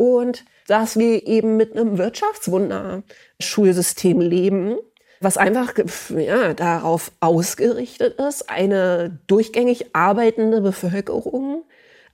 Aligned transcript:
und 0.00 0.44
dass 0.66 0.98
wir 0.98 1.26
eben 1.26 1.58
mit 1.58 1.76
einem 1.76 1.98
Wirtschaftswunder-Schulsystem 1.98 4.22
leben, 4.22 4.78
was 5.20 5.36
einfach 5.36 5.74
ja, 6.16 6.54
darauf 6.54 7.12
ausgerichtet 7.20 8.18
ist, 8.18 8.48
eine 8.48 9.18
durchgängig 9.26 9.94
arbeitende 9.94 10.62
Bevölkerung 10.62 11.64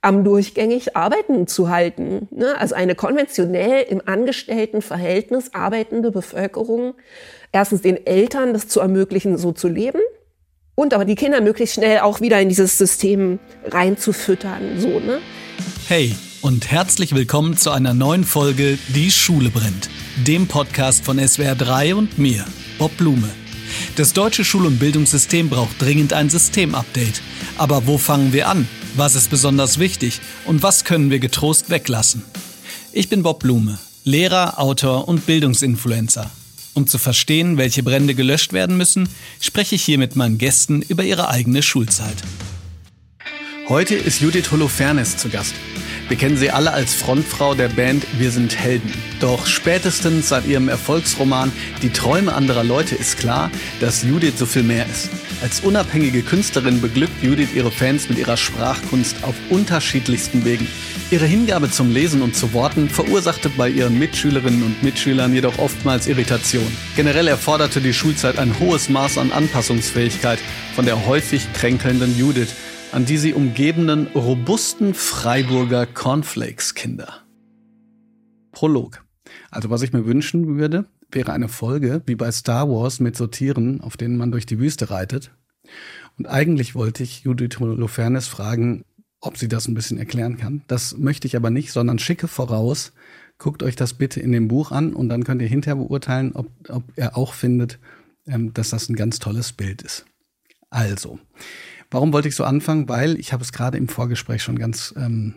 am 0.01 0.25
durchgängig 0.25 0.97
Arbeiten 0.97 1.47
zu 1.47 1.69
halten. 1.69 2.27
Ne? 2.31 2.59
Also 2.59 2.75
eine 2.75 2.95
konventionell 2.95 3.83
im 3.83 4.01
Angestelltenverhältnis 4.05 5.53
arbeitende 5.53 6.11
Bevölkerung, 6.11 6.95
erstens 7.53 7.83
den 7.83 8.05
Eltern 8.05 8.51
das 8.51 8.67
zu 8.67 8.81
ermöglichen, 8.81 9.37
so 9.37 9.53
zu 9.53 9.69
leben 9.69 10.01
und 10.75 10.93
aber 10.93 11.05
die 11.05 11.15
Kinder 11.15 11.39
möglichst 11.39 11.75
schnell 11.75 11.99
auch 11.99 12.19
wieder 12.19 12.41
in 12.41 12.49
dieses 12.49 12.77
System 12.77 13.39
reinzufüttern. 13.65 14.77
So, 14.77 14.99
ne? 14.99 15.21
Hey 15.87 16.13
und 16.41 16.69
herzlich 16.71 17.15
willkommen 17.15 17.57
zu 17.57 17.71
einer 17.71 17.93
neuen 17.93 18.23
Folge 18.23 18.77
Die 18.89 19.11
Schule 19.11 19.49
brennt, 19.49 19.89
dem 20.25 20.47
Podcast 20.47 21.03
von 21.03 21.19
SWR 21.25 21.55
3 21.55 21.95
und 21.95 22.17
mir, 22.17 22.45
Bob 22.77 22.95
Blume. 22.97 23.29
Das 23.95 24.13
deutsche 24.13 24.45
Schul- 24.45 24.65
und 24.65 24.79
Bildungssystem 24.79 25.49
braucht 25.49 25.81
dringend 25.81 26.13
ein 26.13 26.29
Systemupdate. 26.29 27.21
Aber 27.57 27.87
wo 27.87 27.97
fangen 27.97 28.33
wir 28.33 28.47
an? 28.47 28.67
Was 28.95 29.15
ist 29.15 29.29
besonders 29.29 29.79
wichtig? 29.79 30.21
Und 30.45 30.63
was 30.63 30.83
können 30.83 31.09
wir 31.09 31.19
getrost 31.19 31.69
weglassen? 31.69 32.23
Ich 32.93 33.09
bin 33.09 33.23
Bob 33.23 33.39
Blume, 33.39 33.77
Lehrer, 34.03 34.59
Autor 34.59 35.07
und 35.07 35.25
Bildungsinfluencer. 35.25 36.29
Um 36.73 36.87
zu 36.87 36.97
verstehen, 36.97 37.57
welche 37.57 37.83
Brände 37.83 38.15
gelöscht 38.15 38.53
werden 38.53 38.77
müssen, 38.77 39.09
spreche 39.41 39.75
ich 39.75 39.83
hier 39.83 39.97
mit 39.97 40.15
meinen 40.15 40.37
Gästen 40.37 40.81
über 40.83 41.03
ihre 41.03 41.29
eigene 41.29 41.63
Schulzeit. 41.63 42.17
Heute 43.67 43.95
ist 43.95 44.21
Judith 44.21 44.51
Holofernes 44.51 45.17
zu 45.17 45.29
Gast. 45.29 45.53
Wir 46.09 46.15
kennen 46.15 46.37
sie 46.37 46.51
alle 46.51 46.71
als 46.71 46.93
Frontfrau 46.93 47.53
der 47.53 47.67
Band 47.67 48.05
Wir 48.17 48.31
sind 48.31 48.57
Helden. 48.57 48.93
Doch 49.19 49.45
spätestens 49.45 50.29
seit 50.29 50.47
ihrem 50.47 50.69
Erfolgsroman 50.69 51.51
Die 51.81 51.89
Träume 51.89 52.33
anderer 52.33 52.63
Leute 52.63 52.95
ist 52.95 53.17
klar, 53.17 53.51
dass 53.81 54.03
Judith 54.03 54.37
so 54.37 54.45
viel 54.45 54.63
mehr 54.63 54.85
ist. 54.85 55.09
Als 55.41 55.59
unabhängige 55.59 56.21
Künstlerin 56.21 56.79
beglückt 56.79 57.21
Judith 57.21 57.49
ihre 57.53 57.71
Fans 57.71 58.07
mit 58.07 58.17
ihrer 58.17 58.37
Sprachkunst 58.37 59.17
auf 59.23 59.35
unterschiedlichsten 59.49 60.45
Wegen. 60.45 60.67
Ihre 61.11 61.25
Hingabe 61.25 61.69
zum 61.69 61.91
Lesen 61.91 62.21
und 62.21 62.35
zu 62.35 62.53
Worten 62.53 62.89
verursachte 62.89 63.49
bei 63.49 63.69
ihren 63.69 63.99
Mitschülerinnen 63.99 64.63
und 64.63 64.81
Mitschülern 64.83 65.33
jedoch 65.33 65.57
oftmals 65.57 66.07
Irritation. 66.07 66.65
Generell 66.95 67.27
erforderte 67.27 67.81
die 67.81 67.93
Schulzeit 67.93 68.39
ein 68.39 68.59
hohes 68.59 68.89
Maß 68.89 69.17
an 69.17 69.31
Anpassungsfähigkeit 69.31 70.39
von 70.73 70.85
der 70.85 71.05
häufig 71.05 71.51
kränkelnden 71.53 72.17
Judith 72.17 72.55
an 72.91 73.05
die 73.05 73.17
sie 73.17 73.33
umgebenen 73.33 74.07
robusten 74.07 74.93
Freiburger 74.93 75.85
Cornflakes-Kinder. 75.85 77.23
Prolog. 78.51 79.03
Also 79.51 79.69
was 79.69 79.81
ich 79.81 79.93
mir 79.93 80.05
wünschen 80.05 80.57
würde, 80.57 80.85
wäre 81.11 81.33
eine 81.33 81.49
Folge 81.49 82.01
wie 82.05 82.15
bei 82.15 82.31
Star 82.31 82.69
Wars 82.69 82.99
mit 82.99 83.15
so 83.15 83.27
Tieren, 83.27 83.81
auf 83.81 83.97
denen 83.97 84.17
man 84.17 84.31
durch 84.31 84.45
die 84.45 84.59
Wüste 84.59 84.89
reitet. 84.89 85.31
Und 86.17 86.27
eigentlich 86.27 86.75
wollte 86.75 87.03
ich 87.03 87.21
Judith 87.21 87.59
Holofernes 87.59 88.27
fragen, 88.27 88.83
ob 89.19 89.37
sie 89.37 89.47
das 89.47 89.67
ein 89.67 89.73
bisschen 89.73 89.97
erklären 89.97 90.37
kann. 90.37 90.63
Das 90.67 90.97
möchte 90.97 91.27
ich 91.27 91.35
aber 91.35 91.49
nicht, 91.49 91.71
sondern 91.71 91.99
schicke 91.99 92.27
voraus. 92.27 92.93
Guckt 93.37 93.63
euch 93.63 93.75
das 93.75 93.93
bitte 93.93 94.19
in 94.19 94.31
dem 94.31 94.47
Buch 94.47 94.71
an 94.71 94.93
und 94.93 95.09
dann 95.09 95.23
könnt 95.23 95.41
ihr 95.41 95.47
hinterher 95.47 95.75
beurteilen, 95.75 96.31
ob, 96.33 96.49
ob 96.69 96.83
er 96.95 97.17
auch 97.17 97.33
findet, 97.33 97.79
ähm, 98.25 98.53
dass 98.53 98.71
das 98.71 98.89
ein 98.89 98.95
ganz 98.95 99.19
tolles 99.19 99.51
Bild 99.51 99.81
ist. 99.81 100.05
Also, 100.69 101.19
Warum 101.89 102.11
wollte 102.13 102.27
ich 102.27 102.35
so 102.35 102.43
anfangen? 102.43 102.89
Weil 102.89 103.19
ich 103.19 103.33
habe 103.33 103.43
es 103.43 103.51
gerade 103.51 103.77
im 103.77 103.87
Vorgespräch 103.87 104.43
schon 104.43 104.59
ganz 104.59 104.93
ähm, 104.97 105.35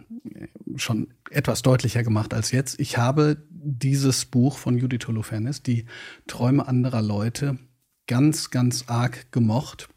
schon 0.77 1.09
etwas 1.31 1.63
deutlicher 1.63 2.03
gemacht 2.03 2.35
als 2.35 2.51
jetzt. 2.51 2.81
Ich 2.81 2.99
habe 2.99 3.37
dieses 3.51 4.25
Buch 4.25 4.59
von 4.59 4.77
Judith 4.79 5.07
Holofernes, 5.07 5.63
die 5.63 5.87
Träume 6.27 6.67
anderer 6.67 7.03
Leute, 7.03 7.59
ganz, 8.07 8.51
ganz 8.51 8.85
arg 8.89 9.31
gemocht. 9.33 9.89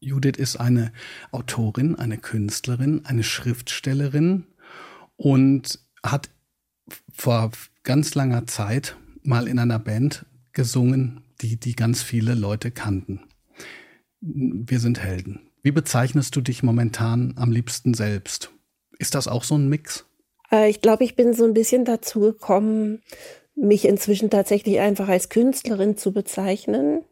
Judith 0.00 0.36
ist 0.36 0.56
eine 0.56 0.92
Autorin, 1.30 1.96
eine 1.96 2.18
Künstlerin, 2.18 3.04
eine 3.04 3.22
Schriftstellerin 3.22 4.46
und 5.16 5.78
hat 6.02 6.30
vor 7.12 7.52
ganz 7.84 8.14
langer 8.14 8.46
Zeit 8.46 8.96
mal 9.22 9.46
in 9.46 9.58
einer 9.58 9.78
Band 9.78 10.26
gesungen, 10.52 11.22
die, 11.40 11.58
die 11.58 11.76
ganz 11.76 12.02
viele 12.02 12.34
Leute 12.34 12.70
kannten. 12.70 13.20
Wir 14.20 14.80
sind 14.80 15.00
Helden. 15.00 15.51
Wie 15.62 15.72
bezeichnest 15.72 16.34
du 16.34 16.40
dich 16.40 16.62
momentan 16.62 17.34
am 17.36 17.52
liebsten 17.52 17.94
selbst? 17.94 18.50
Ist 18.98 19.14
das 19.14 19.28
auch 19.28 19.44
so 19.44 19.56
ein 19.56 19.68
Mix? 19.68 20.04
Äh, 20.50 20.68
ich 20.68 20.80
glaube, 20.80 21.04
ich 21.04 21.14
bin 21.14 21.34
so 21.34 21.44
ein 21.44 21.54
bisschen 21.54 21.84
dazu 21.84 22.20
gekommen, 22.20 23.02
mich 23.54 23.84
inzwischen 23.84 24.30
tatsächlich 24.30 24.80
einfach 24.80 25.08
als 25.08 25.28
Künstlerin 25.28 25.96
zu 25.96 26.12
bezeichnen, 26.12 27.04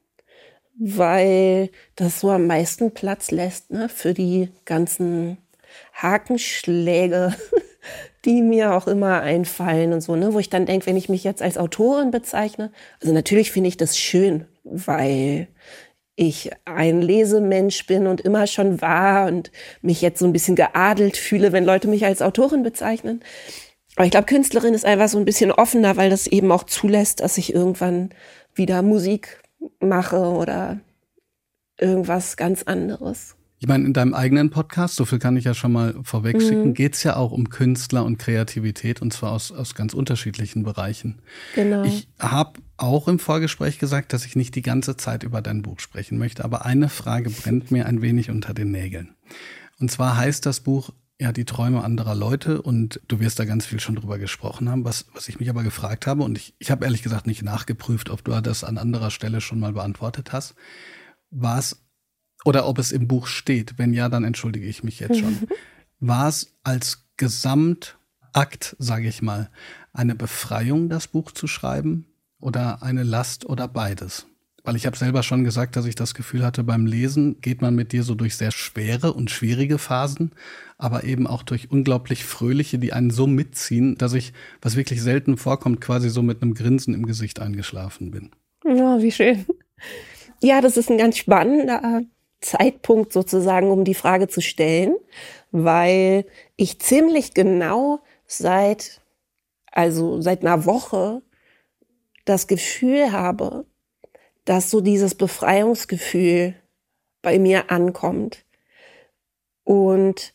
weil 0.78 1.70
das 1.94 2.20
so 2.20 2.30
am 2.30 2.46
meisten 2.46 2.92
Platz 2.92 3.30
lässt 3.30 3.70
ne, 3.70 3.88
für 3.88 4.14
die 4.14 4.48
ganzen 4.64 5.38
Hakenschläge, 5.94 7.36
die 8.24 8.42
mir 8.42 8.74
auch 8.74 8.88
immer 8.88 9.20
einfallen 9.20 9.92
und 9.92 10.00
so, 10.00 10.16
ne, 10.16 10.32
wo 10.34 10.38
ich 10.38 10.50
dann 10.50 10.66
denke, 10.66 10.86
wenn 10.86 10.96
ich 10.96 11.08
mich 11.08 11.22
jetzt 11.22 11.42
als 11.42 11.56
Autorin 11.58 12.10
bezeichne, 12.10 12.72
also 13.00 13.14
natürlich 13.14 13.52
finde 13.52 13.68
ich 13.68 13.76
das 13.76 13.96
schön, 13.96 14.46
weil 14.64 15.48
ich 16.20 16.50
ein 16.66 17.00
Lesemensch 17.00 17.86
bin 17.86 18.06
und 18.06 18.20
immer 18.20 18.46
schon 18.46 18.82
war 18.82 19.26
und 19.26 19.50
mich 19.80 20.02
jetzt 20.02 20.18
so 20.18 20.26
ein 20.26 20.34
bisschen 20.34 20.54
geadelt 20.54 21.16
fühle, 21.16 21.52
wenn 21.52 21.64
Leute 21.64 21.88
mich 21.88 22.04
als 22.04 22.20
Autorin 22.20 22.62
bezeichnen. 22.62 23.22
Aber 23.96 24.04
ich 24.04 24.10
glaube, 24.10 24.26
Künstlerin 24.26 24.74
ist 24.74 24.84
einfach 24.84 25.08
so 25.08 25.18
ein 25.18 25.24
bisschen 25.24 25.50
offener, 25.50 25.96
weil 25.96 26.10
das 26.10 26.26
eben 26.26 26.52
auch 26.52 26.64
zulässt, 26.64 27.20
dass 27.20 27.38
ich 27.38 27.54
irgendwann 27.54 28.10
wieder 28.54 28.82
Musik 28.82 29.40
mache 29.80 30.18
oder 30.18 30.80
irgendwas 31.78 32.36
ganz 32.36 32.64
anderes. 32.64 33.34
Ich 33.58 33.66
meine, 33.66 33.86
in 33.86 33.94
deinem 33.94 34.12
eigenen 34.12 34.50
Podcast, 34.50 34.96
so 34.96 35.06
viel 35.06 35.18
kann 35.18 35.38
ich 35.38 35.44
ja 35.44 35.54
schon 35.54 35.72
mal 35.72 35.94
vorwegschicken, 36.02 36.68
mhm. 36.68 36.74
geht 36.74 36.96
es 36.96 37.02
ja 37.02 37.16
auch 37.16 37.32
um 37.32 37.48
Künstler 37.48 38.04
und 38.04 38.18
Kreativität 38.18 39.00
und 39.00 39.12
zwar 39.12 39.32
aus, 39.32 39.52
aus 39.52 39.74
ganz 39.74 39.94
unterschiedlichen 39.94 40.64
Bereichen. 40.64 41.20
Genau. 41.54 41.82
Ich 41.84 42.08
habe 42.18 42.60
auch 42.80 43.08
im 43.08 43.18
Vorgespräch 43.18 43.78
gesagt, 43.78 44.12
dass 44.12 44.24
ich 44.24 44.36
nicht 44.36 44.54
die 44.54 44.62
ganze 44.62 44.96
Zeit 44.96 45.22
über 45.22 45.42
dein 45.42 45.62
Buch 45.62 45.80
sprechen 45.80 46.18
möchte, 46.18 46.44
aber 46.44 46.64
eine 46.64 46.88
Frage 46.88 47.30
brennt 47.30 47.70
mir 47.70 47.86
ein 47.86 48.00
wenig 48.00 48.30
unter 48.30 48.54
den 48.54 48.70
Nägeln. 48.70 49.14
Und 49.78 49.90
zwar 49.90 50.16
heißt 50.16 50.46
das 50.46 50.60
Buch 50.60 50.90
ja 51.18 51.32
die 51.32 51.44
Träume 51.44 51.84
anderer 51.84 52.14
Leute 52.14 52.62
und 52.62 53.00
du 53.06 53.20
wirst 53.20 53.38
da 53.38 53.44
ganz 53.44 53.66
viel 53.66 53.80
schon 53.80 53.96
drüber 53.96 54.18
gesprochen 54.18 54.70
haben, 54.70 54.84
was, 54.84 55.06
was 55.12 55.28
ich 55.28 55.38
mich 55.38 55.50
aber 55.50 55.62
gefragt 55.62 56.06
habe 56.06 56.22
und 56.22 56.38
ich, 56.38 56.54
ich 56.58 56.70
habe 56.70 56.86
ehrlich 56.86 57.02
gesagt 57.02 57.26
nicht 57.26 57.42
nachgeprüft, 57.42 58.08
ob 58.08 58.24
du 58.24 58.40
das 58.40 58.64
an 58.64 58.78
anderer 58.78 59.10
Stelle 59.10 59.42
schon 59.42 59.60
mal 59.60 59.74
beantwortet 59.74 60.32
hast. 60.32 60.54
War 61.30 61.58
es 61.58 61.82
oder 62.46 62.66
ob 62.66 62.78
es 62.78 62.92
im 62.92 63.06
Buch 63.06 63.26
steht. 63.26 63.74
Wenn 63.76 63.92
ja, 63.92 64.08
dann 64.08 64.24
entschuldige 64.24 64.66
ich 64.66 64.82
mich 64.82 64.98
jetzt 65.00 65.18
schon. 65.18 65.36
War 66.00 66.28
es 66.28 66.54
als 66.62 67.04
Gesamtakt, 67.18 68.74
sage 68.78 69.06
ich 69.06 69.20
mal, 69.20 69.50
eine 69.92 70.14
Befreiung, 70.14 70.88
das 70.88 71.08
Buch 71.08 71.32
zu 71.32 71.46
schreiben 71.46 72.06
oder 72.40 72.82
eine 72.82 73.02
Last 73.02 73.46
oder 73.46 73.68
beides? 73.68 74.26
Weil 74.62 74.76
ich 74.76 74.86
habe 74.86 74.96
selber 74.96 75.22
schon 75.22 75.44
gesagt, 75.44 75.76
dass 75.76 75.86
ich 75.86 75.94
das 75.94 76.14
Gefühl 76.14 76.44
hatte, 76.44 76.64
beim 76.64 76.84
Lesen 76.84 77.40
geht 77.40 77.62
man 77.62 77.74
mit 77.74 77.92
dir 77.92 78.02
so 78.02 78.14
durch 78.14 78.36
sehr 78.36 78.50
schwere 78.50 79.14
und 79.14 79.30
schwierige 79.30 79.78
Phasen, 79.78 80.32
aber 80.76 81.04
eben 81.04 81.26
auch 81.26 81.42
durch 81.42 81.70
unglaublich 81.70 82.24
fröhliche, 82.24 82.78
die 82.78 82.92
einen 82.92 83.10
so 83.10 83.26
mitziehen, 83.26 83.96
dass 83.96 84.12
ich, 84.12 84.32
was 84.60 84.76
wirklich 84.76 85.02
selten 85.02 85.38
vorkommt, 85.38 85.80
quasi 85.80 86.10
so 86.10 86.22
mit 86.22 86.42
einem 86.42 86.54
Grinsen 86.54 86.94
im 86.94 87.06
Gesicht 87.06 87.40
eingeschlafen 87.40 88.10
bin. 88.10 88.30
Ja, 88.64 89.00
wie 89.00 89.12
schön. 89.12 89.46
Ja, 90.42 90.60
das 90.60 90.76
ist 90.76 90.90
ein 90.90 90.98
ganz 90.98 91.16
spannender 91.16 92.02
Zeitpunkt 92.40 93.12
sozusagen, 93.12 93.70
um 93.70 93.84
die 93.84 93.94
Frage 93.94 94.28
zu 94.28 94.40
stellen, 94.40 94.96
weil 95.52 96.26
ich 96.56 96.78
ziemlich 96.78 97.34
genau 97.34 98.00
seit, 98.26 99.00
also 99.70 100.20
seit 100.20 100.42
einer 100.42 100.64
Woche 100.64 101.22
das 102.30 102.46
Gefühl 102.46 103.12
habe, 103.12 103.66
dass 104.44 104.70
so 104.70 104.80
dieses 104.80 105.14
Befreiungsgefühl 105.14 106.54
bei 107.22 107.38
mir 107.38 107.70
ankommt. 107.70 108.44
Und 109.64 110.32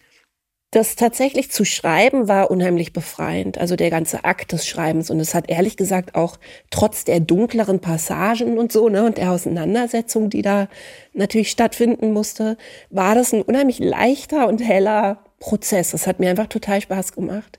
das 0.71 0.97
tatsächlich 0.97 1.51
zu 1.51 1.63
schreiben 1.63 2.27
war 2.27 2.51
unheimlich 2.51 2.91
befreiend, 2.91 3.57
also 3.57 3.77
der 3.77 3.89
ganze 3.89 4.25
Akt 4.25 4.51
des 4.51 4.67
Schreibens. 4.67 5.09
Und 5.09 5.21
es 5.21 5.33
hat 5.33 5.49
ehrlich 5.49 5.77
gesagt 5.77 6.15
auch 6.15 6.37
trotz 6.69 7.05
der 7.05 7.21
dunkleren 7.21 7.79
Passagen 7.79 8.57
und 8.57 8.73
so, 8.73 8.89
ne, 8.89 9.05
und 9.05 9.17
der 9.17 9.31
Auseinandersetzung, 9.31 10.29
die 10.29 10.41
da 10.41 10.67
natürlich 11.13 11.49
stattfinden 11.49 12.11
musste, 12.11 12.57
war 12.89 13.15
das 13.15 13.33
ein 13.33 13.41
unheimlich 13.41 13.79
leichter 13.79 14.49
und 14.49 14.59
heller 14.59 15.23
Prozess. 15.39 15.91
Das 15.91 16.07
hat 16.07 16.19
mir 16.19 16.29
einfach 16.29 16.47
total 16.47 16.81
Spaß 16.81 17.13
gemacht. 17.13 17.57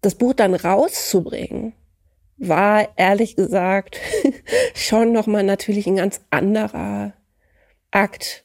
Das 0.00 0.14
Buch 0.14 0.34
dann 0.34 0.54
rauszubringen, 0.54 1.72
war 2.40 2.88
ehrlich 2.96 3.36
gesagt 3.36 3.98
schon 4.74 5.12
nochmal 5.12 5.44
natürlich 5.44 5.86
ein 5.86 5.96
ganz 5.96 6.20
anderer 6.30 7.12
Akt 7.92 8.44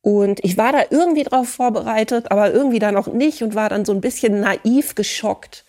und 0.00 0.42
ich 0.44 0.56
war 0.56 0.72
da 0.72 0.84
irgendwie 0.90 1.24
drauf 1.24 1.48
vorbereitet, 1.48 2.30
aber 2.30 2.52
irgendwie 2.52 2.78
dann 2.78 2.96
auch 2.96 3.08
nicht 3.08 3.42
und 3.42 3.54
war 3.54 3.68
dann 3.68 3.84
so 3.84 3.92
ein 3.92 4.00
bisschen 4.00 4.40
naiv 4.40 4.94
geschockt, 4.94 5.64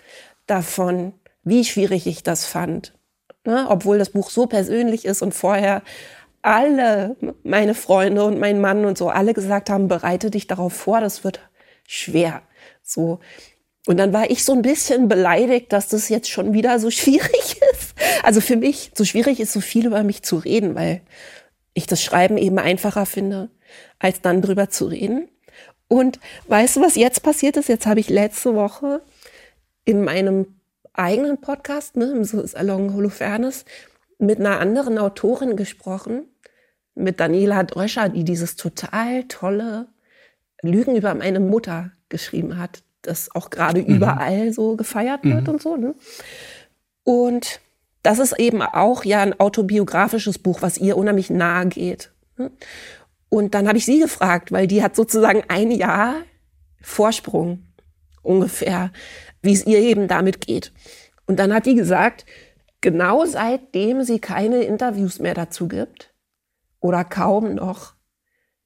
davon, 0.47 1.13
wie 1.43 1.65
schwierig 1.65 2.07
ich 2.07 2.23
das 2.23 2.45
fand. 2.45 2.93
Ne? 3.45 3.67
Obwohl 3.69 3.97
das 3.97 4.11
Buch 4.11 4.29
so 4.29 4.45
persönlich 4.45 5.05
ist 5.05 5.21
und 5.21 5.33
vorher 5.33 5.81
alle 6.41 7.15
meine 7.43 7.73
Freunde 7.73 8.23
und 8.23 8.39
mein 8.39 8.61
Mann 8.61 8.85
und 8.85 8.97
so 8.97 9.09
alle 9.09 9.33
gesagt 9.33 9.69
haben, 9.69 9.87
bereite 9.87 10.31
dich 10.31 10.47
darauf 10.47 10.73
vor, 10.73 11.01
das 11.01 11.23
wird 11.23 11.41
schwer. 11.85 12.41
So. 12.81 13.19
Und 13.87 13.97
dann 13.97 14.13
war 14.13 14.29
ich 14.29 14.43
so 14.43 14.53
ein 14.53 14.61
bisschen 14.61 15.07
beleidigt, 15.07 15.71
dass 15.71 15.87
das 15.87 16.09
jetzt 16.09 16.29
schon 16.29 16.53
wieder 16.53 16.79
so 16.79 16.91
schwierig 16.91 17.61
ist. 17.73 17.95
Also 18.23 18.41
für 18.41 18.55
mich, 18.55 18.91
so 18.95 19.05
schwierig 19.05 19.39
ist 19.39 19.53
so 19.53 19.61
viel 19.61 19.87
über 19.87 20.03
mich 20.03 20.23
zu 20.23 20.37
reden, 20.37 20.75
weil 20.75 21.01
ich 21.73 21.87
das 21.87 22.03
Schreiben 22.03 22.37
eben 22.37 22.59
einfacher 22.59 23.05
finde, 23.05 23.49
als 23.99 24.21
dann 24.21 24.41
drüber 24.41 24.69
zu 24.69 24.85
reden. 24.85 25.29
Und 25.87 26.19
weißt 26.47 26.77
du, 26.77 26.81
was 26.81 26.95
jetzt 26.95 27.23
passiert 27.23 27.57
ist? 27.57 27.67
Jetzt 27.67 27.87
habe 27.87 27.99
ich 27.99 28.09
letzte 28.09 28.53
Woche 28.53 29.01
in 29.85 30.03
meinem 30.03 30.59
eigenen 30.93 31.39
Podcast, 31.39 31.95
ne, 31.95 32.11
im 32.11 32.23
Salon 32.23 32.93
Holofernes, 32.93 33.65
mit 34.19 34.39
einer 34.39 34.59
anderen 34.59 34.97
Autorin 34.97 35.55
gesprochen, 35.55 36.25
mit 36.93 37.19
Daniela 37.19 37.63
Dröscher, 37.63 38.09
die 38.09 38.23
dieses 38.23 38.55
total 38.55 39.23
tolle 39.23 39.87
Lügen 40.61 40.95
über 40.95 41.15
meine 41.15 41.39
Mutter 41.39 41.91
geschrieben 42.09 42.59
hat, 42.59 42.83
das 43.01 43.33
auch 43.33 43.49
gerade 43.49 43.81
mhm. 43.81 43.95
überall 43.95 44.53
so 44.53 44.75
gefeiert 44.75 45.23
wird 45.23 45.43
mhm. 45.43 45.53
und 45.53 45.61
so. 45.61 45.77
Ne? 45.77 45.95
Und 47.03 47.61
das 48.03 48.19
ist 48.19 48.37
eben 48.39 48.61
auch 48.61 49.03
ja 49.03 49.21
ein 49.21 49.39
autobiografisches 49.39 50.39
Buch, 50.39 50.61
was 50.61 50.77
ihr 50.77 50.97
unheimlich 50.97 51.29
nahe 51.29 51.67
geht. 51.67 52.11
Ne? 52.37 52.51
Und 53.29 53.53
dann 53.53 53.67
habe 53.67 53.77
ich 53.77 53.85
sie 53.85 53.99
gefragt, 53.99 54.51
weil 54.51 54.67
die 54.67 54.81
hat 54.81 54.95
sozusagen 54.95 55.43
ein 55.47 55.71
Jahr 55.71 56.15
Vorsprung 56.81 57.63
ungefähr, 58.21 58.91
wie 59.41 59.53
es 59.53 59.65
ihr 59.65 59.79
eben 59.79 60.07
damit 60.07 60.41
geht. 60.41 60.73
Und 61.25 61.37
dann 61.37 61.53
hat 61.53 61.65
die 61.65 61.75
gesagt, 61.75 62.25
genau 62.81 63.25
seitdem 63.25 64.03
sie 64.03 64.19
keine 64.19 64.63
Interviews 64.63 65.19
mehr 65.19 65.33
dazu 65.33 65.67
gibt 65.67 66.13
oder 66.79 67.03
kaum 67.03 67.55
noch, 67.55 67.93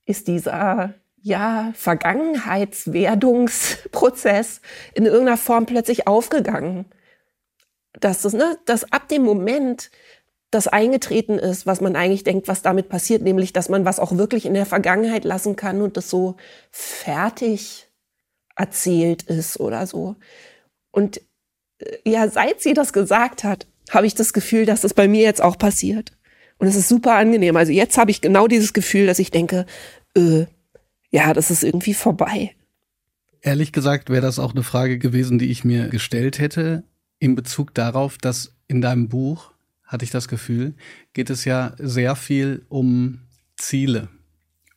ist 0.06 0.28
dieser 0.28 0.94
ja, 1.24 1.72
Vergangenheitswerdungsprozess 1.74 4.62
in 4.94 5.06
irgendeiner 5.06 5.38
Form 5.38 5.66
plötzlich 5.66 6.06
aufgegangen. 6.06 6.86
Dass, 8.00 8.22
das, 8.24 8.34
ne, 8.34 8.58
dass 8.66 8.92
ab 8.92 9.08
dem 9.08 9.24
Moment, 9.24 9.90
das 10.52 10.68
eingetreten 10.68 11.40
ist, 11.40 11.66
was 11.66 11.80
man 11.82 11.96
eigentlich 11.96 12.24
denkt, 12.24 12.48
was 12.48 12.62
damit 12.62 12.88
passiert, 12.90 13.24
nämlich, 13.24 13.54
dass 13.54 13.70
man 13.70 13.86
was 13.86 14.00
auch 14.00 14.16
wirklich 14.18 14.46
in 14.46 14.54
der 14.54 14.68
Vergangenheit 14.68 15.24
lassen 15.24 15.56
kann 15.56 15.82
und 15.82 15.98
das 15.98 16.12
so 16.12 16.36
fertig 16.70 17.90
erzählt 18.56 19.24
ist 19.24 19.60
oder 19.60 19.88
so. 19.88 20.16
Und 20.92 21.22
äh, 21.80 21.98
ja, 22.06 22.28
seit 22.28 22.62
sie 22.62 22.76
das 22.76 22.94
gesagt 22.94 23.44
hat, 23.44 23.66
habe 23.90 24.06
ich 24.06 24.14
das 24.14 24.34
Gefühl, 24.34 24.66
dass 24.66 24.82
das 24.82 24.94
bei 24.94 25.08
mir 25.08 25.24
jetzt 25.24 25.42
auch 25.42 25.58
passiert. 25.58 26.12
Und 26.60 26.68
es 26.68 26.76
ist 26.76 26.90
super 26.90 27.16
angenehm. 27.16 27.56
Also 27.56 27.72
jetzt 27.72 27.98
habe 27.98 28.12
ich 28.12 28.22
genau 28.22 28.48
dieses 28.48 28.74
Gefühl, 28.74 29.08
dass 29.08 29.18
ich 29.20 29.32
denke, 29.32 29.66
äh, 30.16 30.46
ja, 31.14 31.32
das 31.34 31.52
ist 31.52 31.64
irgendwie 31.64 31.94
vorbei. 31.94 32.56
Ehrlich 33.42 33.72
gesagt 33.72 34.10
wäre 34.10 34.22
das 34.22 34.40
auch 34.40 34.54
eine 34.54 34.64
Frage 34.64 34.98
gewesen, 34.98 35.38
die 35.38 35.52
ich 35.52 35.64
mir 35.64 35.90
gestellt 35.90 36.40
hätte, 36.40 36.84
in 37.20 37.36
Bezug 37.36 37.74
darauf, 37.76 38.18
dass 38.18 38.56
in 38.68 38.82
deinem 38.82 39.10
Buch, 39.10 39.52
hatte 39.84 40.06
ich 40.06 40.12
das 40.12 40.28
Gefühl, 40.28 40.74
geht 41.14 41.30
es 41.30 41.46
ja 41.46 41.74
sehr 41.78 42.16
viel 42.16 42.66
um 42.68 43.20
Ziele, 43.58 44.10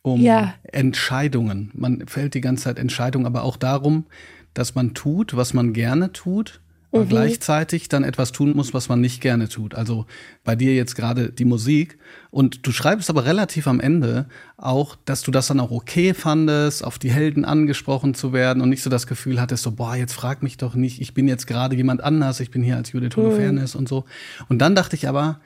um 0.03 0.21
ja. 0.21 0.53
Entscheidungen. 0.63 1.71
Man 1.73 2.07
fällt 2.07 2.35
die 2.35 2.41
ganze 2.41 2.65
Zeit 2.65 2.77
Entscheidungen, 2.77 3.25
aber 3.25 3.41
auch 3.41 3.57
darum, 3.57 4.05
dass 4.53 4.75
man 4.75 4.93
tut, 4.93 5.35
was 5.35 5.55
man 5.55 5.73
gerne 5.73 6.13
tut 6.13 6.61
aber 6.91 7.03
mhm. 7.03 7.09
gleichzeitig 7.09 7.89
dann 7.89 8.03
etwas 8.03 8.31
tun 8.31 8.55
muss, 8.55 8.73
was 8.73 8.87
man 8.87 9.01
nicht 9.01 9.21
gerne 9.21 9.49
tut. 9.49 9.75
Also 9.75 10.05
bei 10.43 10.55
dir 10.55 10.73
jetzt 10.73 10.95
gerade 10.95 11.31
die 11.31 11.45
Musik. 11.45 11.97
Und 12.31 12.65
du 12.65 12.71
schreibst 12.71 13.09
aber 13.09 13.25
relativ 13.25 13.67
am 13.67 13.79
Ende 13.79 14.27
auch, 14.55 14.95
dass 15.05 15.21
du 15.21 15.31
das 15.31 15.47
dann 15.47 15.59
auch 15.59 15.71
okay 15.71 16.13
fandest, 16.13 16.83
auf 16.83 16.97
die 16.97 17.11
Helden 17.11 17.45
angesprochen 17.45 18.13
zu 18.13 18.31
werden 18.31 18.61
und 18.61 18.69
nicht 18.69 18.83
so 18.83 18.89
das 18.89 19.05
Gefühl 19.05 19.41
hattest, 19.41 19.63
so, 19.63 19.71
boah, 19.71 19.95
jetzt 19.95 20.13
frag 20.13 20.43
mich 20.43 20.57
doch 20.57 20.75
nicht, 20.75 21.01
ich 21.01 21.13
bin 21.13 21.27
jetzt 21.27 21.45
gerade 21.45 21.75
jemand 21.75 22.01
anders, 22.01 22.39
ich 22.39 22.51
bin 22.51 22.63
hier 22.63 22.77
als 22.77 22.91
Judith 22.91 23.15
Holofernes 23.17 23.73
mhm. 23.73 23.79
und 23.79 23.89
so. 23.89 24.05
Und 24.47 24.59
dann 24.59 24.75
dachte 24.75 24.95
ich 24.95 25.07
aber, 25.07 25.41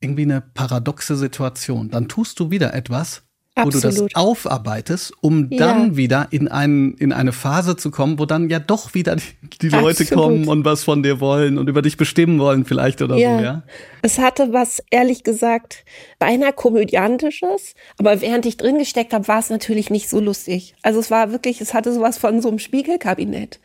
irgendwie 0.00 0.22
eine 0.22 0.40
paradoxe 0.40 1.16
Situation. 1.16 1.90
Dann 1.90 2.08
tust 2.08 2.38
du 2.38 2.50
wieder 2.50 2.74
etwas, 2.74 3.27
Absolut. 3.58 3.84
wo 3.84 3.90
du 3.90 4.04
das 4.04 4.14
aufarbeitest, 4.14 5.12
um 5.20 5.48
ja. 5.50 5.58
dann 5.58 5.96
wieder 5.96 6.28
in, 6.30 6.48
ein, 6.48 6.94
in 6.94 7.12
eine 7.12 7.32
Phase 7.32 7.76
zu 7.76 7.90
kommen, 7.90 8.18
wo 8.18 8.24
dann 8.24 8.48
ja 8.48 8.58
doch 8.58 8.94
wieder 8.94 9.16
die, 9.16 9.58
die 9.62 9.68
Leute 9.68 10.06
kommen 10.06 10.48
und 10.48 10.64
was 10.64 10.84
von 10.84 11.02
dir 11.02 11.20
wollen 11.20 11.58
und 11.58 11.68
über 11.68 11.82
dich 11.82 11.96
bestimmen 11.96 12.38
wollen 12.38 12.64
vielleicht 12.64 13.02
oder 13.02 13.16
ja. 13.16 13.38
so, 13.38 13.44
ja? 13.44 13.62
Es 14.02 14.18
hatte 14.18 14.52
was, 14.52 14.82
ehrlich 14.90 15.24
gesagt, 15.24 15.84
beinahe 16.18 16.52
komödiantisches, 16.52 17.74
aber 17.98 18.20
während 18.20 18.46
ich 18.46 18.56
drin 18.56 18.78
gesteckt 18.78 19.12
habe, 19.12 19.28
war 19.28 19.40
es 19.40 19.50
natürlich 19.50 19.90
nicht 19.90 20.08
so 20.08 20.20
lustig. 20.20 20.74
Also 20.82 21.00
es 21.00 21.10
war 21.10 21.32
wirklich, 21.32 21.60
es 21.60 21.74
hatte 21.74 21.92
sowas 21.92 22.18
von 22.18 22.40
so 22.40 22.48
einem 22.48 22.58
Spiegelkabinett. 22.58 23.60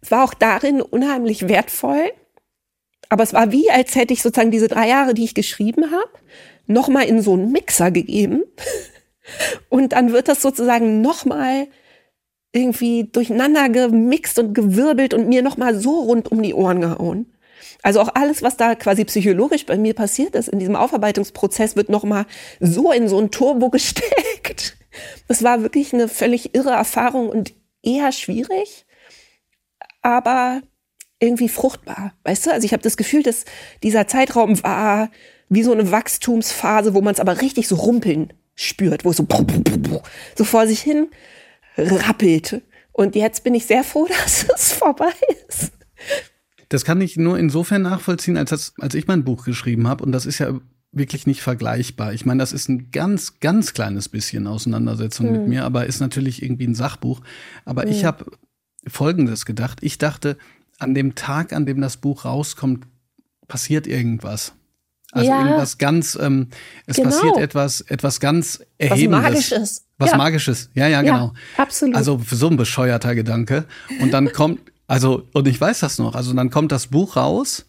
Es 0.00 0.10
war 0.10 0.24
auch 0.24 0.34
darin 0.34 0.80
unheimlich 0.80 1.48
wertvoll, 1.48 2.10
aber 3.08 3.22
es 3.22 3.32
war 3.32 3.52
wie, 3.52 3.70
als 3.70 3.94
hätte 3.94 4.12
ich 4.12 4.22
sozusagen 4.22 4.50
diese 4.50 4.68
drei 4.68 4.88
Jahre, 4.88 5.14
die 5.14 5.24
ich 5.24 5.34
geschrieben 5.34 5.90
habe, 5.90 6.10
nochmal 6.66 7.06
in 7.06 7.22
so 7.22 7.32
einen 7.32 7.50
Mixer 7.50 7.90
gegeben 7.90 8.44
und 9.68 9.92
dann 9.92 10.12
wird 10.12 10.28
das 10.28 10.42
sozusagen 10.42 11.00
nochmal 11.00 11.68
irgendwie 12.52 13.04
durcheinander 13.04 13.68
gemixt 13.68 14.38
und 14.38 14.54
gewirbelt 14.54 15.14
und 15.14 15.28
mir 15.28 15.42
nochmal 15.42 15.78
so 15.78 16.00
rund 16.00 16.30
um 16.32 16.42
die 16.42 16.54
Ohren 16.54 16.80
gehauen. 16.80 17.34
Also 17.82 18.00
auch 18.00 18.10
alles, 18.14 18.42
was 18.42 18.56
da 18.56 18.74
quasi 18.74 19.04
psychologisch 19.04 19.66
bei 19.66 19.76
mir 19.76 19.94
passiert 19.94 20.34
ist 20.34 20.48
in 20.48 20.58
diesem 20.58 20.76
Aufarbeitungsprozess, 20.76 21.76
wird 21.76 21.88
nochmal 21.88 22.26
so 22.60 22.92
in 22.92 23.08
so 23.08 23.18
ein 23.18 23.30
Turbo 23.30 23.70
gesteckt. 23.70 24.76
Das 25.28 25.42
war 25.42 25.62
wirklich 25.62 25.92
eine 25.92 26.08
völlig 26.08 26.54
irre 26.54 26.70
Erfahrung 26.70 27.28
und 27.28 27.54
eher 27.82 28.10
schwierig, 28.12 28.86
aber 30.02 30.62
irgendwie 31.20 31.48
fruchtbar. 31.48 32.14
Weißt 32.24 32.46
du, 32.46 32.52
also 32.52 32.64
ich 32.64 32.72
habe 32.72 32.82
das 32.82 32.96
Gefühl, 32.96 33.22
dass 33.22 33.44
dieser 33.82 34.06
Zeitraum 34.06 34.62
war 34.62 35.10
wie 35.48 35.62
so 35.62 35.72
eine 35.72 35.90
Wachstumsphase, 35.90 36.94
wo 36.94 37.00
man 37.00 37.14
es 37.14 37.20
aber 37.20 37.40
richtig 37.40 37.68
so 37.68 37.76
rumpeln 37.76 38.32
spürt, 38.58 39.04
wo 39.04 39.10
es 39.10 39.16
so, 39.16 39.26
so 40.36 40.44
vor 40.44 40.66
sich 40.66 40.80
hin 40.80 41.08
rappelt. 41.76 42.62
Und 42.92 43.14
jetzt 43.14 43.44
bin 43.44 43.54
ich 43.54 43.66
sehr 43.66 43.84
froh, 43.84 44.06
dass 44.24 44.46
es 44.54 44.72
vorbei 44.72 45.12
ist. 45.48 45.72
Das 46.68 46.84
kann 46.84 47.00
ich 47.00 47.16
nur 47.16 47.38
insofern 47.38 47.82
nachvollziehen, 47.82 48.36
als, 48.36 48.50
das, 48.50 48.74
als 48.78 48.94
ich 48.94 49.06
mein 49.06 49.24
Buch 49.24 49.44
geschrieben 49.44 49.88
habe. 49.88 50.04
Und 50.04 50.12
das 50.12 50.26
ist 50.26 50.38
ja 50.38 50.60
wirklich 50.90 51.26
nicht 51.26 51.40
vergleichbar. 51.40 52.12
Ich 52.12 52.26
meine, 52.26 52.40
das 52.40 52.52
ist 52.52 52.68
ein 52.68 52.90
ganz, 52.90 53.40
ganz 53.40 53.72
kleines 53.72 54.08
bisschen 54.08 54.46
Auseinandersetzung 54.46 55.26
hm. 55.26 55.32
mit 55.32 55.48
mir, 55.48 55.64
aber 55.64 55.86
ist 55.86 56.00
natürlich 56.00 56.42
irgendwie 56.42 56.66
ein 56.66 56.74
Sachbuch. 56.74 57.20
Aber 57.64 57.82
hm. 57.82 57.90
ich 57.90 58.04
habe 58.04 58.26
Folgendes 58.86 59.46
gedacht. 59.46 59.78
Ich 59.82 59.98
dachte, 59.98 60.36
an 60.78 60.94
dem 60.94 61.14
Tag, 61.14 61.52
an 61.52 61.66
dem 61.66 61.80
das 61.80 61.98
Buch 61.98 62.24
rauskommt, 62.24 62.86
passiert 63.46 63.86
irgendwas. 63.86 64.54
Also 65.12 65.30
ja. 65.30 65.40
irgendwas 65.40 65.78
ganz, 65.78 66.18
ähm, 66.20 66.48
es 66.86 66.96
genau. 66.96 67.08
passiert 67.08 67.38
etwas, 67.38 67.80
etwas 67.82 68.20
ganz 68.20 68.60
Erhebendes. 68.76 69.10
Was 69.10 69.22
Magisches. 69.22 69.84
Was 69.96 70.10
ja. 70.10 70.16
Magisches. 70.16 70.70
Ja, 70.74 70.86
ja, 70.86 71.02
genau. 71.02 71.32
Ja, 71.56 71.62
absolut. 71.62 71.96
Also 71.96 72.20
so 72.30 72.48
ein 72.48 72.56
bescheuerter 72.56 73.14
Gedanke. 73.14 73.64
Und 74.00 74.12
dann 74.12 74.32
kommt, 74.32 74.60
also, 74.86 75.26
und 75.32 75.48
ich 75.48 75.60
weiß 75.60 75.80
das 75.80 75.98
noch, 75.98 76.14
also 76.14 76.32
dann 76.34 76.50
kommt 76.50 76.72
das 76.72 76.88
Buch 76.88 77.16
raus 77.16 77.66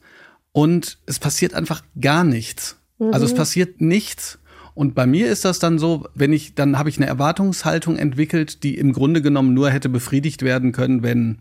und 0.51 0.98
es 1.05 1.19
passiert 1.19 1.53
einfach 1.53 1.81
gar 2.00 2.24
nichts. 2.24 2.77
Mhm. 2.98 3.13
Also 3.13 3.25
es 3.25 3.34
mhm. 3.34 3.38
passiert 3.38 3.81
nichts. 3.81 4.39
Und 4.75 4.96
bei 4.96 5.05
mir 5.05 5.27
ist 5.27 5.46
das 5.46 5.60
dann 5.60 5.79
so, 5.79 6.08
wenn 6.15 6.34
ich, 6.34 6.55
dann 6.55 6.77
habe 6.77 6.89
ich 6.89 6.98
eine 6.98 7.08
Erwartungshaltung 7.08 7.98
entwickelt, 7.98 8.63
die 8.63 8.77
im 8.77 8.93
Grunde 8.93 9.22
genommen 9.22 9.53
nur 9.53 9.69
hätte 9.69 9.89
befriedigt 9.89 10.41
werden 10.41 10.72
können, 10.72 11.03
wenn 11.03 11.39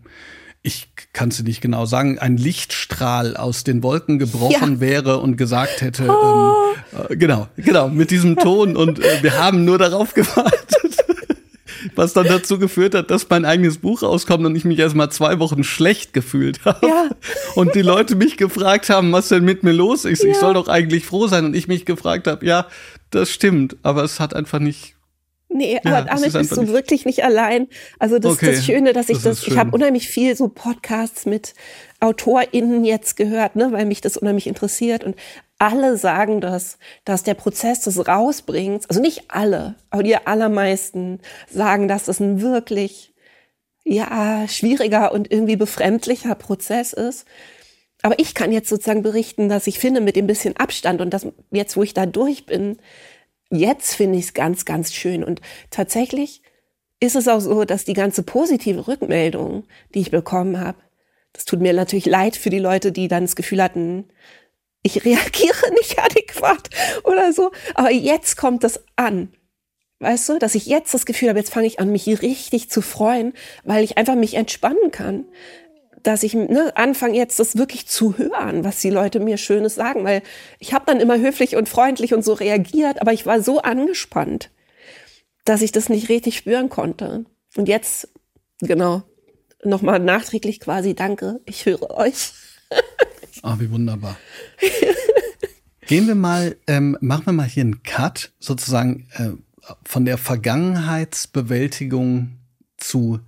ich 0.61 0.89
kann 1.13 1.29
es 1.29 1.41
nicht 1.41 1.61
genau 1.61 1.85
sagen, 1.85 2.19
ein 2.19 2.37
Lichtstrahl 2.37 3.37
aus 3.37 3.63
den 3.63 3.81
Wolken 3.81 4.19
gebrochen 4.19 4.75
ja. 4.75 4.79
wäre 4.79 5.19
und 5.19 5.37
gesagt 5.37 5.81
hätte, 5.81 6.07
oh. 6.09 6.73
ähm, 6.93 7.05
äh, 7.09 7.15
genau, 7.15 7.47
genau, 7.55 7.87
mit 7.87 8.11
diesem 8.11 8.35
Ton 8.35 8.75
und 8.75 8.99
äh, 8.99 9.23
wir 9.23 9.37
haben 9.37 9.63
nur 9.65 9.77
darauf 9.77 10.13
gewartet. 10.13 10.79
Was 11.95 12.11
dann 12.11 12.27
dazu 12.27 12.59
geführt 12.59 12.93
hat, 12.93 13.09
dass 13.09 13.29
mein 13.29 13.45
eigenes 13.45 13.77
Buch 13.77 14.03
rauskommt 14.03 14.45
und 14.45 14.55
ich 14.55 14.65
mich 14.65 14.79
erst 14.79 14.95
mal 14.95 15.09
zwei 15.09 15.39
Wochen 15.39 15.63
schlecht 15.63 16.11
gefühlt 16.11 16.65
habe. 16.65 16.85
Ja. 16.85 17.09
Und 17.55 17.73
die 17.73 17.81
Leute 17.81 18.15
mich 18.15 18.35
gefragt 18.35 18.89
haben, 18.89 19.13
was 19.13 19.29
denn 19.29 19.45
mit 19.45 19.63
mir 19.63 19.71
los 19.71 20.03
ist. 20.03 20.23
Ja. 20.23 20.29
Ich 20.29 20.37
soll 20.37 20.53
doch 20.53 20.67
eigentlich 20.67 21.05
froh 21.05 21.27
sein. 21.27 21.45
Und 21.45 21.55
ich 21.55 21.69
mich 21.69 21.85
gefragt 21.85 22.27
habe, 22.27 22.45
ja, 22.45 22.67
das 23.11 23.29
stimmt. 23.29 23.77
Aber 23.81 24.03
es 24.03 24.19
hat 24.19 24.33
einfach 24.33 24.59
nicht 24.59 24.95
Nee, 25.51 25.79
ja, 25.83 25.91
aber 25.91 26.01
damit 26.03 26.31
bist 26.33 26.55
du 26.55 26.67
wirklich 26.67 27.05
nicht 27.05 27.23
allein. 27.23 27.67
Also 27.97 28.19
das 28.19 28.33
okay. 28.33 28.51
ist 28.51 28.59
das 28.59 28.65
Schöne, 28.65 28.93
dass 28.93 29.09
ich 29.09 29.17
das, 29.17 29.39
das 29.39 29.47
ich 29.47 29.57
habe 29.57 29.71
unheimlich 29.71 30.07
viel 30.07 30.35
so 30.35 30.47
Podcasts 30.47 31.25
mit 31.25 31.55
AutorInnen 31.99 32.85
jetzt 32.85 33.17
gehört, 33.17 33.55
ne, 33.55 33.71
weil 33.71 33.85
mich 33.85 33.99
das 33.99 34.15
unheimlich 34.15 34.45
interessiert 34.45 35.03
und 35.03 35.15
alle 35.57 35.97
sagen 35.97 36.39
das, 36.39 36.77
dass 37.03 37.23
der 37.23 37.33
Prozess 37.33 37.81
des 37.81 38.07
Rausbringens, 38.07 38.87
also 38.89 39.01
nicht 39.01 39.23
alle, 39.27 39.75
aber 39.89 40.03
die 40.03 40.15
allermeisten 40.15 41.19
sagen, 41.51 41.87
dass 41.87 42.05
das 42.05 42.19
ein 42.19 42.41
wirklich 42.41 43.13
ja 43.83 44.47
schwieriger 44.47 45.11
und 45.11 45.31
irgendwie 45.31 45.55
befremdlicher 45.55 46.35
Prozess 46.35 46.93
ist. 46.93 47.25
Aber 48.01 48.17
ich 48.19 48.33
kann 48.33 48.51
jetzt 48.51 48.69
sozusagen 48.69 49.01
berichten, 49.01 49.49
dass 49.49 49.67
ich 49.67 49.79
finde, 49.79 49.99
mit 49.99 50.15
dem 50.15 50.27
bisschen 50.27 50.55
Abstand 50.55 51.01
und 51.01 51.09
das 51.09 51.27
jetzt, 51.51 51.75
wo 51.75 51.83
ich 51.83 51.93
da 51.93 52.05
durch 52.05 52.45
bin, 52.45 52.77
jetzt 53.51 53.95
finde 53.95 54.17
ich 54.17 54.25
es 54.25 54.33
ganz, 54.33 54.65
ganz 54.65 54.93
schön. 54.93 55.23
Und 55.23 55.41
tatsächlich 55.69 56.41
ist 56.99 57.15
es 57.15 57.27
auch 57.27 57.39
so, 57.39 57.65
dass 57.65 57.85
die 57.85 57.93
ganze 57.93 58.23
positive 58.23 58.87
Rückmeldung, 58.87 59.65
die 59.93 60.01
ich 60.01 60.11
bekommen 60.11 60.59
habe, 60.59 60.77
das 61.33 61.45
tut 61.45 61.61
mir 61.61 61.73
natürlich 61.73 62.05
leid 62.05 62.35
für 62.35 62.49
die 62.49 62.59
Leute, 62.59 62.91
die 62.91 63.07
dann 63.07 63.23
das 63.23 63.35
Gefühl 63.35 63.61
hatten, 63.61 64.09
ich 64.81 65.05
reagiere 65.05 65.71
nicht 65.77 65.99
adäquat 65.99 66.69
oder 67.03 67.33
so. 67.33 67.51
Aber 67.75 67.91
jetzt 67.91 68.37
kommt 68.37 68.63
das 68.63 68.83
an. 68.95 69.33
Weißt 69.99 70.29
du, 70.29 70.39
dass 70.39 70.55
ich 70.55 70.65
jetzt 70.65 70.93
das 70.93 71.05
Gefühl 71.05 71.29
habe, 71.29 71.39
jetzt 71.39 71.53
fange 71.53 71.67
ich 71.67 71.79
an, 71.79 71.91
mich 71.91 72.07
richtig 72.07 72.69
zu 72.69 72.81
freuen, 72.81 73.33
weil 73.65 73.83
ich 73.83 73.97
einfach 73.97 74.15
mich 74.15 74.35
entspannen 74.35 74.91
kann. 74.91 75.25
Dass 76.03 76.23
ich 76.23 76.33
ne, 76.33 76.71
anfange 76.75 77.17
jetzt 77.17 77.39
das 77.39 77.57
wirklich 77.57 77.87
zu 77.87 78.17
hören, 78.17 78.63
was 78.63 78.81
die 78.81 78.89
Leute 78.89 79.19
mir 79.19 79.37
Schönes 79.37 79.75
sagen, 79.75 80.03
weil 80.03 80.21
ich 80.59 80.73
habe 80.73 80.85
dann 80.85 80.99
immer 80.99 81.19
höflich 81.19 81.55
und 81.55 81.69
freundlich 81.69 82.13
und 82.13 82.23
so 82.23 82.33
reagiert, 82.33 83.01
aber 83.01 83.13
ich 83.13 83.25
war 83.25 83.41
so 83.41 83.61
angespannt, 83.61 84.51
dass 85.45 85.61
ich 85.61 85.71
das 85.71 85.89
nicht 85.89 86.09
richtig 86.09 86.37
spüren 86.37 86.69
konnte. 86.69 87.25
Und 87.55 87.67
jetzt, 87.67 88.09
genau, 88.59 89.03
nochmal 89.63 89.99
nachträglich 89.99 90.59
quasi 90.59 90.95
danke, 90.95 91.39
ich 91.45 91.65
höre 91.65 91.91
euch. 91.91 92.33
Ah, 93.41 93.55
wie 93.57 93.71
wunderbar. 93.71 94.17
Gehen 95.87 96.07
wir 96.07 96.15
mal, 96.15 96.57
ähm, 96.67 96.97
machen 96.99 97.27
wir 97.27 97.33
mal 97.33 97.47
hier 97.47 97.61
einen 97.61 97.83
Cut, 97.83 98.33
sozusagen 98.37 99.07
äh, 99.13 99.29
von 99.85 100.03
der 100.03 100.17
Vergangenheitsbewältigung 100.17 102.37
zu 102.77 103.21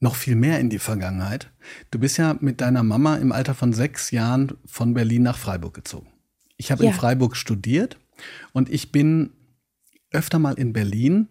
noch 0.00 0.14
viel 0.14 0.36
mehr 0.36 0.58
in 0.58 0.70
die 0.70 0.78
Vergangenheit. 0.78 1.50
Du 1.90 1.98
bist 1.98 2.18
ja 2.18 2.36
mit 2.40 2.60
deiner 2.60 2.82
Mama 2.82 3.16
im 3.16 3.32
Alter 3.32 3.54
von 3.54 3.72
sechs 3.72 4.10
Jahren 4.10 4.56
von 4.66 4.94
Berlin 4.94 5.22
nach 5.22 5.38
Freiburg 5.38 5.74
gezogen. 5.74 6.08
Ich 6.56 6.70
habe 6.70 6.84
ja. 6.84 6.90
in 6.90 6.96
Freiburg 6.96 7.36
studiert 7.36 7.98
und 8.52 8.68
ich 8.68 8.92
bin 8.92 9.30
öfter 10.10 10.38
mal 10.38 10.54
in 10.54 10.72
Berlin. 10.72 11.28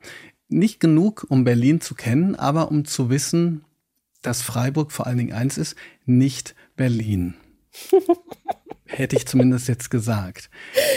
Nicht 0.50 0.79
genug, 0.79 1.25
um 1.29 1.44
Berlin 1.44 1.82
zu 1.82 1.96
kennen, 1.96 2.36
aber 2.36 2.72
um 2.72 2.86
zu 2.86 3.10
wissen, 3.10 3.65
dass 4.22 4.41
Freiburg 4.41 4.91
vor 4.91 5.08
allen 5.08 5.17
Dingen 5.17 5.34
eins 5.34 5.58
ist, 5.58 5.75
nicht 6.06 6.56
Berlin. 6.75 7.36
Hätte 8.86 9.17
ich 9.17 9.27
zumindest 9.27 9.67
jetzt 9.67 9.89
gesagt. 9.89 10.50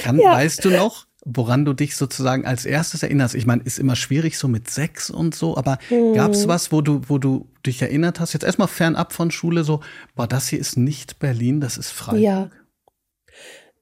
Dann 0.05 0.19
ja. 0.19 0.33
weißt 0.33 0.65
du 0.65 0.71
noch, 0.71 1.07
woran 1.35 1.65
du 1.65 1.73
dich 1.73 1.97
sozusagen 1.97 2.45
als 2.45 2.65
erstes 2.65 3.03
erinnerst? 3.03 3.35
Ich 3.35 3.47
meine, 3.47 3.63
ist 3.63 3.79
immer 3.79 3.97
schwierig 3.97 4.39
so 4.39 4.49
mit 4.49 4.71
sechs 4.71 5.11
und 5.11 5.35
so, 5.35 5.57
aber 5.57 5.79
mhm. 5.91 6.15
gab 6.15 6.33
es 6.33 6.49
was, 6.49 6.73
wo 6.73 6.81
du, 6.81 7.03
wo 7.09 7.19
du 7.19 7.47
dich 7.67 7.83
erinnert 7.83 8.21
hast? 8.21 8.33
Jetzt 8.33 8.45
erstmal 8.45 8.69
fernab 8.69 9.13
von 9.13 9.31
Schule, 9.31 9.65
so, 9.65 9.81
boah, 10.15 10.27
das 10.27 10.49
hier 10.49 10.59
ist 10.59 10.77
nicht 10.77 11.19
Berlin, 11.19 11.61
das 11.61 11.79
ist 11.79 11.91
Freiburg. 11.91 12.23
Ja. 12.23 12.51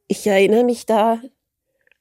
Ich 0.07 0.27
erinnere 0.27 0.65
mich 0.65 0.87
da 0.87 1.21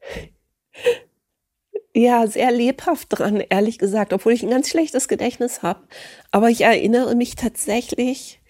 ja 1.93 2.27
sehr 2.27 2.51
lebhaft 2.51 3.07
dran, 3.09 3.41
ehrlich 3.49 3.79
gesagt, 3.79 4.13
obwohl 4.13 4.33
ich 4.33 4.43
ein 4.43 4.49
ganz 4.49 4.69
schlechtes 4.69 5.07
Gedächtnis 5.07 5.61
habe. 5.63 5.87
Aber 6.31 6.49
ich 6.49 6.61
erinnere 6.61 7.15
mich 7.15 7.35
tatsächlich 7.35 8.41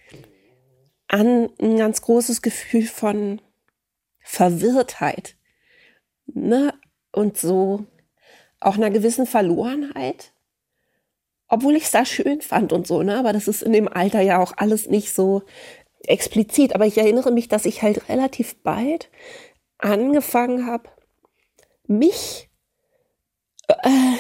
an 1.08 1.50
ein 1.62 1.78
ganz 1.78 2.02
großes 2.02 2.42
Gefühl 2.42 2.86
von 2.86 3.42
Verwirrtheit. 4.20 5.36
Ne? 6.26 6.74
Und 7.18 7.36
so 7.36 7.84
auch 8.60 8.76
einer 8.76 8.92
gewissen 8.92 9.26
Verlorenheit. 9.26 10.34
Obwohl 11.48 11.76
ich 11.76 11.86
es 11.86 11.92
da 11.92 12.06
schön 12.06 12.42
fand 12.42 12.72
und 12.72 12.86
so, 12.86 13.02
ne? 13.02 13.18
Aber 13.18 13.34
das 13.34 13.48
ist 13.48 13.64
in 13.64 13.74
dem 13.74 13.88
Alter 13.88 14.22
ja 14.22 14.40
auch 14.40 14.54
alles 14.56 14.88
nicht 14.88 15.16
so 15.16 15.42
explizit. 16.06 16.76
Aber 16.76 16.86
ich 16.86 16.96
erinnere 16.96 17.32
mich, 17.32 17.48
dass 17.48 17.66
ich 17.66 17.82
halt 17.82 18.08
relativ 18.08 18.58
bald 18.58 19.10
angefangen 19.80 20.68
habe, 20.68 20.90
mich 21.88 22.50
äh, 23.68 24.18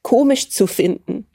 komisch 0.00 0.48
zu 0.48 0.66
finden 0.66 1.26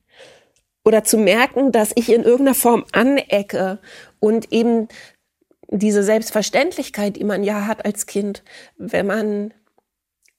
oder 0.84 1.04
zu 1.04 1.20
merken, 1.20 1.72
dass 1.72 1.92
ich 1.94 2.12
in 2.12 2.24
irgendeiner 2.24 2.56
Form 2.56 2.86
anecke 2.92 3.78
und 4.20 4.52
eben 4.52 4.88
diese 5.68 6.02
Selbstverständlichkeit, 6.02 7.18
die 7.18 7.24
man 7.24 7.44
ja 7.44 7.68
hat 7.68 7.86
als 7.86 8.08
Kind, 8.08 8.44
wenn 8.78 9.06
man 9.06 9.54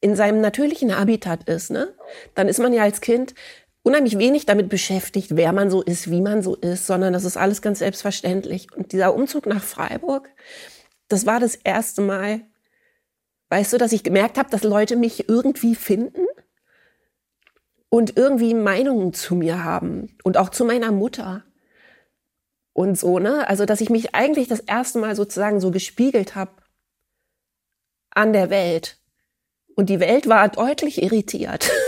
in 0.02 0.16
seinem 0.16 0.40
natürlichen 0.42 0.98
Habitat 0.98 1.48
ist, 1.48 1.70
ne, 1.70 1.94
dann 2.34 2.48
ist 2.48 2.58
man 2.58 2.74
ja 2.74 2.82
als 2.82 3.00
Kind 3.00 3.34
unheimlich 3.82 4.18
wenig 4.18 4.44
damit 4.44 4.68
beschäftigt, 4.68 5.36
wer 5.36 5.52
man 5.52 5.70
so 5.70 5.80
ist, 5.80 6.10
wie 6.10 6.20
man 6.20 6.42
so 6.42 6.54
ist, 6.56 6.86
sondern 6.86 7.12
das 7.12 7.24
ist 7.24 7.36
alles 7.36 7.62
ganz 7.62 7.78
selbstverständlich. 7.78 8.66
Und 8.76 8.92
dieser 8.92 9.14
Umzug 9.14 9.46
nach 9.46 9.62
Freiburg, 9.62 10.28
das 11.08 11.24
war 11.24 11.40
das 11.40 11.54
erste 11.54 12.02
Mal, 12.02 12.42
weißt 13.48 13.72
du, 13.72 13.78
dass 13.78 13.92
ich 13.92 14.02
gemerkt 14.02 14.38
habe, 14.38 14.50
dass 14.50 14.64
Leute 14.64 14.96
mich 14.96 15.28
irgendwie 15.28 15.74
finden 15.74 16.26
und 17.88 18.16
irgendwie 18.16 18.54
Meinungen 18.54 19.12
zu 19.12 19.34
mir 19.36 19.62
haben 19.62 20.16
und 20.24 20.36
auch 20.36 20.48
zu 20.50 20.64
meiner 20.64 20.90
Mutter 20.90 21.44
und 22.72 22.98
so, 22.98 23.18
ne? 23.18 23.46
Also, 23.48 23.66
dass 23.66 23.80
ich 23.80 23.90
mich 23.90 24.14
eigentlich 24.14 24.48
das 24.48 24.60
erste 24.60 24.98
Mal 24.98 25.14
sozusagen 25.14 25.60
so 25.60 25.70
gespiegelt 25.70 26.34
habe 26.34 26.52
an 28.10 28.32
der 28.32 28.50
Welt. 28.50 29.01
Und 29.74 29.88
die 29.88 30.00
Welt 30.00 30.28
war 30.28 30.48
deutlich 30.48 31.02
irritiert. 31.02 31.70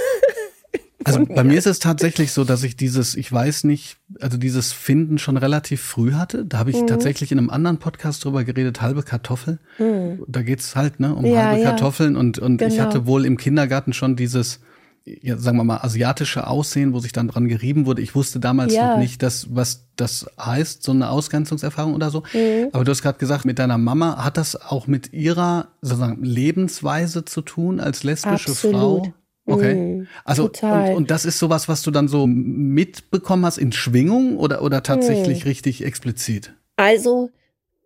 Also 1.07 1.27
bei 1.27 1.45
mir 1.45 1.59
ist 1.59 1.67
es 1.67 1.81
tatsächlich 1.81 2.33
so, 2.33 2.45
dass 2.45 2.63
ich 2.63 2.77
dieses, 2.77 3.15
ich 3.15 3.31
weiß 3.31 3.65
nicht, 3.65 3.99
also 4.21 4.39
dieses 4.39 4.73
Finden 4.73 5.19
schon 5.19 5.37
relativ 5.37 5.83
früh 5.83 6.13
hatte. 6.13 6.47
Da 6.47 6.59
habe 6.59 6.71
ich 6.71 6.81
mhm. 6.81 6.87
tatsächlich 6.87 7.31
in 7.31 7.37
einem 7.37 7.51
anderen 7.51 7.79
Podcast 7.79 8.25
drüber 8.25 8.43
geredet, 8.43 8.81
halbe 8.81 9.03
Kartoffel. 9.03 9.59
Mhm. 9.79 10.25
Da 10.27 10.41
geht's 10.41 10.75
halt 10.77 11.01
ne, 11.01 11.15
um 11.15 11.27
ja, 11.27 11.45
halbe 11.45 11.63
ja. 11.63 11.71
Kartoffeln 11.71 12.17
und, 12.17 12.39
und 12.39 12.57
genau. 12.57 12.73
ich 12.73 12.81
hatte 12.81 13.07
wohl 13.07 13.27
im 13.27 13.37
Kindergarten 13.37 13.93
schon 13.93 14.17
dieses, 14.17 14.61
ja, 15.07 15.37
sagen 15.37 15.59
wir 15.59 15.65
mal, 15.65 15.79
asiatische 15.79 16.47
Aussehen, 16.47 16.95
wo 16.95 16.99
sich 16.99 17.13
dann 17.13 17.29
dran 17.29 17.47
gerieben 17.47 17.85
wurde. 17.85 18.01
Ich 18.01 18.15
wusste 18.15 18.41
damals 18.41 18.73
ja. 18.75 18.93
noch 18.93 18.99
nicht, 18.99 19.23
dass, 19.23 19.55
was 19.55 19.87
das 19.97 20.27
heißt, 20.41 20.83
so 20.83 20.93
eine 20.93 21.11
Ausgrenzungserfahrung 21.11 21.95
oder 21.95 22.11
so. 22.11 22.23
Mhm. 22.33 22.69
Aber 22.73 22.85
du 22.85 22.91
hast 22.91 23.03
gerade 23.03 23.19
gesagt, 23.19 23.45
mit 23.45 23.59
deiner 23.59 23.77
Mama, 23.77 24.25
hat 24.25 24.39
das 24.39 24.57
auch 24.57 24.87
mit 24.87 25.13
ihrer 25.13 25.69
sozusagen 25.83 26.25
Lebensweise 26.25 27.25
zu 27.25 27.43
tun 27.43 27.81
als 27.81 28.03
lesbische 28.03 28.51
Absolut. 28.51 28.77
Frau? 28.77 29.15
Okay. 29.47 29.75
Mhm, 29.75 30.07
also 30.25 30.45
und, 30.45 30.95
und 30.95 31.11
das 31.11 31.27
ist 31.27 31.39
sowas, 31.39 31.69
was 31.69 31.83
du 31.83 31.91
dann 31.91 32.09
so 32.09 32.27
mitbekommen 32.27 33.45
hast 33.45 33.59
in 33.59 33.73
Schwingung 33.73 34.39
oder 34.39 34.63
oder 34.63 34.83
tatsächlich 34.83 35.45
mhm. 35.45 35.49
richtig 35.49 35.85
explizit? 35.85 36.55
Also, 36.77 37.29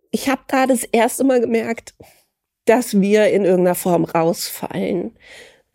ich 0.09 0.29
habe 0.29 0.41
gerade 0.47 0.71
das 0.71 0.85
erste 0.85 1.25
Mal 1.25 1.41
gemerkt, 1.41 1.95
dass 2.63 3.01
wir 3.01 3.27
in 3.27 3.43
irgendeiner 3.43 3.75
Form 3.75 4.05
rausfallen 4.05 5.11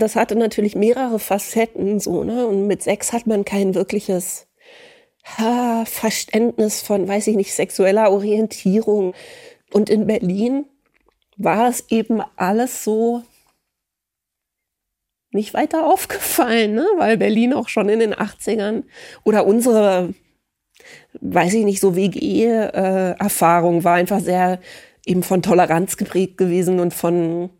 das 0.05 0.17
hatte 0.17 0.37
natürlich 0.37 0.77
mehrere 0.77 1.19
Facetten, 1.19 1.99
so, 1.99 2.25
ne? 2.25 2.47
Und 2.47 2.67
mit 2.67 2.83
Sex 2.83 3.13
hat 3.15 3.27
man 3.27 3.45
kein 3.47 3.75
wirkliches 3.75 4.47
ha, 5.25 5.85
Verständnis 5.87 6.83
von, 6.83 7.09
weiß 7.09 7.27
ich 7.29 7.37
nicht, 7.37 7.55
sexueller 7.55 8.11
Orientierung. 8.13 9.15
Und 9.73 9.89
in 9.89 10.07
Berlin 10.07 10.67
war 11.37 11.69
es 11.69 11.87
eben 11.91 12.21
alles 12.37 12.85
so 12.85 13.23
nicht 15.33 15.55
weiter 15.55 15.87
aufgefallen, 15.87 16.75
ne? 16.75 16.87
weil 16.99 17.17
Berlin 17.17 17.55
auch 17.55 17.69
schon 17.69 17.89
in 17.89 17.99
den 17.99 18.15
80ern 18.15 18.85
oder 19.25 19.47
unsere, 19.47 20.15
weiß 21.21 21.55
ich 21.55 21.65
nicht, 21.65 21.81
so 21.81 21.97
WG-Erfahrung 21.97 23.81
äh, 23.81 23.85
war 23.85 23.95
einfach 23.95 24.21
sehr 24.21 24.61
eben 25.07 25.23
von 25.23 25.43
Toleranz 25.43 25.97
geprägt 25.97 26.37
gewesen 26.37 26.79
und 26.79 26.95
von 26.95 27.51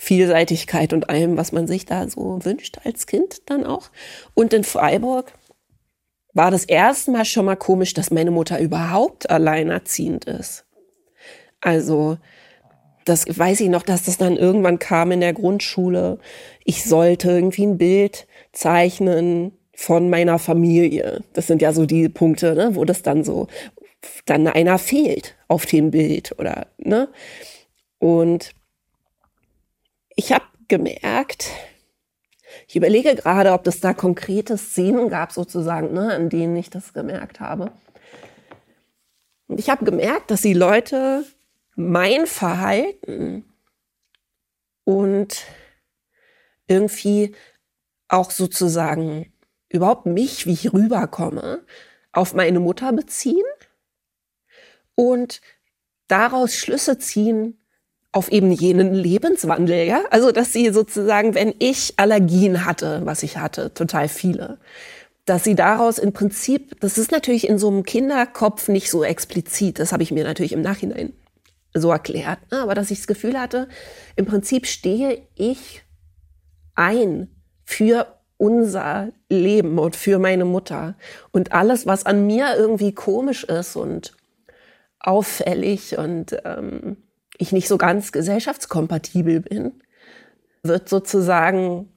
Vielseitigkeit 0.00 0.92
und 0.92 1.10
allem, 1.10 1.36
was 1.36 1.52
man 1.52 1.66
sich 1.66 1.84
da 1.84 2.08
so 2.08 2.38
wünscht 2.44 2.78
als 2.84 3.06
Kind 3.06 3.42
dann 3.50 3.66
auch. 3.66 3.90
Und 4.32 4.54
in 4.54 4.64
Freiburg 4.64 5.32
war 6.32 6.52
das 6.52 6.64
erste 6.64 7.10
Mal 7.10 7.24
schon 7.24 7.44
mal 7.44 7.56
komisch, 7.56 7.94
dass 7.94 8.12
meine 8.12 8.30
Mutter 8.30 8.60
überhaupt 8.60 9.28
alleinerziehend 9.28 10.24
ist. 10.24 10.64
Also, 11.60 12.16
das 13.04 13.26
weiß 13.26 13.60
ich 13.60 13.68
noch, 13.68 13.82
dass 13.82 14.04
das 14.04 14.18
dann 14.18 14.36
irgendwann 14.36 14.78
kam 14.78 15.10
in 15.10 15.20
der 15.20 15.32
Grundschule. 15.32 16.20
Ich 16.64 16.84
sollte 16.84 17.30
irgendwie 17.30 17.66
ein 17.66 17.78
Bild 17.78 18.28
zeichnen 18.52 19.52
von 19.74 20.10
meiner 20.10 20.38
Familie. 20.38 21.24
Das 21.32 21.48
sind 21.48 21.60
ja 21.60 21.72
so 21.72 21.86
die 21.86 22.08
Punkte, 22.08 22.54
ne, 22.54 22.70
wo 22.74 22.84
das 22.84 23.02
dann 23.02 23.24
so, 23.24 23.48
dann 24.26 24.46
einer 24.46 24.78
fehlt 24.78 25.34
auf 25.48 25.66
dem 25.66 25.90
Bild 25.90 26.38
oder, 26.38 26.68
ne? 26.78 27.08
Und 27.98 28.52
ich 30.18 30.32
habe 30.32 30.44
gemerkt, 30.66 31.48
ich 32.66 32.74
überlege 32.74 33.14
gerade, 33.14 33.52
ob 33.52 33.64
es 33.68 33.78
da 33.78 33.94
konkrete 33.94 34.58
Szenen 34.58 35.10
gab, 35.10 35.30
sozusagen, 35.30 35.92
ne, 35.92 36.12
an 36.12 36.28
denen 36.28 36.56
ich 36.56 36.70
das 36.70 36.92
gemerkt 36.92 37.38
habe. 37.38 37.70
Und 39.46 39.60
ich 39.60 39.70
habe 39.70 39.84
gemerkt, 39.84 40.32
dass 40.32 40.42
die 40.42 40.54
Leute 40.54 41.24
mein 41.76 42.26
Verhalten 42.26 43.44
und 44.82 45.44
irgendwie 46.66 47.36
auch 48.08 48.32
sozusagen 48.32 49.32
überhaupt 49.68 50.06
mich, 50.06 50.46
wie 50.46 50.52
ich 50.52 50.72
rüberkomme, 50.72 51.64
auf 52.10 52.34
meine 52.34 52.58
Mutter 52.58 52.92
beziehen 52.92 53.46
und 54.96 55.40
daraus 56.08 56.54
Schlüsse 56.54 56.98
ziehen 56.98 57.57
auf 58.18 58.32
eben 58.32 58.50
jenen 58.50 58.94
Lebenswandel, 58.94 59.86
ja? 59.86 60.02
Also, 60.10 60.32
dass 60.32 60.52
sie 60.52 60.70
sozusagen, 60.70 61.36
wenn 61.36 61.54
ich 61.60 61.94
Allergien 61.98 62.64
hatte, 62.64 63.02
was 63.04 63.22
ich 63.22 63.36
hatte, 63.36 63.72
total 63.72 64.08
viele, 64.08 64.58
dass 65.24 65.44
sie 65.44 65.54
daraus 65.54 65.98
im 65.98 66.12
Prinzip, 66.12 66.80
das 66.80 66.98
ist 66.98 67.12
natürlich 67.12 67.48
in 67.48 67.58
so 67.58 67.68
einem 67.68 67.84
Kinderkopf 67.84 68.66
nicht 68.66 68.90
so 68.90 69.04
explizit, 69.04 69.78
das 69.78 69.92
habe 69.92 70.02
ich 70.02 70.10
mir 70.10 70.24
natürlich 70.24 70.52
im 70.52 70.62
Nachhinein 70.62 71.12
so 71.74 71.92
erklärt, 71.92 72.40
ne? 72.50 72.58
aber 72.60 72.74
dass 72.74 72.90
ich 72.90 72.98
das 72.98 73.06
Gefühl 73.06 73.38
hatte, 73.38 73.68
im 74.16 74.26
Prinzip 74.26 74.66
stehe 74.66 75.22
ich 75.36 75.84
ein 76.74 77.28
für 77.64 78.18
unser 78.36 79.12
Leben 79.28 79.78
und 79.78 79.94
für 79.94 80.18
meine 80.18 80.44
Mutter. 80.44 80.96
Und 81.30 81.52
alles, 81.52 81.86
was 81.86 82.04
an 82.04 82.26
mir 82.26 82.56
irgendwie 82.56 82.92
komisch 82.92 83.44
ist 83.44 83.76
und 83.76 84.16
auffällig 84.98 85.96
und 85.98 86.36
ähm, 86.44 86.96
ich 87.38 87.52
nicht 87.52 87.68
so 87.68 87.78
ganz 87.78 88.12
gesellschaftskompatibel 88.12 89.40
bin, 89.40 89.82
wird 90.62 90.88
sozusagen 90.88 91.92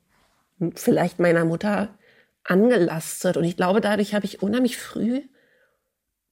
vielleicht 0.75 1.19
meiner 1.19 1.45
Mutter 1.45 1.89
angelastet. 2.43 3.38
Und 3.38 3.43
ich 3.43 3.57
glaube, 3.57 3.81
dadurch 3.81 4.13
habe 4.13 4.25
ich 4.25 4.41
unheimlich 4.41 4.77
früh 4.77 5.24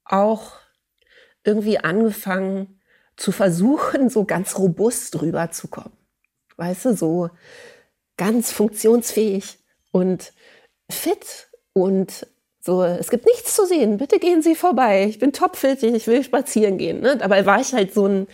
auch 0.05 0.53
irgendwie 1.43 1.79
angefangen 1.79 2.79
zu 3.15 3.31
versuchen, 3.31 4.09
so 4.09 4.23
ganz 4.25 4.57
robust 4.57 5.21
rüberzukommen. 5.21 5.91
Weißt 6.57 6.85
du, 6.85 6.95
so 6.95 7.29
ganz 8.17 8.51
funktionsfähig 8.51 9.59
und 9.91 10.33
fit 10.89 11.49
und 11.73 12.27
so, 12.61 12.83
es 12.83 13.09
gibt 13.09 13.25
nichts 13.25 13.55
zu 13.55 13.65
sehen, 13.65 13.97
bitte 13.97 14.19
gehen 14.19 14.41
Sie 14.41 14.55
vorbei, 14.55 15.05
ich 15.05 15.19
bin 15.19 15.31
topfit, 15.31 15.81
ich 15.81 16.07
will 16.07 16.23
spazieren 16.23 16.77
gehen. 16.77 16.99
Ne? 16.99 17.17
Dabei 17.17 17.45
war 17.45 17.61
ich 17.61 17.73
halt 17.73 17.93
so 17.93 18.05
ein, 18.05 18.27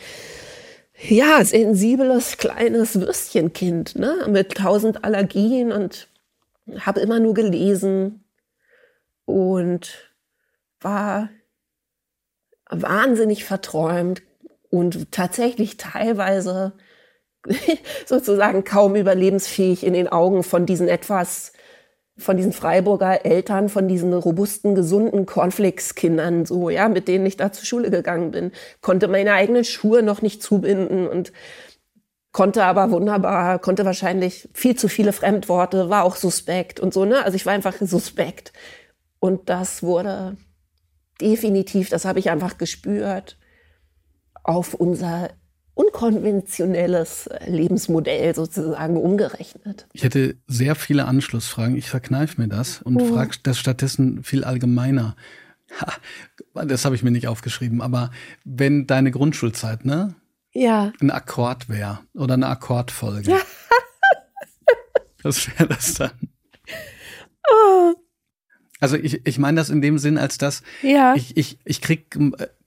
ja, 0.98 1.44
sensibles 1.44 2.38
kleines 2.38 3.00
Würstchenkind, 3.00 3.96
ne? 3.96 4.26
mit 4.30 4.56
tausend 4.56 5.04
Allergien 5.04 5.72
und 5.72 6.08
habe 6.80 7.02
immer 7.02 7.20
nur 7.20 7.34
gelesen 7.34 8.24
und 9.26 10.14
war 10.80 11.30
wahnsinnig 12.70 13.44
verträumt 13.44 14.24
und 14.70 15.12
tatsächlich 15.12 15.78
teilweise 15.78 16.74
sozusagen 18.06 18.64
kaum 18.64 18.96
überlebensfähig 18.96 19.84
in 19.84 19.94
den 19.94 20.08
Augen 20.08 20.44
von 20.44 20.66
diesen 20.66 20.88
etwas, 20.88 21.54
von 22.18 22.38
diesen 22.38 22.54
Freiburger 22.54 23.26
Eltern, 23.26 23.68
von 23.68 23.88
diesen 23.88 24.14
robusten, 24.14 24.74
gesunden 24.74 25.26
Cornflakes-Kindern, 25.26 26.46
so, 26.46 26.70
ja, 26.70 26.88
mit 26.88 27.08
denen 27.08 27.26
ich 27.26 27.36
da 27.38 27.52
zur 27.52 27.66
Schule 27.66 27.92
gegangen 27.92 28.32
bin, 28.32 28.52
konnte 28.82 29.08
meine 29.08 29.34
eigenen 29.34 29.66
Schuhe 29.66 30.02
noch 30.02 30.22
nicht 30.22 30.42
zubinden 30.42 31.08
und 31.08 31.34
konnte 32.32 32.64
aber 32.64 32.92
wunderbar, 32.92 33.60
konnte 33.60 33.86
wahrscheinlich 33.86 34.50
viel 34.54 34.76
zu 34.76 34.88
viele 34.88 35.14
Fremdworte, 35.14 35.90
war 35.90 36.04
auch 36.04 36.16
suspekt 36.16 36.80
und 36.80 36.94
so, 36.94 37.06
ne? 37.06 37.24
Also 37.24 37.36
ich 37.36 37.46
war 37.46 37.54
einfach 37.54 37.76
suspekt. 37.80 38.54
Und 39.20 39.50
das 39.50 39.84
wurde 39.84 40.38
definitiv, 41.22 41.90
das 41.90 42.06
habe 42.06 42.20
ich 42.20 42.30
einfach 42.30 42.58
gespürt, 42.58 43.38
auf 44.44 44.74
unser 44.74 45.30
unkonventionelles 45.76 47.30
Lebensmodell 47.46 48.34
sozusagen 48.34 48.98
umgerechnet. 48.98 49.88
Ich 49.94 50.04
hätte 50.04 50.38
sehr 50.48 50.76
viele 50.76 51.06
Anschlussfragen. 51.06 51.76
Ich 51.76 51.90
verkneife 51.90 52.42
mir 52.42 52.48
das 52.48 52.82
und 52.82 52.96
mhm. 52.96 53.14
frage 53.14 53.38
das 53.44 53.60
stattdessen 53.60 54.24
viel 54.24 54.44
allgemeiner. 54.44 55.16
Ha, 55.80 56.66
das 56.66 56.86
habe 56.86 56.96
ich 56.96 57.04
mir 57.04 57.12
nicht 57.12 57.28
aufgeschrieben, 57.28 57.82
aber 57.82 58.12
wenn 58.46 58.88
deine 58.88 59.12
Grundschulzeit, 59.12 59.86
ne? 59.86 60.16
Ja. 60.54 60.94
Ein 61.02 61.12
Akkord 61.12 61.68
wäre 61.68 62.00
oder 62.14 62.36
eine 62.36 62.48
Akkordfolge. 62.48 63.32
Ja. 63.32 63.42
Was 65.24 65.48
wäre 65.50 65.68
das 65.68 65.96
dann? 65.96 66.12
Oh. 67.52 67.94
Also 68.80 68.96
ich, 68.96 69.26
ich 69.26 69.38
meine 69.40 69.58
das 69.58 69.70
in 69.70 69.82
dem 69.82 69.98
Sinn, 69.98 70.18
als 70.18 70.38
dass 70.38 70.62
ja. 70.82 71.16
ich, 71.16 71.36
ich, 71.36 71.60
ich 71.66 71.82
krieg, 71.82 72.18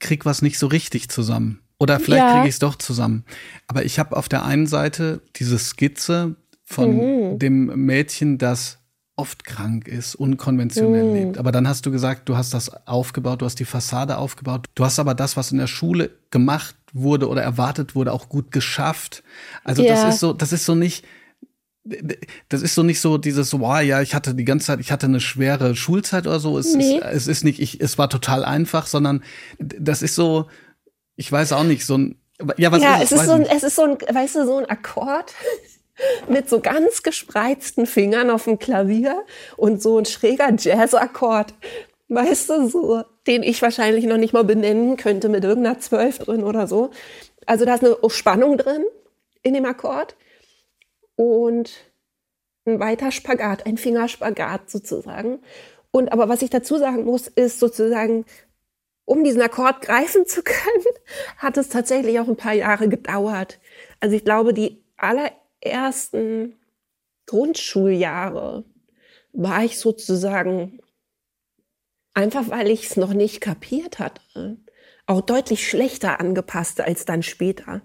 krieg 0.01 0.27
was 0.27 0.43
nicht 0.43 0.59
so 0.59 0.67
richtig 0.67 1.09
zusammen. 1.09 1.63
Oder 1.79 2.01
vielleicht 2.01 2.25
ja. 2.25 2.33
kriege 2.35 2.49
ich 2.49 2.55
es 2.55 2.59
doch 2.59 2.77
zusammen. 2.77 3.25
Aber 3.67 3.85
ich 3.85 3.99
habe 3.99 4.17
auf 4.17 4.29
der 4.29 4.45
einen 4.45 4.67
Seite 4.67 5.21
diese 5.37 5.59
Skizze 5.59 6.35
von 6.65 6.97
mhm. 7.33 7.39
dem 7.39 7.87
Mädchen, 7.87 8.39
das 8.39 8.79
oft 9.19 9.45
krank 9.45 9.89
ist, 9.89 10.15
unkonventionell 10.15 11.05
mhm. 11.05 11.15
lebt. 11.15 11.39
Aber 11.39 11.51
dann 11.51 11.67
hast 11.67 11.85
du 11.87 11.91
gesagt, 11.91 12.29
du 12.29 12.37
hast 12.37 12.55
das 12.55 12.87
aufgebaut, 12.87 13.43
du 13.43 13.47
hast 13.47 13.59
die 13.59 13.65
Fassade 13.65 14.17
aufgebaut. 14.17 14.67
Du 14.75 14.85
hast 14.85 14.99
aber 14.99 15.15
das, 15.15 15.37
was 15.37 15.51
in 15.51 15.59
der 15.59 15.67
Schule 15.67 16.11
gemacht 16.31 16.77
wurde 16.93 17.29
oder 17.29 17.43
erwartet 17.43 17.95
wurde, 17.95 18.13
auch 18.13 18.29
gut 18.29 18.53
geschafft. 18.53 19.23
Also 19.65 19.83
ja. 19.83 19.95
das 19.95 20.15
ist 20.15 20.21
so, 20.21 20.33
das 20.33 20.53
ist 20.53 20.65
so 20.65 20.75
nicht, 20.75 21.05
das 22.49 22.63
ist 22.63 22.75
so 22.75 22.83
nicht 22.83 23.01
so 23.01 23.19
dieses, 23.19 23.53
wow, 23.59 23.81
ja, 23.81 24.03
ich 24.03 24.15
hatte 24.15 24.35
die 24.35 24.45
ganze 24.45 24.67
Zeit, 24.67 24.81
ich 24.81 24.93
hatte 24.93 25.07
eine 25.07 25.21
schwere 25.21 25.75
Schulzeit 25.75 26.27
oder 26.27 26.39
so. 26.39 26.59
Es, 26.59 26.75
nee. 26.75 26.99
ist, 26.99 27.05
es 27.05 27.27
ist 27.27 27.45
nicht, 27.45 27.61
ich, 27.61 27.81
es 27.81 27.99
war 27.99 28.09
total 28.09 28.45
einfach, 28.45 28.87
sondern 28.87 29.23
das 29.59 30.03
ist 30.03 30.15
so, 30.15 30.47
ich 31.19 31.31
weiß 31.31 31.53
auch 31.53 31.65
nicht, 31.65 31.85
so 31.85 31.99
ein. 31.99 32.17
Ja, 32.57 32.71
was 32.71 32.81
ja, 32.81 32.99
ist 32.99 33.11
es? 33.11 33.13
Es 33.13 33.21
ist, 33.21 33.27
so 33.27 33.33
ein, 33.33 33.43
es 33.43 33.63
ist 33.65 33.75
so 33.75 33.83
ein, 33.83 33.99
weißt 34.01 34.37
du, 34.37 34.47
so 34.47 34.57
ein 34.59 34.71
Akkord 34.71 35.35
mit 36.29 36.49
so 36.49 36.61
ganz 36.61 37.03
gespreizten 37.03 37.87
Fingern 37.87 38.31
auf 38.31 38.45
dem 38.45 38.61
Klavier 38.61 39.25
und 39.57 39.83
so 39.83 39.99
ein 39.99 40.05
schräger 40.05 40.55
Jazzakkord, 40.57 41.55
weißt 42.07 42.51
du, 42.51 42.69
so, 42.69 43.03
den 43.27 43.43
ich 43.43 43.61
wahrscheinlich 43.61 44.05
noch 44.05 44.17
nicht 44.17 44.33
mal 44.33 44.45
benennen 44.45 44.97
könnte 44.97 45.29
mit 45.29 45.43
irgendeiner 45.43 45.81
Zwölf 45.81 46.21
drin 46.21 46.45
oder 46.45 46.69
so. 46.69 46.93
Also 47.47 47.65
da 47.65 47.75
ist 47.75 47.85
eine 47.85 47.97
Spannung 48.09 48.57
drin 48.57 48.85
in 49.43 49.55
dem 49.55 49.65
Akkord 49.65 50.15
und 51.17 51.73
ein 52.65 52.79
weiter 52.79 53.11
Spagat, 53.11 53.67
ein 53.67 53.77
Fingerspagat 53.77 54.71
sozusagen. 54.71 55.41
Und 55.91 56.13
aber 56.13 56.29
was 56.29 56.43
ich 56.43 56.51
dazu 56.51 56.79
sagen 56.79 57.05
muss, 57.05 57.27
ist 57.27 57.59
sozusagen, 57.59 58.25
um 59.09 59.25
diesen 59.25 59.41
Akkord 59.41 59.81
greifen 59.87 60.27
zu 60.27 60.43
können, 60.43 60.85
hat 61.39 61.57
es 61.57 61.69
tatsächlich 61.69 62.21
auch 62.21 62.29
ein 62.29 62.37
paar 62.37 62.53
Jahre 62.53 62.89
gedauert. 62.89 63.59
Also 64.01 64.15
ich 64.15 64.25
glaube, 64.25 64.53
die 64.53 64.83
allerersten 64.97 66.57
Grundschuljahre 67.27 68.65
war 69.33 69.65
ich 69.65 69.79
sozusagen 69.79 70.81
einfach, 72.15 72.49
weil 72.51 72.71
ich 72.71 72.87
es 72.87 72.97
noch 72.97 73.15
nicht 73.15 73.41
kapiert 73.41 73.99
hatte, 73.99 74.57
auch 75.07 75.21
deutlich 75.23 75.67
schlechter 75.67 76.21
angepasst 76.21 76.81
als 76.81 77.05
dann 77.05 77.23
später. 77.23 77.81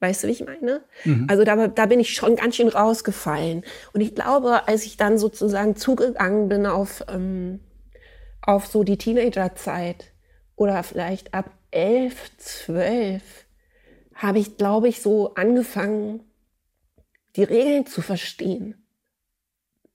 Weißt 0.00 0.22
du, 0.22 0.28
wie 0.28 0.32
ich 0.32 0.44
meine? 0.44 0.84
Mhm. 1.04 1.26
Also 1.28 1.44
da, 1.44 1.68
da 1.68 1.86
bin 1.86 2.00
ich 2.00 2.14
schon 2.14 2.36
ganz 2.36 2.56
schön 2.56 2.68
rausgefallen. 2.68 3.64
Und 3.92 4.00
ich 4.00 4.14
glaube, 4.14 4.68
als 4.68 4.84
ich 4.84 4.96
dann 4.96 5.18
sozusagen 5.18 5.74
zugegangen 5.74 6.48
bin 6.48 6.66
auf, 6.66 7.04
ähm, 7.08 7.60
auf 8.40 8.66
so 8.66 8.84
die 8.84 8.96
Teenagerzeit, 8.96 10.12
oder 10.58 10.82
vielleicht 10.82 11.34
ab 11.34 11.50
elf, 11.70 12.36
zwölf 12.36 13.46
habe 14.14 14.40
ich, 14.40 14.56
glaube 14.56 14.88
ich, 14.88 15.00
so 15.00 15.34
angefangen, 15.34 16.24
die 17.36 17.44
Regeln 17.44 17.86
zu 17.86 18.02
verstehen. 18.02 18.84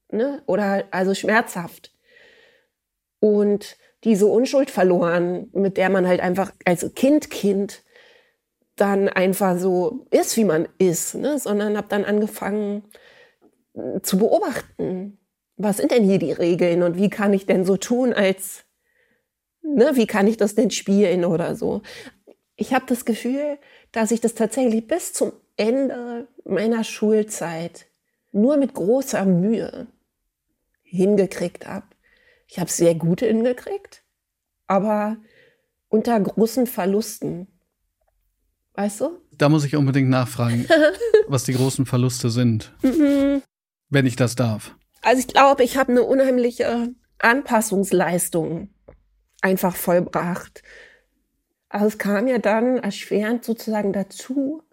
Ne? 0.10 0.42
Oder 0.46 0.86
also 0.92 1.14
schmerzhaft. 1.14 1.94
Und 3.20 3.78
diese 4.06 4.28
Unschuld 4.28 4.72
verloren, 4.72 5.50
mit 5.54 5.78
der 5.78 5.90
man 5.90 6.08
halt 6.08 6.22
einfach 6.22 6.54
als 6.64 6.94
Kind, 6.96 7.30
Kind 7.30 7.84
dann 8.76 9.10
einfach 9.10 9.58
so 9.58 10.08
ist, 10.12 10.38
wie 10.38 10.46
man 10.46 10.68
ist, 10.78 11.16
ne? 11.16 11.38
sondern 11.38 11.78
habe 11.78 11.88
dann 11.90 12.06
angefangen 12.06 12.84
zu 14.02 14.18
beobachten, 14.18 15.20
was 15.58 15.78
sind 15.78 15.92
denn 15.92 16.04
hier 16.04 16.20
die 16.20 16.32
Regeln 16.32 16.84
und 16.84 16.96
wie 16.96 17.10
kann 17.10 17.34
ich 17.34 17.46
denn 17.46 17.66
so 17.66 17.76
tun, 17.76 18.14
als 18.14 18.66
Ne, 19.64 19.92
wie 19.96 20.08
kann 20.08 20.28
ich 20.28 20.38
das 20.38 20.56
denn 20.56 20.72
spielen 20.72 21.26
oder 21.26 21.56
so? 21.56 21.82
Ich 22.56 22.74
habe 22.74 22.86
das 22.88 23.06
Gefühl, 23.06 23.58
dass 23.92 24.12
ich 24.12 24.22
das 24.22 24.36
tatsächlich 24.36 24.86
bis 24.88 25.14
zum 25.14 25.32
Ende 25.56 26.28
meiner 26.46 26.84
Schulzeit 26.84 27.88
nur 28.32 28.58
mit 28.58 28.74
großer 28.74 29.26
Mühe 29.26 29.88
hingekriegt 30.84 31.66
habe. 31.66 31.86
Ich 32.48 32.60
habe 32.60 32.70
sehr 32.70 32.94
gut 32.96 33.22
hingekriegt, 33.22 34.04
aber 34.68 35.18
unter 35.90 36.20
großen 36.20 36.68
Verlusten. 36.68 37.48
Weißt 38.74 39.02
du? 39.02 39.22
Da 39.32 39.50
muss 39.50 39.66
ich 39.66 39.76
unbedingt 39.76 40.10
nachfragen, 40.10 40.68
was 41.28 41.44
die 41.44 41.54
großen 41.54 41.86
Verluste 41.86 42.30
sind, 42.30 42.74
mhm. 42.82 43.42
wenn 43.90 44.06
ich 44.06 44.16
das 44.16 44.36
darf. 44.36 44.76
Also 45.02 45.20
ich 45.20 45.28
glaube, 45.28 45.64
ich 45.64 45.78
habe 45.78 45.92
eine 45.92 46.04
unheimliche 46.04 46.94
Anpassungsleistung 47.20 48.73
einfach 49.44 49.76
vollbracht. 49.76 50.64
Also 51.70 51.88
es 51.88 51.98
kam 51.98 52.28
ja 52.28 52.38
dann 52.38 52.78
erschwerend 52.78 53.44
sozusagen 53.44 53.94
dazu, 53.94 54.64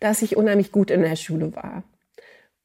dass 0.00 0.22
ich 0.22 0.36
unheimlich 0.36 0.72
gut 0.72 0.90
in 0.90 1.02
der 1.02 1.16
Schule 1.16 1.54
war. 1.54 1.82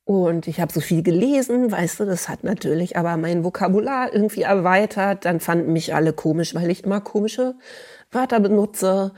Und 0.03 0.47
ich 0.47 0.61
habe 0.61 0.71
so 0.71 0.81
viel 0.81 1.01
gelesen, 1.01 1.71
weißt 1.71 1.99
du, 1.99 2.05
das 2.05 2.29
hat 2.29 2.43
natürlich 2.43 2.95
aber 2.95 3.17
mein 3.17 3.43
Vokabular 3.43 4.13
irgendwie 4.13 4.43
erweitert. 4.43 5.25
Dann 5.25 5.39
fanden 5.39 5.73
mich 5.73 5.95
alle 5.95 6.13
komisch, 6.13 6.53
weil 6.53 6.69
ich 6.69 6.83
immer 6.83 7.01
komische 7.01 7.55
Wörter 8.11 8.39
benutze 8.39 9.13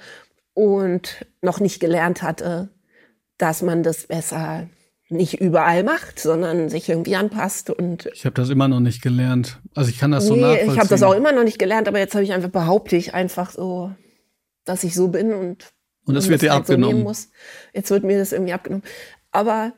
und 0.54 1.26
noch 1.42 1.60
nicht 1.60 1.82
gelernt 1.82 2.22
hatte, 2.22 2.70
dass 3.38 3.62
man 3.62 3.84
das 3.84 4.08
besser 4.08 4.70
nicht 5.10 5.40
überall 5.40 5.84
macht, 5.84 6.20
sondern 6.20 6.70
sich 6.70 6.90
irgendwie 6.90 7.16
anpasst 7.16 7.70
und 7.70 8.10
ich 8.14 8.26
habe 8.26 8.36
das 8.36 8.50
immer 8.50 8.68
noch 8.68 8.82
nicht 8.82 9.02
gelernt. 9.02 9.62
Also 9.74 9.90
ich 9.90 10.00
kann 10.00 10.12
das 10.12 10.24
nee, 10.24 10.30
so 10.30 10.36
nachvollziehen. 10.36 10.74
Ich 10.74 10.80
habe 10.80 10.90
das 10.90 11.04
auch 11.04 11.14
immer 11.14 11.32
noch 11.32 11.44
nicht 11.44 11.60
gelernt, 11.60 11.88
aber 11.88 12.00
jetzt 12.00 12.14
habe 12.14 12.24
ich 12.24 12.34
einfach 12.34 12.50
behaupte 12.50 12.98
ich 12.98 13.14
einfach 13.14 13.52
so, 13.52 13.92
dass 14.66 14.84
ich 14.84 14.94
so 14.94 15.08
bin 15.08 15.34
und 15.34 15.72
und 16.06 16.16
das 16.16 16.30
wird 16.30 16.42
dir 16.42 16.52
halt 16.52 16.62
abgenommen. 16.62 17.06
So 17.14 17.28
jetzt 17.74 17.90
wird 17.90 18.04
mir 18.04 18.18
das 18.18 18.32
irgendwie 18.32 18.54
abgenommen. 18.54 18.84
Aber 19.32 19.74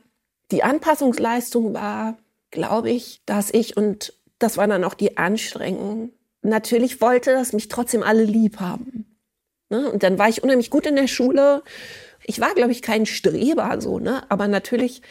die 0.52 0.62
Anpassungsleistung 0.62 1.74
war, 1.74 2.18
glaube 2.50 2.90
ich, 2.90 3.22
dass 3.26 3.52
ich 3.52 3.76
und 3.76 4.14
das 4.38 4.56
war 4.56 4.66
dann 4.66 4.84
auch 4.84 4.94
die 4.94 5.16
Anstrengung. 5.16 6.12
Natürlich 6.42 7.00
wollte, 7.00 7.32
dass 7.32 7.52
mich 7.52 7.68
trotzdem 7.68 8.02
alle 8.02 8.24
lieb 8.24 8.60
haben. 8.60 9.18
Ne? 9.68 9.90
Und 9.90 10.02
dann 10.02 10.18
war 10.18 10.28
ich 10.28 10.42
unheimlich 10.42 10.70
gut 10.70 10.86
in 10.86 10.96
der 10.96 11.08
Schule 11.08 11.62
ich 12.24 12.40
war, 12.40 12.54
glaube 12.54 12.72
ich, 12.72 12.82
kein 12.82 13.06
Streber 13.06 13.80
so, 13.80 13.98
ne? 13.98 14.22
Aber 14.30 14.48
natürlich, 14.48 15.02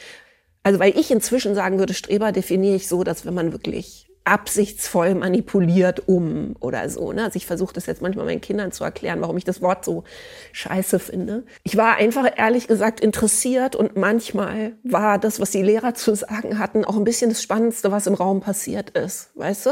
also 0.63 0.79
weil 0.79 0.97
ich 0.97 1.11
inzwischen 1.11 1.55
sagen 1.55 1.79
würde, 1.79 1.93
Streber 1.93 2.31
definiere 2.31 2.75
ich 2.75 2.87
so, 2.87 3.03
dass 3.03 3.25
wenn 3.25 3.33
man 3.33 3.51
wirklich 3.51 4.08
absichtsvoll 4.25 5.15
manipuliert 5.15 6.07
um 6.07 6.55
oder 6.59 6.87
so. 6.89 7.11
Ne? 7.13 7.23
Also 7.23 7.37
ich 7.37 7.47
versuche 7.47 7.73
das 7.73 7.87
jetzt 7.87 8.01
manchmal 8.01 8.25
meinen 8.25 8.41
Kindern 8.41 8.71
zu 8.71 8.83
erklären, 8.83 9.21
warum 9.21 9.37
ich 9.37 9.43
das 9.43 9.61
Wort 9.61 9.83
so 9.83 10.03
scheiße 10.51 10.99
finde. 10.99 11.43
Ich 11.63 11.77
war 11.77 11.95
einfach 11.95 12.25
ehrlich 12.37 12.67
gesagt 12.67 12.99
interessiert 12.99 13.75
und 13.75 13.97
manchmal 13.97 14.73
war 14.83 15.17
das, 15.17 15.39
was 15.39 15.51
die 15.51 15.63
Lehrer 15.63 15.95
zu 15.95 16.13
sagen 16.15 16.59
hatten, 16.59 16.85
auch 16.85 16.95
ein 16.95 17.03
bisschen 17.03 17.29
das 17.29 17.41
Spannendste, 17.41 17.91
was 17.91 18.07
im 18.07 18.13
Raum 18.13 18.41
passiert 18.41 18.91
ist. 18.91 19.31
Weißt 19.35 19.65
du? 19.65 19.71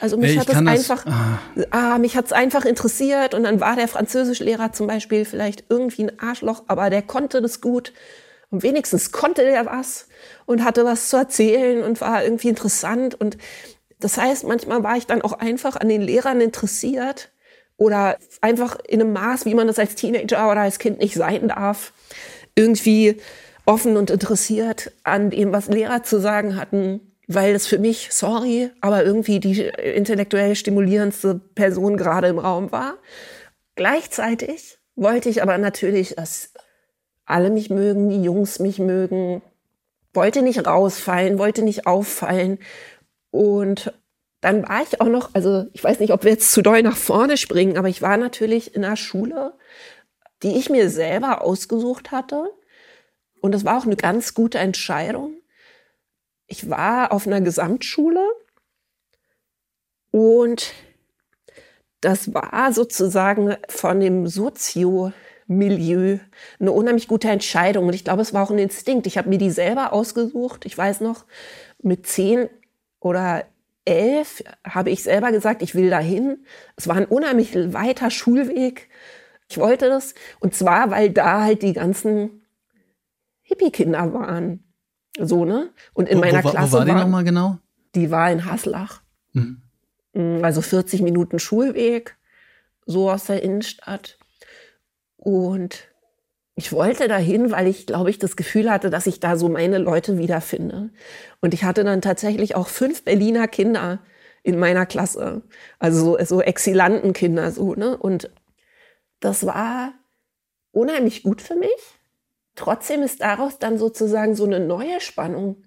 Also 0.00 0.16
mich 0.16 0.32
ich 0.32 0.38
hat 0.38 0.48
das 0.48 0.56
einfach, 0.56 1.04
ah. 1.06 1.38
ah, 1.70 1.98
mich 1.98 2.16
hat's 2.16 2.32
einfach 2.32 2.64
interessiert 2.64 3.34
und 3.34 3.42
dann 3.42 3.60
war 3.60 3.76
der 3.76 3.88
Französischlehrer 3.88 4.72
zum 4.72 4.86
Beispiel 4.86 5.24
vielleicht 5.24 5.64
irgendwie 5.68 6.04
ein 6.04 6.18
Arschloch, 6.20 6.64
aber 6.68 6.88
der 6.88 7.02
konnte 7.02 7.42
das 7.42 7.60
gut. 7.60 7.92
Und 8.50 8.64
wenigstens 8.64 9.12
konnte 9.12 9.42
der 9.42 9.66
was 9.66 10.08
und 10.44 10.64
hatte 10.64 10.84
was 10.84 11.08
zu 11.08 11.16
erzählen 11.16 11.84
und 11.84 12.00
war 12.00 12.24
irgendwie 12.24 12.48
interessant. 12.48 13.14
Und 13.14 13.38
das 14.00 14.16
heißt, 14.16 14.44
manchmal 14.44 14.82
war 14.82 14.96
ich 14.96 15.06
dann 15.06 15.22
auch 15.22 15.34
einfach 15.34 15.76
an 15.76 15.88
den 15.88 16.02
Lehrern 16.02 16.40
interessiert 16.40 17.30
oder 17.76 18.18
einfach 18.40 18.78
in 18.86 19.00
einem 19.00 19.12
Maß, 19.12 19.46
wie 19.46 19.54
man 19.54 19.66
das 19.66 19.78
als 19.78 19.94
Teenager 19.94 20.50
oder 20.50 20.60
als 20.60 20.78
Kind 20.78 20.98
nicht 20.98 21.14
sein 21.14 21.48
darf, 21.48 21.92
irgendwie 22.54 23.16
offen 23.64 23.96
und 23.96 24.10
interessiert 24.10 24.92
an 25.04 25.30
dem, 25.30 25.52
was 25.52 25.68
Lehrer 25.68 26.02
zu 26.02 26.20
sagen 26.20 26.56
hatten, 26.56 27.00
weil 27.26 27.54
es 27.54 27.66
für 27.66 27.78
mich, 27.78 28.08
sorry, 28.10 28.70
aber 28.80 29.04
irgendwie 29.04 29.38
die 29.38 29.62
intellektuell 29.62 30.56
stimulierendste 30.56 31.40
Person 31.54 31.96
gerade 31.96 32.28
im 32.28 32.38
Raum 32.38 32.72
war. 32.72 32.94
Gleichzeitig 33.76 34.78
wollte 34.96 35.28
ich 35.28 35.42
aber 35.42 35.56
natürlich, 35.56 36.16
dass 36.16 36.52
alle 37.24 37.50
mich 37.50 37.70
mögen, 37.70 38.10
die 38.10 38.22
Jungs 38.22 38.58
mich 38.58 38.78
mögen, 38.78 39.42
wollte 40.12 40.42
nicht 40.42 40.66
rausfallen, 40.66 41.38
wollte 41.38 41.62
nicht 41.62 41.86
auffallen, 41.86 42.58
und 43.30 43.92
dann 44.40 44.66
war 44.68 44.82
ich 44.82 45.00
auch 45.00 45.06
noch, 45.06 45.34
also 45.34 45.66
ich 45.72 45.84
weiß 45.84 46.00
nicht, 46.00 46.12
ob 46.12 46.24
wir 46.24 46.32
jetzt 46.32 46.52
zu 46.52 46.62
doll 46.62 46.82
nach 46.82 46.96
vorne 46.96 47.36
springen, 47.36 47.76
aber 47.76 47.88
ich 47.88 48.00
war 48.02 48.16
natürlich 48.16 48.74
in 48.74 48.84
einer 48.84 48.96
Schule, 48.96 49.54
die 50.42 50.56
ich 50.56 50.70
mir 50.70 50.88
selber 50.88 51.42
ausgesucht 51.42 52.10
hatte. 52.10 52.50
Und 53.42 53.52
das 53.52 53.64
war 53.64 53.78
auch 53.78 53.84
eine 53.84 53.96
ganz 53.96 54.34
gute 54.34 54.58
Entscheidung. 54.58 55.34
Ich 56.46 56.70
war 56.70 57.12
auf 57.12 57.26
einer 57.26 57.40
Gesamtschule 57.40 58.26
und 60.10 60.72
das 62.00 62.32
war 62.32 62.72
sozusagen 62.72 63.56
von 63.68 64.00
dem 64.00 64.26
Sozio-Milieu 64.26 66.18
eine 66.58 66.72
unheimlich 66.72 67.08
gute 67.08 67.28
Entscheidung. 67.28 67.86
Und 67.88 67.94
ich 67.94 68.04
glaube, 68.04 68.22
es 68.22 68.32
war 68.32 68.42
auch 68.42 68.50
ein 68.50 68.58
Instinkt. 68.58 69.06
Ich 69.06 69.18
habe 69.18 69.28
mir 69.28 69.38
die 69.38 69.50
selber 69.50 69.92
ausgesucht. 69.92 70.64
Ich 70.64 70.76
weiß 70.76 71.02
noch, 71.02 71.26
mit 71.82 72.06
zehn 72.06 72.48
oder 73.00 73.44
elf 73.84 74.42
habe 74.64 74.90
ich 74.90 75.02
selber 75.02 75.32
gesagt, 75.32 75.62
ich 75.62 75.74
will 75.74 75.90
dahin. 75.90 76.44
Es 76.76 76.86
war 76.86 76.96
ein 76.96 77.06
unheimlich 77.06 77.54
weiter 77.72 78.10
Schulweg. 78.10 78.88
Ich 79.48 79.58
wollte 79.58 79.88
das. 79.88 80.14
Und 80.38 80.54
zwar, 80.54 80.90
weil 80.90 81.10
da 81.10 81.42
halt 81.42 81.62
die 81.62 81.72
ganzen 81.72 82.42
Hippie-Kinder 83.42 84.12
waren. 84.14 84.62
So, 85.18 85.44
ne? 85.44 85.70
Und 85.92 86.08
in 86.08 86.18
wo, 86.18 86.20
meiner 86.20 86.44
wo, 86.44 86.50
Klasse. 86.50 86.72
Wo 86.72 86.76
war 86.78 86.84
die 86.84 86.92
nochmal 86.92 87.24
genau? 87.24 87.58
Die 87.94 88.10
war 88.10 88.30
in 88.30 88.44
Haslach. 88.44 89.02
Mhm. 89.32 89.62
Mm, 90.12 90.44
also 90.44 90.62
40 90.62 91.02
Minuten 91.02 91.38
Schulweg, 91.38 92.16
so 92.86 93.10
aus 93.10 93.24
der 93.24 93.42
Innenstadt. 93.42 94.18
Und 95.16 95.89
ich 96.54 96.72
wollte 96.72 97.08
dahin, 97.08 97.50
weil 97.50 97.66
ich, 97.66 97.86
glaube 97.86 98.10
ich, 98.10 98.18
das 98.18 98.36
Gefühl 98.36 98.70
hatte, 98.70 98.90
dass 98.90 99.06
ich 99.06 99.20
da 99.20 99.36
so 99.36 99.48
meine 99.48 99.78
Leute 99.78 100.18
wiederfinde. 100.18 100.90
Und 101.40 101.54
ich 101.54 101.64
hatte 101.64 101.84
dann 101.84 102.02
tatsächlich 102.02 102.54
auch 102.54 102.68
fünf 102.68 103.04
Berliner 103.04 103.48
Kinder 103.48 104.00
in 104.42 104.58
meiner 104.58 104.86
Klasse. 104.86 105.42
Also 105.78 106.18
so, 106.18 106.24
so 106.24 106.42
Exilantenkinder, 106.42 107.50
so, 107.52 107.74
ne? 107.74 107.96
Und 107.96 108.30
das 109.20 109.46
war 109.46 109.92
unheimlich 110.72 111.22
gut 111.22 111.42
für 111.42 111.56
mich. 111.56 111.70
Trotzdem 112.56 113.02
ist 113.02 113.20
daraus 113.22 113.58
dann 113.58 113.78
sozusagen 113.78 114.34
so 114.34 114.44
eine 114.44 114.60
neue 114.60 115.00
Spannung 115.00 115.64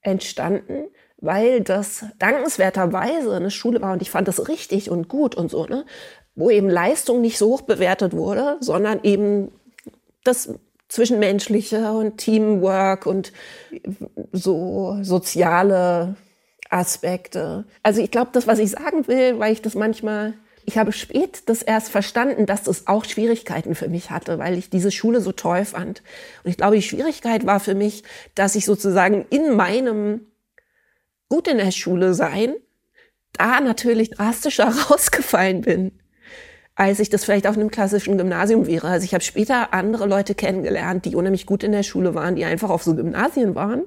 entstanden, 0.00 0.88
weil 1.18 1.60
das 1.60 2.04
dankenswerterweise 2.18 3.36
eine 3.36 3.50
Schule 3.50 3.80
war 3.80 3.92
und 3.92 4.02
ich 4.02 4.10
fand 4.10 4.26
das 4.26 4.48
richtig 4.48 4.90
und 4.90 5.08
gut 5.08 5.36
und 5.36 5.50
so, 5.50 5.66
ne? 5.66 5.84
Wo 6.34 6.50
eben 6.50 6.70
Leistung 6.70 7.20
nicht 7.20 7.38
so 7.38 7.50
hoch 7.50 7.62
bewertet 7.62 8.14
wurde, 8.14 8.56
sondern 8.60 9.00
eben 9.02 9.52
das 10.24 10.50
Zwischenmenschliche 10.88 11.90
und 11.92 12.18
Teamwork 12.18 13.06
und 13.06 13.32
so 14.30 14.98
soziale 15.00 16.16
Aspekte. 16.68 17.64
Also 17.82 18.02
ich 18.02 18.10
glaube, 18.10 18.30
das, 18.32 18.46
was 18.46 18.58
ich 18.58 18.72
sagen 18.72 19.08
will, 19.08 19.38
weil 19.38 19.54
ich 19.54 19.62
das 19.62 19.74
manchmal, 19.74 20.34
ich 20.66 20.76
habe 20.76 20.92
spät 20.92 21.48
das 21.48 21.62
erst 21.62 21.88
verstanden, 21.88 22.44
dass 22.44 22.64
das 22.64 22.88
auch 22.88 23.06
Schwierigkeiten 23.06 23.74
für 23.74 23.88
mich 23.88 24.10
hatte, 24.10 24.38
weil 24.38 24.58
ich 24.58 24.68
diese 24.68 24.90
Schule 24.90 25.22
so 25.22 25.32
toll 25.32 25.64
fand. 25.64 26.02
Und 26.44 26.50
ich 26.50 26.58
glaube, 26.58 26.76
die 26.76 26.82
Schwierigkeit 26.82 27.46
war 27.46 27.58
für 27.58 27.74
mich, 27.74 28.04
dass 28.34 28.54
ich 28.54 28.66
sozusagen 28.66 29.24
in 29.30 29.56
meinem 29.56 30.26
gut 31.30 31.48
in 31.48 31.56
der 31.56 31.70
Schule 31.70 32.12
sein, 32.12 32.54
da 33.32 33.60
natürlich 33.60 34.10
drastischer 34.10 34.68
rausgefallen 34.90 35.62
bin 35.62 36.01
als 36.74 37.00
ich 37.00 37.10
das 37.10 37.24
vielleicht 37.24 37.46
auf 37.46 37.56
einem 37.56 37.70
klassischen 37.70 38.16
Gymnasium 38.16 38.66
wäre. 38.66 38.88
Also 38.88 39.04
ich 39.04 39.14
habe 39.14 39.24
später 39.24 39.74
andere 39.74 40.06
Leute 40.06 40.34
kennengelernt, 40.34 41.04
die 41.04 41.14
unheimlich 41.14 41.46
gut 41.46 41.62
in 41.62 41.72
der 41.72 41.82
Schule 41.82 42.14
waren, 42.14 42.36
die 42.36 42.44
einfach 42.44 42.70
auf 42.70 42.82
so 42.82 42.94
Gymnasien 42.94 43.54
waren, 43.54 43.84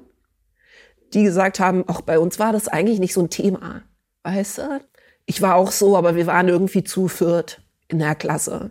die 1.12 1.24
gesagt 1.24 1.60
haben, 1.60 1.88
auch 1.88 2.00
bei 2.00 2.18
uns 2.18 2.38
war 2.38 2.52
das 2.52 2.68
eigentlich 2.68 3.00
nicht 3.00 3.14
so 3.14 3.22
ein 3.22 3.30
Thema. 3.30 3.82
Weißt 4.22 4.58
du? 4.58 4.80
Ich 5.24 5.42
war 5.42 5.56
auch 5.56 5.72
so, 5.72 5.96
aber 5.96 6.14
wir 6.14 6.26
waren 6.26 6.48
irgendwie 6.48 6.84
zu 6.84 7.08
viert 7.08 7.60
in 7.88 7.98
der 7.98 8.14
Klasse. 8.14 8.70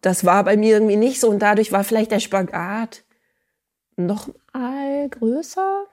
Das 0.00 0.24
war 0.24 0.44
bei 0.44 0.56
mir 0.56 0.74
irgendwie 0.74 0.96
nicht 0.96 1.20
so 1.20 1.28
und 1.28 1.40
dadurch 1.40 1.72
war 1.72 1.84
vielleicht 1.84 2.10
der 2.10 2.20
Spagat 2.20 3.04
noch 3.96 4.28
mal 4.52 5.08
größer 5.08 5.84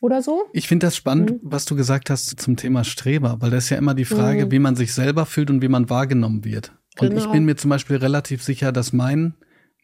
oder 0.00 0.22
so. 0.22 0.44
Ich 0.52 0.68
finde 0.68 0.86
das 0.86 0.96
spannend, 0.96 1.30
mhm. 1.30 1.38
was 1.42 1.64
du 1.64 1.74
gesagt 1.74 2.10
hast 2.10 2.40
zum 2.40 2.56
Thema 2.56 2.84
Streber, 2.84 3.36
weil 3.40 3.50
das 3.50 3.64
ist 3.64 3.70
ja 3.70 3.78
immer 3.78 3.94
die 3.94 4.04
Frage, 4.04 4.46
mhm. 4.46 4.50
wie 4.50 4.58
man 4.58 4.76
sich 4.76 4.94
selber 4.94 5.26
fühlt 5.26 5.50
und 5.50 5.62
wie 5.62 5.68
man 5.68 5.90
wahrgenommen 5.90 6.44
wird. 6.44 6.72
Und 7.00 7.10
genau. 7.10 7.24
ich 7.24 7.30
bin 7.30 7.44
mir 7.44 7.56
zum 7.56 7.70
Beispiel 7.70 7.96
relativ 7.96 8.42
sicher, 8.42 8.72
dass 8.72 8.92
mein 8.92 9.34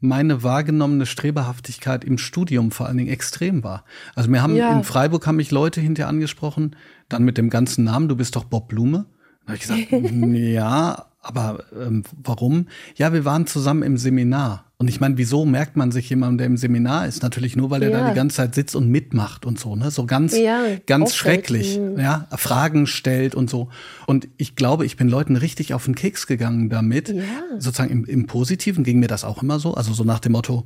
meine 0.00 0.42
wahrgenommene 0.42 1.07
Streberhaftigkeit 1.07 2.05
im 2.05 2.18
Studium 2.18 2.70
vor 2.70 2.87
allen 2.87 2.98
Dingen 2.98 3.11
extrem 3.11 3.64
war. 3.64 3.85
Also 4.14 4.31
wir 4.31 4.42
haben 4.42 4.55
ja. 4.55 4.77
in 4.77 4.85
Freiburg 4.85 5.27
haben 5.27 5.37
mich 5.37 5.50
Leute 5.50 5.81
hinterher 5.81 6.11
angesprochen, 6.11 6.77
dann 7.09 7.24
mit 7.24 7.38
dem 7.38 7.48
ganzen 7.48 7.85
Namen, 7.85 8.09
du 8.09 8.16
bist 8.16 8.37
doch 8.37 8.44
Bob 8.44 8.68
Blume. 8.68 9.07
Da 9.46 9.53
habe 9.53 9.57
ich 9.57 9.62
gesagt, 9.62 9.88
ja, 10.35 11.07
aber 11.24 11.64
ähm, 11.74 12.04
warum? 12.22 12.68
Ja, 12.96 13.12
wir 13.12 13.24
waren 13.24 13.46
zusammen 13.46 13.82
im 13.82 13.96
Seminar. 13.96 14.66
Und 14.76 14.88
ich 14.88 15.00
meine, 15.00 15.16
wieso 15.16 15.46
merkt 15.46 15.76
man 15.76 15.92
sich 15.92 16.10
jemanden, 16.10 16.38
der 16.38 16.46
im 16.46 16.56
Seminar 16.56 17.06
ist? 17.06 17.22
Natürlich 17.22 17.56
nur, 17.56 17.70
weil 17.70 17.82
er 17.82 17.90
ja. 17.90 18.00
da 18.00 18.08
die 18.10 18.14
ganze 18.14 18.37
Zeit 18.37 18.54
sitzt 18.54 18.76
und 18.76 18.90
mitmacht 18.90 19.46
und 19.46 19.58
so, 19.58 19.76
ne? 19.76 19.90
So 19.90 20.04
ganz, 20.04 20.37
ja, 20.37 20.60
ganz 20.87 21.14
schrecklich, 21.14 21.78
mhm. 21.78 21.98
ja? 21.98 22.28
Fragen 22.37 22.87
stellt 22.87 23.34
und 23.34 23.48
so. 23.48 23.70
Und 24.06 24.28
ich 24.37 24.56
glaube, 24.56 24.84
ich 24.84 24.96
bin 24.96 25.08
Leuten 25.08 25.37
richtig 25.37 25.72
auf 25.72 25.87
den 25.87 25.94
Keks 25.94 26.26
gegangen 26.26 26.68
damit. 26.68 27.08
Ja. 27.08 27.24
Sozusagen 27.58 27.90
im, 27.90 28.04
im 28.04 28.26
Positiven 28.26 28.84
ging 28.84 28.98
mir 28.98 29.06
das 29.06 29.24
auch 29.24 29.42
immer 29.42 29.58
so. 29.58 29.74
Also 29.74 29.94
so 29.94 30.04
nach 30.04 30.18
dem 30.18 30.32
Motto, 30.32 30.64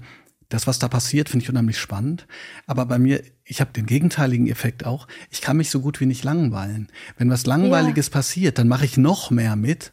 das, 0.48 0.66
was 0.66 0.78
da 0.78 0.88
passiert, 0.88 1.28
finde 1.28 1.44
ich 1.44 1.50
unheimlich 1.50 1.78
spannend. 1.78 2.26
Aber 2.66 2.86
bei 2.86 2.98
mir, 2.98 3.22
ich 3.44 3.60
habe 3.60 3.72
den 3.72 3.86
gegenteiligen 3.86 4.48
Effekt 4.48 4.86
auch. 4.86 5.06
Ich 5.30 5.42
kann 5.42 5.58
mich 5.58 5.70
so 5.70 5.80
gut 5.80 6.00
wie 6.00 6.06
nicht 6.06 6.24
langweilen. 6.24 6.88
Wenn 7.18 7.30
was 7.30 7.46
Langweiliges 7.46 8.06
ja. 8.06 8.12
passiert, 8.12 8.58
dann 8.58 8.68
mache 8.68 8.86
ich 8.86 8.96
noch 8.96 9.30
mehr 9.30 9.56
mit, 9.56 9.92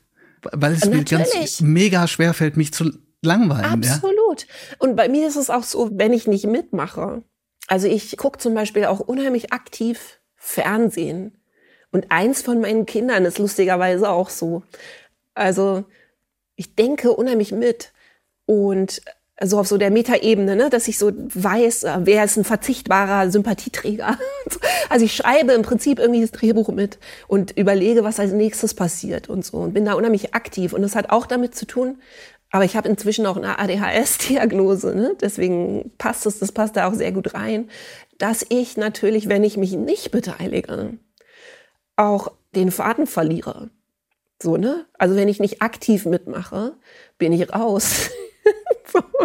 weil 0.51 0.73
es 0.73 0.86
Natürlich. 0.86 1.12
mir 1.12 1.17
ganz 1.17 1.62
mega 1.62 2.08
schwer 2.08 2.34
fällt, 2.34 2.58
mich 2.58 2.73
zu 2.73 2.91
langweilen. 3.21 3.65
Absolut. 3.65 4.41
Ja? 4.41 4.75
Und 4.79 4.95
bei 4.95 5.10
mir 5.10 5.27
ist 5.27 5.36
es 5.36 5.49
auch 5.49 5.63
so, 5.63 5.89
wenn 5.93 6.13
ich 6.13 6.27
nicht 6.27 6.45
mitmache, 6.45 7.23
Also 7.67 7.88
ich 7.88 8.15
gucke 8.17 8.38
zum 8.39 8.53
Beispiel 8.53 8.86
auch 8.86 8.99
unheimlich 8.99 9.51
aktiv 9.51 10.19
Fernsehen. 10.36 11.38
Und 11.91 12.12
eins 12.12 12.41
von 12.41 12.62
meinen 12.62 12.86
Kindern 12.86 13.25
ist 13.25 13.39
lustigerweise 13.39 14.10
auch 14.10 14.29
so. 14.29 14.63
Also 15.34 15.86
ich 16.55 16.75
denke 16.75 17.12
unheimlich 17.12 17.51
mit. 17.51 17.93
Und 18.45 19.01
so 19.41 19.60
auf 19.60 19.67
so 19.67 19.78
der 19.78 19.91
Metaebene, 19.91 20.56
ne, 20.56 20.69
dass 20.69 20.88
ich 20.88 20.98
so 20.98 21.12
weiß, 21.13 21.84
äh, 21.84 21.98
wer 22.02 22.24
ist 22.24 22.38
ein 22.38 22.43
verzichtbarer 22.43 23.30
Sympathieträger. 23.32 24.17
Also 24.88 25.04
ich 25.04 25.15
schreibe 25.15 25.54
im 25.54 25.63
Prinzip 25.63 25.98
irgendwie 25.98 26.21
das 26.21 26.32
Drehbuch 26.32 26.69
mit 26.69 27.00
und 27.28 27.58
überlege, 27.58 28.04
was 28.04 28.19
als 28.19 28.32
nächstes 28.32 28.76
passiert 28.76 29.30
und 29.30 29.43
so 29.43 29.58
und 29.58 29.74
bin 29.74 29.84
da 29.84 29.93
unheimlich 29.93 30.36
aktiv. 30.36 30.74
Und 30.74 30.84
das 30.84 30.95
hat 30.95 31.10
auch 31.10 31.26
damit 31.26 31.56
zu 31.56 31.65
tun, 31.65 31.98
aber 32.52 32.65
ich 32.65 32.78
habe 32.78 32.88
inzwischen 32.88 33.26
auch 33.26 33.36
eine 33.36 33.58
ADHS-Diagnose, 33.58 34.95
ne? 34.95 35.15
deswegen 35.19 35.91
passt 35.98 36.28
es, 36.28 36.38
das 36.38 36.52
passt 36.52 36.78
da 36.78 36.88
auch 36.88 36.93
sehr 36.93 37.12
gut 37.12 37.34
rein, 37.34 37.69
dass 38.19 38.45
ich 38.48 38.78
natürlich, 38.78 39.28
wenn 39.28 39.43
ich 39.43 39.58
mich 39.58 39.71
nicht 39.71 40.12
beteilige, 40.12 40.93
auch 41.95 42.32
den 42.54 42.71
Faden 42.71 43.08
verliere. 43.08 43.69
So, 44.41 44.56
ne? 44.56 44.86
Also 45.00 45.15
wenn 45.15 45.28
ich 45.28 45.39
nicht 45.39 45.62
aktiv 45.62 46.06
mitmache, 46.06 46.76
bin 47.17 47.34
ich 47.34 47.54
raus. 47.54 48.12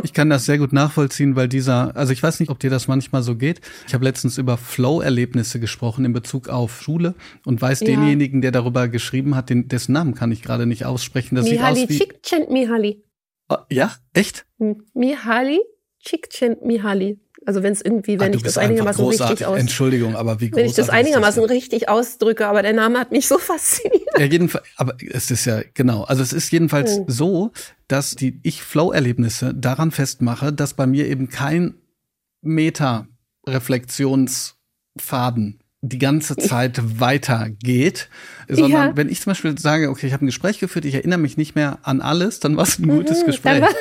Ich 0.02 0.12
kann 0.14 0.30
das 0.30 0.46
sehr 0.46 0.58
gut 0.58 0.72
nachvollziehen, 0.72 1.36
weil 1.36 1.48
dieser, 1.48 1.94
also 1.96 2.12
ich 2.12 2.22
weiß 2.22 2.40
nicht, 2.40 2.48
ob 2.50 2.58
dir 2.58 2.70
das 2.70 2.88
manchmal 2.88 3.22
so 3.22 3.36
geht. 3.36 3.60
Ich 3.86 3.94
habe 3.94 4.04
letztens 4.04 4.38
über 4.38 4.56
Flow-Erlebnisse 4.56 5.60
gesprochen 5.60 6.04
in 6.04 6.12
Bezug 6.12 6.48
auf 6.48 6.80
Schule 6.80 7.14
und 7.44 7.60
weiß 7.60 7.80
ja. 7.80 7.86
denjenigen, 7.88 8.40
der 8.40 8.50
darüber 8.50 8.88
geschrieben 8.88 9.36
hat, 9.36 9.50
den, 9.50 9.68
dessen 9.68 9.92
Namen 9.92 10.14
kann 10.14 10.32
ich 10.32 10.42
gerade 10.42 10.66
nicht 10.66 10.86
aussprechen. 10.86 11.34
Das 11.34 11.44
Mihaly 11.44 11.86
sieht 11.86 12.24
aus 12.24 12.48
wie 12.48 12.52
Mihaly. 12.52 13.04
Oh, 13.48 13.56
ja, 13.70 13.92
echt? 14.14 14.46
Mihaly 14.94 15.60
Mihaly. 16.62 17.20
Also 17.46 17.62
wenn 17.62 17.72
es 17.72 17.80
irgendwie, 17.80 18.20
wenn 18.20 18.32
ah, 18.32 18.36
ich 18.36 18.42
das 18.42 18.58
einigermaßen 18.58 19.02
richtig 19.04 19.46
aus 19.46 19.58
Entschuldigung, 19.58 20.14
aber 20.14 20.40
wie 20.40 20.52
Wenn 20.52 20.66
ich 20.66 20.74
das 20.74 20.90
einigermaßen 20.90 21.40
das 21.40 21.50
richtig 21.50 21.88
ausdrücke, 21.88 22.46
aber 22.46 22.60
der 22.62 22.74
Name 22.74 22.98
hat 22.98 23.12
mich 23.12 23.28
so 23.28 23.38
fasziniert. 23.38 24.02
Ja, 24.18 24.26
jedenfalls, 24.26 24.66
aber 24.76 24.94
es 25.00 25.30
ist 25.30 25.46
ja 25.46 25.62
genau, 25.74 26.04
also 26.04 26.22
es 26.22 26.34
ist 26.34 26.52
jedenfalls 26.52 26.98
oh. 26.98 27.06
so, 27.08 27.52
dass 27.88 28.14
die 28.14 28.38
ich 28.42 28.62
Flow 28.62 28.92
Erlebnisse 28.92 29.54
daran 29.54 29.90
festmache, 29.90 30.52
dass 30.52 30.74
bei 30.74 30.86
mir 30.86 31.08
eben 31.08 31.30
kein 31.30 31.76
Meta 32.42 33.08
Reflexionsfaden 33.46 35.60
die 35.82 35.98
ganze 35.98 36.36
Zeit 36.36 37.00
weitergeht, 37.00 38.10
sondern 38.48 38.90
ja. 38.90 38.96
wenn 38.96 39.08
ich 39.08 39.22
zum 39.22 39.30
Beispiel 39.30 39.58
sage, 39.58 39.88
okay, 39.88 40.06
ich 40.06 40.12
habe 40.12 40.24
ein 40.24 40.26
Gespräch 40.26 40.58
geführt, 40.58 40.84
ich 40.84 40.94
erinnere 40.94 41.18
mich 41.18 41.38
nicht 41.38 41.54
mehr 41.54 41.78
an 41.82 42.02
alles, 42.02 42.38
dann 42.38 42.56
war 42.56 42.64
es 42.64 42.78
ein 42.78 42.86
gutes 42.86 43.22
mhm, 43.22 43.26
Gespräch. 43.26 43.60
Dann 43.60 43.70
gut. 43.70 43.76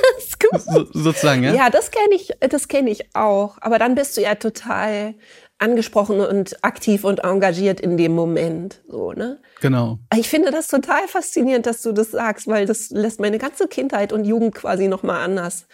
So, 0.57 0.85
sozusagen, 0.91 1.43
ja. 1.43 1.53
Ja, 1.53 1.69
das 1.69 1.91
kenne 1.91 2.15
ich, 2.15 2.31
das 2.39 2.67
kenne 2.67 2.89
ich 2.89 3.15
auch. 3.15 3.57
Aber 3.61 3.79
dann 3.79 3.95
bist 3.95 4.17
du 4.17 4.21
ja 4.21 4.35
total 4.35 5.15
angesprochen 5.59 6.21
und 6.21 6.63
aktiv 6.63 7.03
und 7.03 7.19
engagiert 7.19 7.81
in 7.81 7.97
dem 7.97 8.13
Moment, 8.13 8.81
so, 8.87 9.11
ne? 9.11 9.39
Genau. 9.61 9.99
Ich 10.17 10.29
finde 10.29 10.51
das 10.51 10.67
total 10.67 11.07
faszinierend, 11.07 11.65
dass 11.65 11.81
du 11.81 11.91
das 11.91 12.11
sagst, 12.11 12.47
weil 12.47 12.65
das 12.65 12.89
lässt 12.91 13.19
meine 13.19 13.37
ganze 13.37 13.67
Kindheit 13.67 14.13
und 14.13 14.23
Jugend 14.23 14.55
quasi 14.55 14.87
noch 14.87 15.03
mal 15.03 15.21
anders 15.21 15.67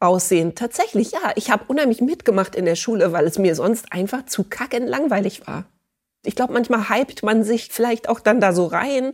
aussehen. 0.00 0.54
Tatsächlich, 0.54 1.12
ja. 1.12 1.32
Ich 1.36 1.50
habe 1.50 1.64
unheimlich 1.68 2.00
mitgemacht 2.00 2.54
in 2.54 2.64
der 2.64 2.76
Schule, 2.76 3.12
weil 3.12 3.26
es 3.26 3.38
mir 3.38 3.54
sonst 3.54 3.92
einfach 3.92 4.24
zu 4.26 4.44
kacken 4.44 4.86
langweilig 4.86 5.46
war. 5.46 5.66
Ich 6.24 6.34
glaube, 6.34 6.54
manchmal 6.54 6.88
hypt 6.88 7.22
man 7.22 7.44
sich 7.44 7.68
vielleicht 7.70 8.08
auch 8.08 8.20
dann 8.20 8.40
da 8.40 8.52
so 8.52 8.66
rein, 8.66 9.12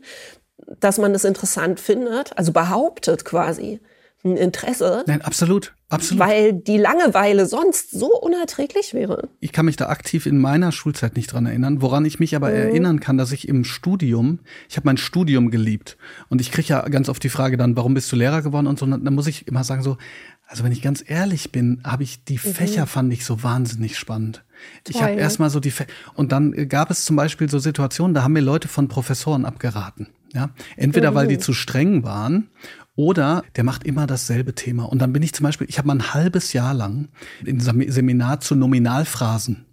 dass 0.79 0.99
man 0.99 1.13
das 1.13 1.25
interessant 1.25 1.81
findet, 1.81 2.37
also 2.39 2.53
behauptet 2.53 3.25
quasi 3.25 3.81
ein 4.25 4.37
Interesse. 4.37 5.05
Nein, 5.07 5.23
absolut, 5.23 5.75
absolut. 5.89 6.27
Weil 6.27 6.53
die 6.55 6.79
Langeweile 6.79 7.47
sonst 7.47 7.91
so 7.91 8.07
unerträglich 8.07 8.95
wäre. 8.95 9.29
Ich 9.41 9.53
kann 9.53 9.67
mich 9.67 9.77
da 9.77 9.89
aktiv 9.89 10.27
in 10.27 10.39
meiner 10.39 10.73
Schulzeit 10.73 11.17
nicht 11.17 11.33
dran 11.33 11.47
erinnern. 11.47 11.83
Woran 11.83 12.05
ich 12.05 12.19
mich 12.19 12.35
aber 12.35 12.49
mhm. 12.49 12.57
erinnern 12.57 13.01
kann, 13.01 13.19
dass 13.19 13.33
ich 13.33 13.49
im 13.49 13.65
Studium, 13.65 14.41
ich 14.69 14.77
habe 14.77 14.87
mein 14.87 14.97
Studium 14.97 15.51
geliebt. 15.51 15.99
Und 16.29 16.41
ich 16.41 16.51
kriege 16.51 16.69
ja 16.69 16.89
ganz 16.89 17.09
oft 17.09 17.23
die 17.23 17.29
Frage 17.29 17.57
dann, 17.57 17.77
warum 17.77 17.95
bist 17.95 18.11
du 18.11 18.17
Lehrer 18.17 18.43
geworden 18.43 18.67
und 18.67 18.79
so. 18.79 18.87
Und 18.87 19.05
dann 19.05 19.15
muss 19.15 19.27
ich 19.27 19.47
immer 19.47 19.63
sagen 19.63 19.83
so, 19.83 19.99
also 20.47 20.65
wenn 20.65 20.73
ich 20.73 20.83
ganz 20.83 21.03
ehrlich 21.07 21.53
bin, 21.53 21.81
habe 21.85 22.03
ich 22.03 22.25
die 22.25 22.35
mhm. 22.35 22.55
Fächer 22.55 22.87
fand 22.87 23.13
ich 23.13 23.25
so 23.25 23.43
wahnsinnig 23.43 23.99
spannend. 23.99 24.45
Toll, 24.85 24.95
ich 24.95 25.03
habe 25.03 25.13
erstmal 25.13 25.51
so 25.51 25.61
die 25.61 25.71
Fä 25.71 25.85
und 26.15 26.33
dann 26.33 26.69
gab 26.69 26.91
es 26.91 27.05
zum 27.05 27.17
Beispiel 27.17 27.51
so 27.51 27.59
Situationen, 27.59 28.15
da 28.15 28.23
haben 28.23 28.33
mir 28.33 28.41
Leute 28.41 28.69
von 28.69 28.89
Professoren 28.89 29.45
abgeraten. 29.45 30.09
Ja, 30.33 30.51
entweder 30.77 31.13
mhm. 31.13 31.15
weil 31.15 31.29
die 31.29 31.37
mhm. 31.37 31.41
zu 31.41 31.53
streng 31.53 32.03
waren 32.03 32.51
oder 32.97 33.43
der 33.57 33.65
macht 33.65 33.85
immer 33.85 34.07
dasselbe 34.07 34.55
Thema. 34.55 34.85
Und 34.85 35.01
dann 35.01 35.13
bin 35.13 35.23
ich 35.23 35.33
zum 35.33 35.45
Beispiel, 35.45 35.69
ich 35.69 35.79
habe 35.79 35.89
mal 35.89 35.97
ein 35.97 36.15
halbes 36.15 36.53
Jahr 36.53 36.75
lang 36.75 37.09
ein 37.47 37.61
Seminar 37.61 38.41
zu 38.41 38.55
Nominalphrasen 38.55 39.65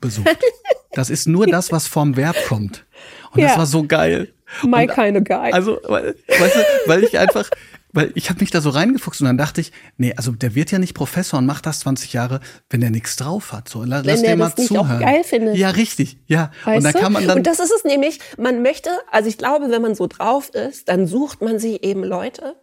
besucht. 0.00 0.38
Das 0.92 1.10
ist 1.10 1.28
nur 1.28 1.46
das, 1.46 1.70
was 1.70 1.86
vom 1.86 2.16
Verb 2.16 2.34
kommt. 2.48 2.84
Und 3.32 3.40
ja. 3.40 3.48
das 3.48 3.58
war 3.58 3.66
so 3.66 3.84
geil. 3.84 4.32
My 4.64 4.86
kind 4.86 5.16
of 5.16 5.24
guy. 5.24 5.52
Also, 5.52 5.78
weil, 5.86 6.16
weißt 6.26 6.56
du, 6.56 6.60
weil 6.86 7.04
ich 7.04 7.18
einfach, 7.18 7.48
weil 7.92 8.10
ich 8.14 8.30
habe 8.30 8.40
mich 8.40 8.50
da 8.50 8.60
so 8.60 8.70
reingefuchst 8.70 9.20
und 9.20 9.26
dann 9.26 9.38
dachte 9.38 9.60
ich, 9.60 9.70
nee, 9.96 10.14
also 10.16 10.32
der 10.32 10.54
wird 10.54 10.72
ja 10.72 10.78
nicht 10.78 10.94
Professor 10.94 11.38
und 11.38 11.46
macht 11.46 11.66
das 11.66 11.80
20 11.80 12.14
Jahre, 12.14 12.40
wenn 12.70 12.80
der 12.80 12.90
nichts 12.90 13.16
drauf 13.16 13.52
hat. 13.52 13.68
So, 13.68 13.84
lass 13.84 14.06
wenn 14.06 14.22
der 14.22 14.36
mal 14.36 14.52
das 14.56 14.66
zuhören. 14.66 14.98
Nicht 14.98 15.06
auch 15.06 15.12
geil 15.12 15.24
findet. 15.24 15.56
Ja, 15.56 15.70
richtig. 15.70 16.18
Ja. 16.26 16.50
Weißt 16.64 16.78
und 16.78 16.92
da 16.92 16.98
kann 16.98 17.12
man 17.12 17.26
dann. 17.26 17.38
Und 17.38 17.46
das 17.46 17.60
ist 17.60 17.70
es 17.70 17.84
nämlich. 17.84 18.18
Man 18.36 18.62
möchte, 18.62 18.90
also 19.12 19.28
ich 19.28 19.38
glaube, 19.38 19.70
wenn 19.70 19.82
man 19.82 19.94
so 19.94 20.06
drauf 20.06 20.50
ist, 20.50 20.88
dann 20.88 21.06
sucht 21.06 21.42
man 21.42 21.58
sich 21.58 21.84
eben 21.84 22.02
Leute. 22.02 22.56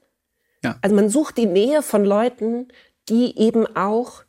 Ja. 0.63 0.77
Also 0.81 0.95
man 0.95 1.09
sucht 1.09 1.37
die 1.37 1.45
Nähe 1.45 1.81
von 1.81 2.05
Leuten, 2.05 2.67
die 3.09 3.37
eben 3.39 3.65
auch 3.75 4.23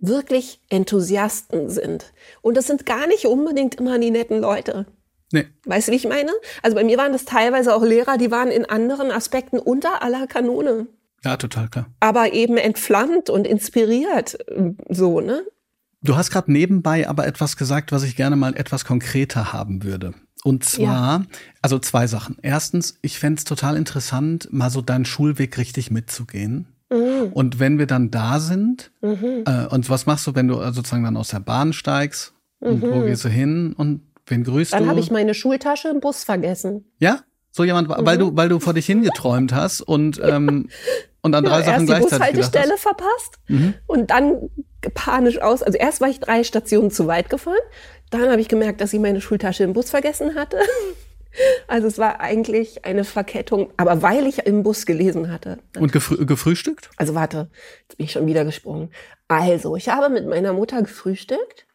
wirklich 0.00 0.60
Enthusiasten 0.68 1.70
sind. 1.70 2.12
Und 2.40 2.56
das 2.56 2.66
sind 2.66 2.86
gar 2.86 3.06
nicht 3.06 3.26
unbedingt 3.26 3.76
immer 3.76 3.98
die 3.98 4.10
netten 4.10 4.40
Leute. 4.40 4.86
Nee. 5.32 5.46
Weißt 5.64 5.88
du, 5.88 5.92
wie 5.92 5.96
ich 5.96 6.08
meine? 6.08 6.32
Also 6.62 6.76
bei 6.76 6.84
mir 6.84 6.96
waren 6.98 7.12
das 7.12 7.24
teilweise 7.24 7.74
auch 7.74 7.82
Lehrer, 7.82 8.16
die 8.16 8.30
waren 8.30 8.50
in 8.50 8.64
anderen 8.64 9.10
Aspekten 9.10 9.58
unter 9.58 10.02
aller 10.02 10.26
Kanone. 10.26 10.86
Ja, 11.24 11.36
total 11.36 11.68
klar. 11.68 11.86
Aber 12.00 12.32
eben 12.32 12.56
entflammt 12.56 13.28
und 13.28 13.46
inspiriert, 13.46 14.38
so, 14.88 15.20
ne? 15.20 15.44
Du 16.00 16.16
hast 16.16 16.30
gerade 16.30 16.52
nebenbei 16.52 17.08
aber 17.08 17.26
etwas 17.26 17.56
gesagt, 17.56 17.90
was 17.90 18.04
ich 18.04 18.14
gerne 18.14 18.36
mal 18.36 18.56
etwas 18.56 18.84
konkreter 18.84 19.52
haben 19.52 19.82
würde. 19.82 20.14
Und 20.44 20.64
zwar, 20.64 21.20
ja. 21.20 21.26
also 21.62 21.78
zwei 21.78 22.06
Sachen. 22.06 22.36
Erstens, 22.42 22.98
ich 23.02 23.18
fände 23.18 23.38
es 23.38 23.44
total 23.44 23.76
interessant, 23.76 24.48
mal 24.52 24.70
so 24.70 24.80
deinen 24.80 25.04
Schulweg 25.04 25.58
richtig 25.58 25.90
mitzugehen. 25.90 26.68
Mhm. 26.90 27.32
Und 27.32 27.58
wenn 27.58 27.78
wir 27.78 27.86
dann 27.86 28.10
da 28.10 28.40
sind, 28.40 28.90
mhm. 29.02 29.44
äh, 29.46 29.66
und 29.66 29.90
was 29.90 30.06
machst 30.06 30.26
du, 30.26 30.34
wenn 30.34 30.48
du 30.48 30.54
sozusagen 30.72 31.04
dann 31.04 31.16
aus 31.16 31.28
der 31.28 31.40
Bahn 31.40 31.72
steigst? 31.72 32.34
Und 32.60 32.82
mhm. 32.82 32.90
wo 32.90 33.00
gehst 33.02 33.24
du 33.24 33.28
hin? 33.28 33.72
Und 33.76 34.02
Wen 34.28 34.44
grüßt 34.44 34.72
Dann 34.72 34.80
du? 34.80 34.84
Dann 34.84 34.90
habe 34.90 35.00
ich 35.00 35.10
meine 35.10 35.34
Schultasche 35.34 35.88
im 35.88 36.00
Bus 36.00 36.24
vergessen. 36.24 36.84
Ja? 36.98 37.20
So 37.50 37.64
jemand, 37.64 37.88
mhm. 37.88 37.94
weil 37.98 38.18
du, 38.18 38.36
weil 38.36 38.48
du 38.48 38.60
vor 38.60 38.74
dich 38.74 38.86
hingeträumt 38.86 39.54
hast 39.54 39.80
und, 39.80 40.20
ähm, 40.22 40.68
und 41.22 41.34
an 41.34 41.44
drei 41.44 41.60
ja, 41.60 41.64
Sachen 41.64 41.88
erst 41.88 42.08
gleichzeitig 42.08 42.10
die 42.10 42.36
Bushaltestelle 42.36 42.76
verpasst 42.76 43.38
mhm. 43.48 43.74
und 43.86 44.10
dann 44.10 44.50
panisch 44.94 45.40
aus. 45.40 45.62
Also 45.62 45.78
erst 45.78 46.00
war 46.00 46.08
ich 46.08 46.20
drei 46.20 46.44
Stationen 46.44 46.90
zu 46.90 47.06
weit 47.06 47.30
gefahren. 47.30 47.56
Dann 48.10 48.30
habe 48.30 48.40
ich 48.40 48.48
gemerkt, 48.48 48.80
dass 48.80 48.92
ich 48.92 49.00
meine 49.00 49.20
Schultasche 49.20 49.64
im 49.64 49.72
Bus 49.72 49.90
vergessen 49.90 50.34
hatte. 50.34 50.58
Also 51.68 51.86
es 51.86 51.98
war 51.98 52.20
eigentlich 52.20 52.84
eine 52.84 53.04
Verkettung, 53.04 53.70
aber 53.76 54.02
weil 54.02 54.26
ich 54.26 54.38
im 54.38 54.64
Bus 54.64 54.86
gelesen 54.86 55.30
hatte. 55.30 55.58
Und 55.78 55.92
gefrü 55.92 56.24
gefrühstückt? 56.24 56.90
Also 56.96 57.14
warte, 57.14 57.48
jetzt 57.82 57.98
bin 57.98 58.06
ich 58.06 58.12
schon 58.12 58.26
wieder 58.26 58.44
gesprungen. 58.44 58.90
Also, 59.28 59.76
ich 59.76 59.88
habe 59.90 60.08
mit 60.08 60.26
meiner 60.26 60.54
Mutter 60.54 60.82
gefrühstückt. 60.82 61.66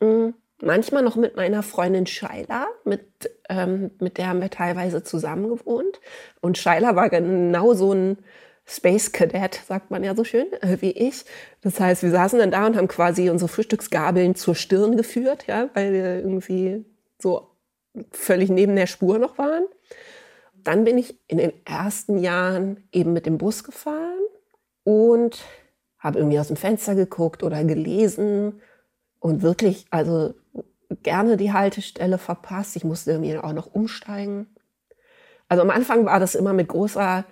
Mhm 0.00 0.34
manchmal 0.62 1.02
noch 1.02 1.16
mit 1.16 1.36
meiner 1.36 1.62
Freundin 1.62 2.06
Shaila, 2.06 2.68
mit, 2.84 3.04
ähm, 3.48 3.90
mit 3.98 4.16
der 4.16 4.28
haben 4.28 4.40
wir 4.40 4.50
teilweise 4.50 5.02
zusammen 5.02 5.48
gewohnt. 5.48 6.00
Und 6.40 6.56
Shaila 6.56 6.96
war 6.96 7.10
genau 7.10 7.74
so 7.74 7.92
ein 7.92 8.18
Space 8.64 9.12
Cadet, 9.12 9.60
sagt 9.66 9.90
man 9.90 10.04
ja 10.04 10.14
so 10.14 10.24
schön, 10.24 10.52
äh, 10.62 10.78
wie 10.80 10.92
ich. 10.92 11.24
Das 11.62 11.80
heißt, 11.80 12.02
wir 12.02 12.10
saßen 12.10 12.38
dann 12.38 12.50
da 12.50 12.66
und 12.66 12.76
haben 12.76 12.88
quasi 12.88 13.28
unsere 13.28 13.48
Frühstücksgabeln 13.48 14.34
zur 14.34 14.54
Stirn 14.54 14.96
geführt, 14.96 15.46
ja, 15.46 15.68
weil 15.74 15.92
wir 15.92 16.18
irgendwie 16.18 16.84
so 17.18 17.50
völlig 18.10 18.50
neben 18.50 18.76
der 18.76 18.86
Spur 18.86 19.18
noch 19.18 19.38
waren. 19.38 19.64
Dann 20.54 20.84
bin 20.84 20.96
ich 20.96 21.18
in 21.26 21.38
den 21.38 21.52
ersten 21.66 22.18
Jahren 22.18 22.88
eben 22.92 23.12
mit 23.12 23.26
dem 23.26 23.38
Bus 23.38 23.64
gefahren 23.64 24.20
und 24.84 25.44
habe 25.98 26.18
irgendwie 26.18 26.38
aus 26.38 26.48
dem 26.48 26.56
Fenster 26.56 26.94
geguckt 26.94 27.42
oder 27.42 27.64
gelesen 27.64 28.60
und 29.18 29.42
wirklich, 29.42 29.86
also 29.90 30.34
gerne 31.02 31.36
die 31.36 31.52
Haltestelle 31.52 32.18
verpasst. 32.18 32.76
Ich 32.76 32.84
musste 32.84 33.12
irgendwie 33.12 33.36
auch 33.36 33.52
noch 33.52 33.72
umsteigen. 33.72 34.46
Also 35.48 35.62
am 35.62 35.70
Anfang 35.70 36.06
war 36.06 36.20
das 36.20 36.34
immer 36.34 36.52
mit 36.52 36.68
großer 36.68 37.24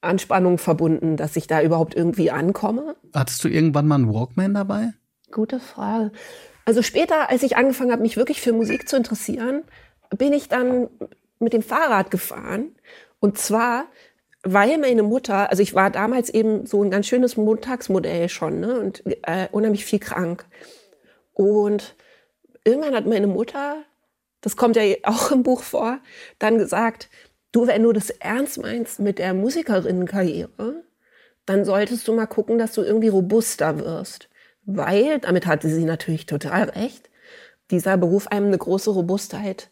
Anspannung 0.00 0.58
verbunden, 0.58 1.16
dass 1.16 1.36
ich 1.36 1.46
da 1.46 1.62
überhaupt 1.62 1.94
irgendwie 1.94 2.30
ankomme. 2.30 2.96
Hattest 3.14 3.44
du 3.44 3.48
irgendwann 3.48 3.86
mal 3.86 3.96
einen 3.96 4.12
Walkman 4.12 4.54
dabei? 4.54 4.92
Gute 5.30 5.60
Frage. 5.60 6.12
Also 6.64 6.82
später, 6.82 7.30
als 7.30 7.42
ich 7.42 7.56
angefangen 7.56 7.92
habe, 7.92 8.02
mich 8.02 8.16
wirklich 8.16 8.40
für 8.40 8.52
Musik 8.52 8.88
zu 8.88 8.96
interessieren, 8.96 9.62
bin 10.16 10.32
ich 10.32 10.48
dann 10.48 10.88
mit 11.38 11.52
dem 11.52 11.62
Fahrrad 11.62 12.10
gefahren. 12.10 12.74
Und 13.18 13.38
zwar, 13.38 13.86
weil 14.42 14.78
meine 14.78 15.02
Mutter, 15.02 15.50
also 15.50 15.62
ich 15.62 15.74
war 15.74 15.90
damals 15.90 16.30
eben 16.30 16.66
so 16.66 16.82
ein 16.82 16.90
ganz 16.90 17.06
schönes 17.06 17.36
Montagsmodell 17.36 18.28
schon 18.28 18.60
ne, 18.60 18.80
und 18.80 19.02
äh, 19.06 19.48
unheimlich 19.52 19.84
viel 19.84 19.98
krank. 19.98 20.46
Und 21.34 21.96
irgendwann 22.64 22.94
hat 22.94 23.06
meine 23.06 23.26
Mutter, 23.26 23.82
das 24.40 24.56
kommt 24.56 24.76
ja 24.76 24.82
auch 25.04 25.30
im 25.30 25.42
Buch 25.42 25.62
vor, 25.62 25.98
dann 26.38 26.58
gesagt, 26.58 27.08
du, 27.52 27.66
wenn 27.66 27.82
du 27.82 27.92
das 27.92 28.10
ernst 28.10 28.58
meinst 28.60 29.00
mit 29.00 29.18
der 29.18 29.34
Musikerinnenkarriere, 29.34 30.84
dann 31.46 31.64
solltest 31.64 32.06
du 32.06 32.12
mal 32.12 32.26
gucken, 32.26 32.58
dass 32.58 32.72
du 32.74 32.82
irgendwie 32.82 33.08
robuster 33.08 33.78
wirst. 33.78 34.28
Weil, 34.64 35.18
damit 35.18 35.46
hatte 35.46 35.68
sie 35.68 35.84
natürlich 35.84 36.26
total 36.26 36.64
recht, 36.70 37.10
dieser 37.70 37.96
Beruf 37.96 38.28
einem 38.28 38.46
eine 38.46 38.58
große 38.58 38.90
Robustheit 38.90 39.70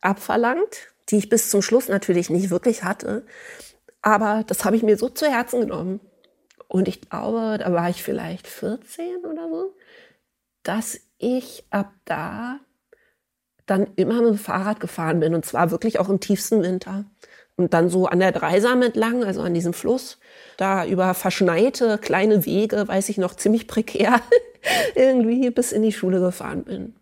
abverlangt, 0.00 0.88
die 1.08 1.16
ich 1.16 1.28
bis 1.28 1.50
zum 1.50 1.62
Schluss 1.62 1.88
natürlich 1.88 2.30
nicht 2.30 2.50
wirklich 2.50 2.84
hatte. 2.84 3.24
Aber 4.02 4.44
das 4.46 4.64
habe 4.64 4.76
ich 4.76 4.82
mir 4.82 4.98
so 4.98 5.08
zu 5.08 5.26
Herzen 5.26 5.60
genommen. 5.60 6.00
Und 6.68 6.88
ich 6.88 7.02
glaube, 7.02 7.58
da 7.58 7.72
war 7.72 7.88
ich 7.88 8.02
vielleicht 8.02 8.46
14 8.46 9.24
oder 9.24 9.48
so, 9.48 9.74
dass 10.62 11.00
ich 11.18 11.64
ab 11.70 11.92
da 12.04 12.60
dann 13.66 13.86
immer 13.96 14.22
mit 14.22 14.32
dem 14.32 14.38
Fahrrad 14.38 14.80
gefahren 14.80 15.20
bin 15.20 15.34
und 15.34 15.44
zwar 15.44 15.70
wirklich 15.70 15.98
auch 15.98 16.08
im 16.08 16.20
tiefsten 16.20 16.62
Winter. 16.62 17.04
Und 17.56 17.72
dann 17.72 17.88
so 17.88 18.06
an 18.06 18.18
der 18.18 18.32
Dreisam 18.32 18.82
entlang, 18.82 19.22
also 19.22 19.40
an 19.42 19.54
diesem 19.54 19.74
Fluss, 19.74 20.18
da 20.56 20.84
über 20.84 21.14
verschneite 21.14 21.98
kleine 21.98 22.44
Wege, 22.46 22.88
weiß 22.88 23.08
ich 23.10 23.18
noch, 23.18 23.34
ziemlich 23.36 23.68
prekär, 23.68 24.20
irgendwie 24.96 25.50
bis 25.50 25.70
in 25.70 25.82
die 25.82 25.92
Schule 25.92 26.18
gefahren 26.20 26.64
bin. 26.64 26.94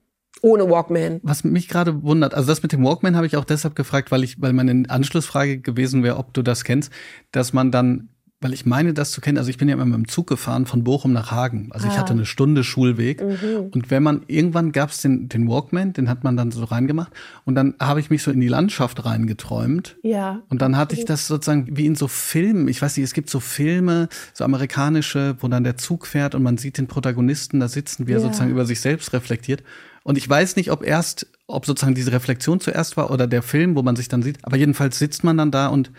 Ohne 0.43 0.69
Walkman. 0.69 1.21
Was 1.23 1.45
mich 1.45 1.69
gerade 1.69 2.03
wundert, 2.03 2.35
also 2.35 2.49
das 2.49 2.63
mit 2.63 2.73
dem 2.73 2.85
Walkman 2.85 3.17
habe 3.17 3.27
ich 3.27 3.37
auch 3.37 3.45
deshalb 3.45 3.77
gefragt, 3.77 4.11
weil 4.11 4.25
ich, 4.25 4.43
weil 4.43 4.53
meine 4.53 4.91
Anschlussfrage 4.91 5.59
gewesen 5.59 6.03
wäre, 6.03 6.17
ob 6.17 6.35
du 6.35 6.43
das 6.43 6.65
kennst, 6.65 6.93
dass 7.31 7.53
man 7.53 7.71
dann 7.71 8.09
weil 8.43 8.53
ich 8.53 8.67
meine, 8.67 8.93
das 8.93 9.13
zu 9.13 9.21
kennen. 9.21 9.39
Also 9.39 9.51
ich 9.51 9.57
bin 9.57 9.69
ja 9.69 9.75
immer 9.75 9.85
mit 9.85 9.95
dem 9.95 10.09
Zug 10.09 10.27
gefahren 10.27 10.67
von 10.67 10.83
Bochum 10.83 11.13
nach 11.13 11.31
Hagen. 11.31 11.69
Also 11.71 11.87
ich 11.87 11.95
ah. 11.95 11.99
hatte 11.99 12.13
eine 12.13 12.27
Stunde 12.27 12.65
Schulweg. 12.65 13.23
Mhm. 13.23 13.71
Und 13.71 13.91
wenn 13.91 14.03
man, 14.03 14.23
irgendwann 14.27 14.73
gab 14.73 14.91
es 14.91 15.01
den, 15.01 15.29
den 15.29 15.49
Walkman, 15.49 15.93
den 15.93 16.09
hat 16.09 16.25
man 16.25 16.37
dann 16.37 16.51
so 16.51 16.65
reingemacht. 16.65 17.13
Und 17.45 17.55
dann 17.55 17.75
habe 17.81 18.01
ich 18.01 18.11
mich 18.11 18.23
so 18.23 18.33
in 18.33 18.41
die 18.41 18.49
Landschaft 18.49 19.05
reingeträumt. 19.05 19.97
Ja. 20.03 20.43
Und 20.49 20.61
dann 20.61 20.77
hatte 20.77 20.97
ich 20.97 21.05
das 21.05 21.29
sozusagen 21.29 21.69
wie 21.71 21.87
in 21.87 21.95
so 21.95 22.09
Filmen. 22.09 22.67
Ich 22.67 22.83
weiß 22.83 22.97
nicht, 22.97 23.05
es 23.05 23.15
gibt 23.15 23.31
so 23.31 23.39
Filme, 23.39 24.09
so 24.35 24.45
amerikanische, 24.45 25.37
wo 25.41 25.47
dann 25.47 25.63
der 25.63 25.77
Zug 25.77 26.07
fährt 26.07 26.35
und 26.35 26.43
man 26.43 26.59
sieht 26.59 26.79
den 26.79 26.89
Protagonisten 26.89 27.61
da 27.61 27.69
sitzen, 27.69 28.09
wie 28.09 28.13
er 28.13 28.19
ja. 28.19 28.25
sozusagen 28.25 28.51
über 28.51 28.67
sich 28.67 28.81
selbst 28.81 29.13
reflektiert. 29.13 29.63
Und 30.03 30.19
ich 30.19 30.29
weiß 30.29 30.57
nicht, 30.57 30.73
ob 30.73 30.85
erst, 30.85 31.29
ob 31.47 31.65
sozusagen 31.65 31.95
diese 31.95 32.11
Reflexion 32.11 32.59
zuerst 32.59 32.97
war 32.97 33.11
oder 33.13 33.29
der 33.29 33.43
Film, 33.43 33.77
wo 33.77 33.83
man 33.83 33.95
sich 33.95 34.09
dann 34.09 34.23
sieht. 34.23 34.39
Aber 34.43 34.57
jedenfalls 34.57 34.99
sitzt 34.99 35.23
man 35.23 35.37
dann 35.37 35.53
da 35.53 35.69
und 35.69 35.93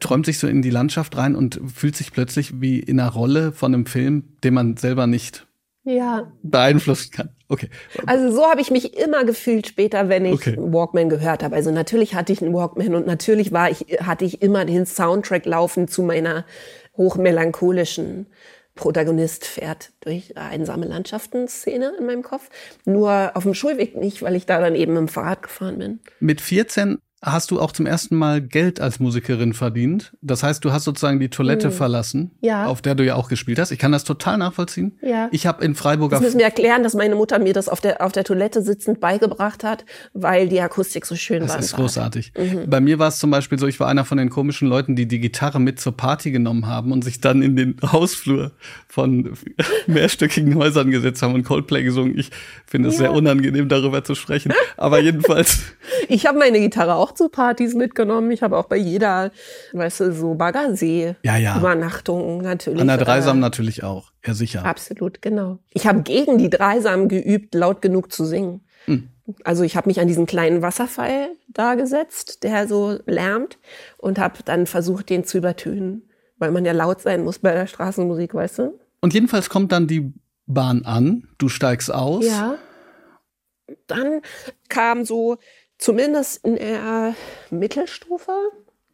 träumt 0.00 0.26
sich 0.26 0.38
so 0.38 0.46
in 0.46 0.62
die 0.62 0.70
Landschaft 0.70 1.16
rein 1.16 1.34
und 1.34 1.60
fühlt 1.74 1.96
sich 1.96 2.12
plötzlich 2.12 2.60
wie 2.60 2.78
in 2.78 3.00
einer 3.00 3.10
Rolle 3.10 3.52
von 3.52 3.74
einem 3.74 3.86
Film, 3.86 4.24
den 4.42 4.54
man 4.54 4.76
selber 4.76 5.06
nicht 5.06 5.46
ja. 5.84 6.32
beeinflussen 6.42 7.10
kann. 7.12 7.30
Okay. 7.48 7.68
Also 8.06 8.34
so 8.34 8.46
habe 8.46 8.60
ich 8.60 8.70
mich 8.70 8.96
immer 8.96 9.24
gefühlt 9.24 9.66
später, 9.66 10.08
wenn 10.08 10.24
ich 10.24 10.34
okay. 10.34 10.56
Walkman 10.58 11.08
gehört 11.08 11.42
habe. 11.42 11.54
Also 11.54 11.70
natürlich 11.70 12.14
hatte 12.14 12.32
ich 12.32 12.42
einen 12.42 12.54
Walkman 12.54 12.94
und 12.94 13.06
natürlich 13.06 13.52
war 13.52 13.70
ich, 13.70 13.98
hatte 14.00 14.24
ich 14.24 14.42
immer 14.42 14.64
den 14.64 14.86
Soundtrack 14.86 15.44
laufen 15.44 15.86
zu 15.86 16.02
meiner 16.02 16.46
hochmelancholischen 16.96 18.26
Protagonist 18.74 19.44
fährt 19.44 19.92
durch 20.00 20.36
einsame 20.36 20.86
Landschaften-Szene 20.86 21.92
in 21.98 22.06
meinem 22.06 22.22
Kopf. 22.22 22.50
Nur 22.84 23.30
auf 23.34 23.44
dem 23.44 23.54
Schulweg 23.54 23.96
nicht, 23.96 24.22
weil 24.22 24.34
ich 24.34 24.46
da 24.46 24.60
dann 24.60 24.74
eben 24.74 24.96
im 24.96 25.06
Fahrrad 25.06 25.42
gefahren 25.42 25.78
bin. 25.78 26.00
Mit 26.18 26.40
14 26.40 26.98
hast 27.24 27.50
du 27.50 27.60
auch 27.60 27.72
zum 27.72 27.86
ersten 27.86 28.16
Mal 28.16 28.42
Geld 28.42 28.80
als 28.80 29.00
Musikerin 29.00 29.54
verdient. 29.54 30.12
Das 30.20 30.42
heißt, 30.42 30.64
du 30.64 30.72
hast 30.72 30.84
sozusagen 30.84 31.20
die 31.20 31.30
Toilette 31.30 31.68
mhm. 31.68 31.72
verlassen, 31.72 32.30
ja. 32.40 32.66
auf 32.66 32.82
der 32.82 32.94
du 32.94 33.04
ja 33.04 33.14
auch 33.14 33.28
gespielt 33.28 33.58
hast. 33.58 33.70
Ich 33.70 33.78
kann 33.78 33.92
das 33.92 34.04
total 34.04 34.38
nachvollziehen. 34.38 34.98
Ja. 35.02 35.28
Ich 35.32 35.46
habe 35.46 35.64
in 35.64 35.74
Freiburger. 35.74 36.16
Das 36.16 36.22
müssen 36.22 36.38
wir 36.38 36.44
erklären, 36.44 36.82
dass 36.82 36.94
meine 36.94 37.14
Mutter 37.14 37.38
mir 37.38 37.54
das 37.54 37.68
auf 37.68 37.80
der, 37.80 38.04
auf 38.04 38.12
der 38.12 38.24
Toilette 38.24 38.62
sitzend 38.62 39.00
beigebracht 39.00 39.64
hat, 39.64 39.84
weil 40.12 40.48
die 40.48 40.60
Akustik 40.60 41.06
so 41.06 41.16
schön 41.16 41.40
das 41.40 41.50
war. 41.50 41.56
Das 41.56 41.66
ist 41.66 41.76
großartig. 41.76 42.32
Mhm. 42.36 42.68
Bei 42.68 42.80
mir 42.80 42.98
war 42.98 43.08
es 43.08 43.18
zum 43.18 43.30
Beispiel 43.30 43.58
so, 43.58 43.66
ich 43.66 43.80
war 43.80 43.88
einer 43.88 44.04
von 44.04 44.18
den 44.18 44.28
komischen 44.28 44.68
Leuten, 44.68 44.94
die 44.94 45.06
die 45.06 45.18
Gitarre 45.18 45.60
mit 45.60 45.80
zur 45.80 45.96
Party 45.96 46.30
genommen 46.30 46.66
haben 46.66 46.92
und 46.92 47.04
sich 47.04 47.20
dann 47.20 47.42
in 47.42 47.56
den 47.56 47.76
Hausflur 47.92 48.52
von 48.86 49.32
mehrstöckigen 49.86 50.54
Häusern 50.56 50.90
gesetzt 50.90 51.22
haben 51.22 51.34
und 51.34 51.44
Coldplay 51.44 51.82
gesungen. 51.82 52.18
Ich 52.18 52.30
finde 52.66 52.90
es 52.90 52.96
ja. 52.96 53.00
sehr 53.00 53.12
unangenehm, 53.12 53.68
darüber 53.68 54.04
zu 54.04 54.14
sprechen. 54.14 54.52
Aber 54.76 55.00
jedenfalls. 55.00 55.60
ich 56.08 56.26
habe 56.26 56.38
meine 56.38 56.60
Gitarre 56.60 56.94
auch 56.94 57.13
zu 57.14 57.28
Partys 57.28 57.74
mitgenommen. 57.74 58.30
Ich 58.30 58.42
habe 58.42 58.56
auch 58.56 58.66
bei 58.66 58.76
jeder, 58.76 59.30
weißt 59.72 60.00
du, 60.00 60.12
so 60.12 60.34
Baggersee 60.34 61.16
ja, 61.22 61.36
ja. 61.36 61.58
Übernachtung 61.58 62.42
natürlich. 62.42 62.80
An 62.80 62.88
der 62.88 62.98
Dreisam 62.98 63.38
äh, 63.38 63.40
natürlich 63.40 63.82
auch. 63.82 64.12
Ja, 64.24 64.34
sicher. 64.34 64.64
Absolut, 64.64 65.22
genau. 65.22 65.58
Ich 65.72 65.86
habe 65.86 66.02
gegen 66.02 66.38
die 66.38 66.50
Dreisam 66.50 67.08
geübt, 67.08 67.54
laut 67.54 67.82
genug 67.82 68.12
zu 68.12 68.24
singen. 68.24 68.62
Hm. 68.86 69.08
Also 69.42 69.62
ich 69.62 69.76
habe 69.76 69.88
mich 69.88 70.00
an 70.00 70.08
diesen 70.08 70.26
kleinen 70.26 70.60
Wasserfall 70.62 71.28
da 71.48 71.74
gesetzt, 71.74 72.42
der 72.42 72.68
so 72.68 72.98
lärmt 73.06 73.58
und 73.96 74.18
habe 74.18 74.40
dann 74.44 74.66
versucht, 74.66 75.08
den 75.08 75.24
zu 75.24 75.38
übertönen, 75.38 76.02
weil 76.38 76.50
man 76.50 76.64
ja 76.64 76.72
laut 76.72 77.00
sein 77.00 77.24
muss 77.24 77.38
bei 77.38 77.52
der 77.52 77.66
Straßenmusik, 77.66 78.34
weißt 78.34 78.58
du? 78.58 78.78
Und 79.00 79.14
jedenfalls 79.14 79.48
kommt 79.48 79.72
dann 79.72 79.86
die 79.86 80.12
Bahn 80.46 80.84
an, 80.84 81.28
du 81.38 81.48
steigst 81.48 81.92
aus. 81.92 82.24
Ja. 82.26 82.56
Dann 83.86 84.20
kam 84.68 85.04
so 85.04 85.38
zumindest 85.78 86.44
in 86.44 86.56
der 86.56 87.14
Mittelstufe 87.50 88.32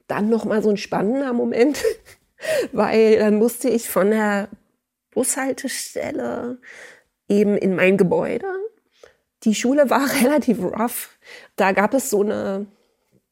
dann 0.06 0.28
noch 0.28 0.44
mal 0.44 0.62
so 0.62 0.70
ein 0.70 0.76
spannender 0.76 1.32
Moment, 1.32 1.82
weil 2.72 3.18
dann 3.18 3.36
musste 3.36 3.68
ich 3.68 3.88
von 3.88 4.10
der 4.10 4.48
Bushaltestelle 5.12 6.58
eben 7.28 7.56
in 7.56 7.76
mein 7.76 7.96
Gebäude. 7.96 8.46
Die 9.44 9.54
Schule 9.54 9.88
war 9.90 10.08
relativ 10.22 10.62
rough. 10.62 11.18
Da 11.56 11.72
gab 11.72 11.94
es 11.94 12.10
so 12.10 12.22
eine 12.22 12.66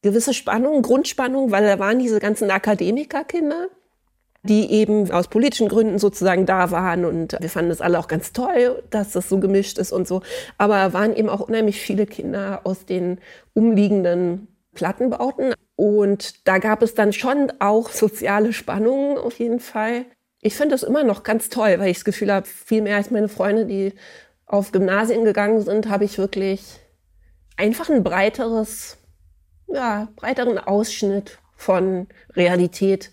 gewisse 0.01 0.33
Spannung, 0.33 0.81
Grundspannung, 0.81 1.51
weil 1.51 1.65
da 1.65 1.79
waren 1.79 1.99
diese 1.99 2.19
ganzen 2.19 2.49
Akademikerkinder 2.51 3.67
die 4.43 4.71
eben 4.71 5.11
aus 5.11 5.27
politischen 5.27 5.67
Gründen 5.67 5.99
sozusagen 5.99 6.45
da 6.45 6.71
waren. 6.71 7.05
Und 7.05 7.37
wir 7.39 7.49
fanden 7.49 7.71
es 7.71 7.81
alle 7.81 7.99
auch 7.99 8.07
ganz 8.07 8.31
toll, 8.31 8.81
dass 8.89 9.11
das 9.11 9.29
so 9.29 9.39
gemischt 9.39 9.77
ist 9.77 9.91
und 9.91 10.07
so. 10.07 10.21
Aber 10.57 10.93
waren 10.93 11.15
eben 11.15 11.29
auch 11.29 11.41
unheimlich 11.41 11.81
viele 11.81 12.05
Kinder 12.05 12.61
aus 12.63 12.85
den 12.85 13.19
umliegenden 13.53 14.47
Plattenbauten. 14.73 15.53
Und 15.75 16.47
da 16.47 16.57
gab 16.57 16.81
es 16.81 16.93
dann 16.93 17.13
schon 17.13 17.51
auch 17.59 17.89
soziale 17.89 18.53
Spannungen 18.53 19.17
auf 19.17 19.39
jeden 19.39 19.59
Fall. 19.59 20.05
Ich 20.41 20.55
finde 20.55 20.71
das 20.75 20.83
immer 20.83 21.03
noch 21.03 21.23
ganz 21.23 21.49
toll, 21.49 21.75
weil 21.79 21.89
ich 21.89 21.97
das 21.97 22.05
Gefühl 22.05 22.31
habe, 22.31 22.47
viel 22.47 22.81
mehr 22.81 22.95
als 22.95 23.11
meine 23.11 23.27
Freunde, 23.27 23.65
die 23.65 23.93
auf 24.45 24.71
Gymnasien 24.71 25.25
gegangen 25.25 25.61
sind, 25.61 25.89
habe 25.89 26.05
ich 26.05 26.17
wirklich 26.17 26.79
einfach 27.57 27.89
ein 27.89 28.03
breiteres, 28.03 28.97
ja, 29.67 30.07
breiteren 30.15 30.57
Ausschnitt 30.57 31.39
von 31.55 32.07
Realität 32.35 33.11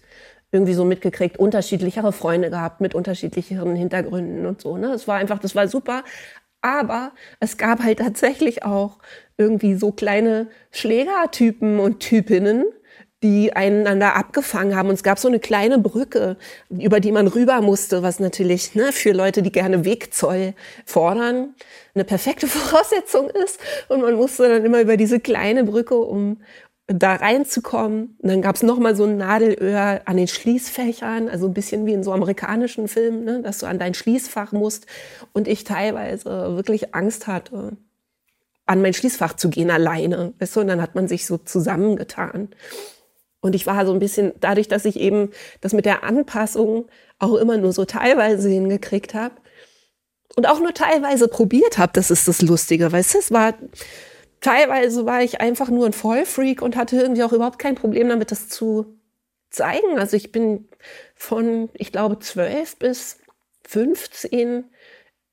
irgendwie 0.57 0.75
so 0.75 0.85
mitgekriegt, 0.85 1.39
unterschiedlichere 1.39 2.13
Freunde 2.13 2.51
gehabt 2.51 2.81
mit 2.81 2.95
unterschiedlicheren 2.95 3.77
Hintergründen 3.77 4.47
und 4.47 4.61
so. 4.61 4.77
Ne? 4.77 4.89
Es 4.89 5.07
war 5.07 5.17
einfach, 5.17 5.39
das 5.39 5.55
war 5.55 5.69
super. 5.69 6.03
Aber 6.63 7.13
es 7.39 7.59
gab 7.59 7.83
halt 7.83 7.99
tatsächlich 7.99 8.65
auch 8.65 8.99
irgendwie 9.37 9.75
so 9.75 9.93
kleine 9.93 10.49
Schlägertypen 10.73 11.79
und 11.79 12.01
Typinnen, 12.01 12.65
die 13.23 13.53
einander 13.55 14.15
abgefangen 14.15 14.77
haben. 14.77 14.89
Und 14.89 14.95
es 14.95 15.03
gab 15.03 15.19
so 15.19 15.29
eine 15.29 15.41
kleine 15.41 15.79
Brücke, 15.79 16.37
über 16.71 17.01
die 17.01 17.13
man 17.13 17.29
rüber 17.29 17.61
musste, 17.61 18.03
was 18.03 18.21
natürlich 18.21 18.75
ne, 18.75 18.93
für 18.93 19.13
Leute, 19.13 19.43
die 19.43 19.53
gerne 19.53 19.85
Wegzoll 19.85 20.55
fordern, 20.85 21.55
eine 21.95 22.05
perfekte 22.05 22.47
Voraussetzung 22.49 23.31
ist. 23.31 23.59
Und 23.89 24.03
man 24.03 24.15
musste 24.15 24.49
dann 24.49 24.65
immer 24.65 24.81
über 24.81 24.97
diese 24.97 25.21
kleine 25.21 25.65
Brücke, 25.65 25.97
um 25.97 26.41
da 26.89 27.15
reinzukommen. 27.15 28.17
Und 28.21 28.29
dann 28.29 28.43
gab's 28.43 28.63
noch 28.63 28.79
mal 28.79 28.95
so 28.95 29.05
ein 29.05 29.17
Nadelöhr 29.17 30.03
an 30.05 30.17
den 30.17 30.29
Schließfächern, 30.29 31.29
also 31.29 31.47
ein 31.47 31.55
bisschen 31.55 31.87
wie 31.87 31.93
in 31.93 32.05
so 32.05 32.13
amerikanischen 32.13 32.89
Filmen, 32.89 33.25
ne, 33.25 33.43
dass 33.43 33.59
du 33.59 33.67
an 33.67 33.79
dein 33.79 33.95
Schließfach 33.95 34.53
musst. 34.53 34.87
Und 35.33 35.49
ich 35.49 35.65
teilweise 35.65 36.25
wirklich 36.57 36.95
Angst 36.95 37.27
hatte, 37.27 37.77
an 38.67 38.83
mein 38.83 38.95
Schließfach 38.95 39.35
zu 39.35 39.49
gehen 39.49 39.71
alleine. 39.71 40.35
Weißt 40.39 40.57
du? 40.57 40.61
Und 40.61 40.69
dann 40.69 40.83
hat 40.83 40.95
man 40.95 41.09
sich 41.09 41.27
so 41.27 41.39
zusammengetan. 41.39 42.51
Und 43.41 43.55
ich 43.55 43.67
war 43.67 43.87
so 43.87 43.93
ein 43.93 43.99
bisschen, 43.99 44.33
dadurch, 44.41 44.69
dass 44.69 44.85
ich 44.85 44.99
eben 44.99 45.31
das 45.61 45.73
mit 45.73 45.87
der 45.87 46.05
Anpassung 46.05 46.87
auch 47.19 47.35
immer 47.35 47.57
nur 47.59 47.73
so 47.73 47.85
teilweise 47.85 48.49
hingekriegt 48.49 49.15
habe 49.15 49.35
und 50.35 50.49
auch 50.49 50.59
nur 50.59 50.75
teilweise 50.75 51.29
probiert 51.29 51.79
habe, 51.79 51.93
das 51.95 52.11
ist 52.11 52.27
das 52.27 52.43
Lustige, 52.43 52.91
weißt 52.91 53.15
du, 53.15 53.19
es 53.19 53.31
war 53.31 53.55
teilweise 54.41 55.07
war 55.07 55.23
ich 55.23 55.41
einfach 55.41 55.69
nur 55.69 55.87
ein 55.87 55.93
Vollfreak 55.93 56.63
und 56.63 56.77
hatte 56.77 56.97
irgendwie 56.97 57.23
auch 57.23 57.33
überhaupt 57.33 57.59
kein 57.59 57.75
Problem 57.75 58.09
damit, 58.09 58.31
das 58.31 58.49
zu 58.49 58.97
zeigen. 59.51 59.99
Also 59.99 60.17
ich 60.17 60.33
bin 60.33 60.69
von, 61.15 61.69
ich 61.75 61.93
glaube, 61.93 62.19
zwölf 62.19 62.77
bis 62.77 63.19
15 63.67 64.65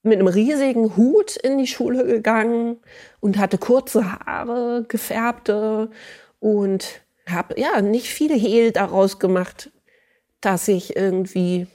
mit 0.04 0.20
einem 0.20 0.28
riesigen 0.28 0.98
Hut 0.98 1.38
in 1.38 1.58
die 1.58 1.68
Schule 1.68 2.06
gegangen 2.06 2.78
und 3.20 3.38
hatte 3.38 3.58
kurze 3.58 4.12
Haare, 4.12 4.86
gefärbte 4.88 5.90
und 6.40 7.02
habe 7.28 7.60
ja 7.60 7.82
nicht 7.82 8.08
viel 8.08 8.38
Hehl 8.38 8.72
daraus 8.72 9.20
gemacht, 9.20 9.72
dass 10.42 10.68
ich 10.68 10.96
irgendwie. 10.96 11.68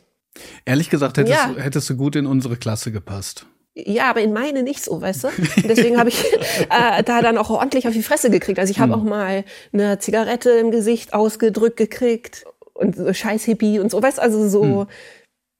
Ehrlich 0.66 0.90
gesagt, 0.90 1.16
hättest, 1.16 1.34
ja. 1.34 1.54
hättest 1.56 1.88
du 1.88 1.96
gut 1.96 2.16
in 2.16 2.26
unsere 2.26 2.56
Klasse 2.56 2.92
gepasst. 2.92 3.46
Ja, 3.86 4.10
aber 4.10 4.22
in 4.22 4.32
meine 4.32 4.64
nicht 4.64 4.82
so, 4.82 5.00
weißt 5.00 5.24
du? 5.24 5.28
Und 5.28 5.68
deswegen 5.68 5.98
habe 5.98 6.08
ich 6.08 6.24
äh, 6.70 7.02
da 7.04 7.22
dann 7.22 7.38
auch 7.38 7.50
ordentlich 7.50 7.86
auf 7.86 7.92
die 7.92 8.02
Fresse 8.02 8.28
gekriegt. 8.28 8.58
Also 8.58 8.72
ich 8.72 8.80
habe 8.80 8.96
mhm. 8.96 8.98
auch 9.00 9.04
mal 9.04 9.44
eine 9.72 9.98
Zigarette 10.00 10.50
im 10.50 10.72
Gesicht 10.72 11.14
ausgedrückt 11.14 11.76
gekriegt 11.76 12.44
und 12.74 12.96
so 12.96 13.12
scheiß 13.12 13.44
Hippie 13.44 13.78
und 13.78 13.90
so, 13.90 14.02
weißt 14.02 14.18
also 14.18 14.48
so. 14.48 14.64
Mhm. 14.64 14.86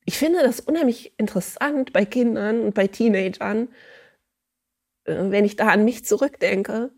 Ich 0.04 0.18
finde 0.18 0.42
das 0.42 0.60
unheimlich 0.60 1.12
interessant 1.16 1.92
bei 1.92 2.04
Kindern 2.04 2.60
und 2.60 2.74
bei 2.74 2.88
Teenagern, 2.88 3.68
äh, 5.04 5.14
wenn 5.30 5.44
ich 5.44 5.54
da 5.54 5.68
an 5.68 5.84
mich 5.84 6.04
zurückdenke, 6.04 6.90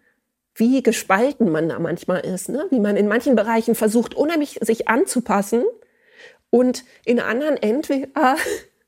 wie 0.54 0.82
gespalten 0.82 1.50
man 1.50 1.68
da 1.68 1.78
manchmal 1.78 2.20
ist, 2.20 2.48
ne? 2.48 2.66
Wie 2.70 2.80
man 2.80 2.96
in 2.96 3.08
manchen 3.08 3.36
Bereichen 3.36 3.74
versucht, 3.74 4.14
unheimlich 4.14 4.58
sich 4.62 4.88
anzupassen 4.88 5.64
und 6.48 6.84
in 7.04 7.20
anderen 7.20 7.58
entweder 7.58 8.36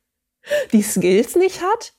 die 0.72 0.83
Skills 0.83 1.37
nicht 1.37 1.61
hat 1.61 1.93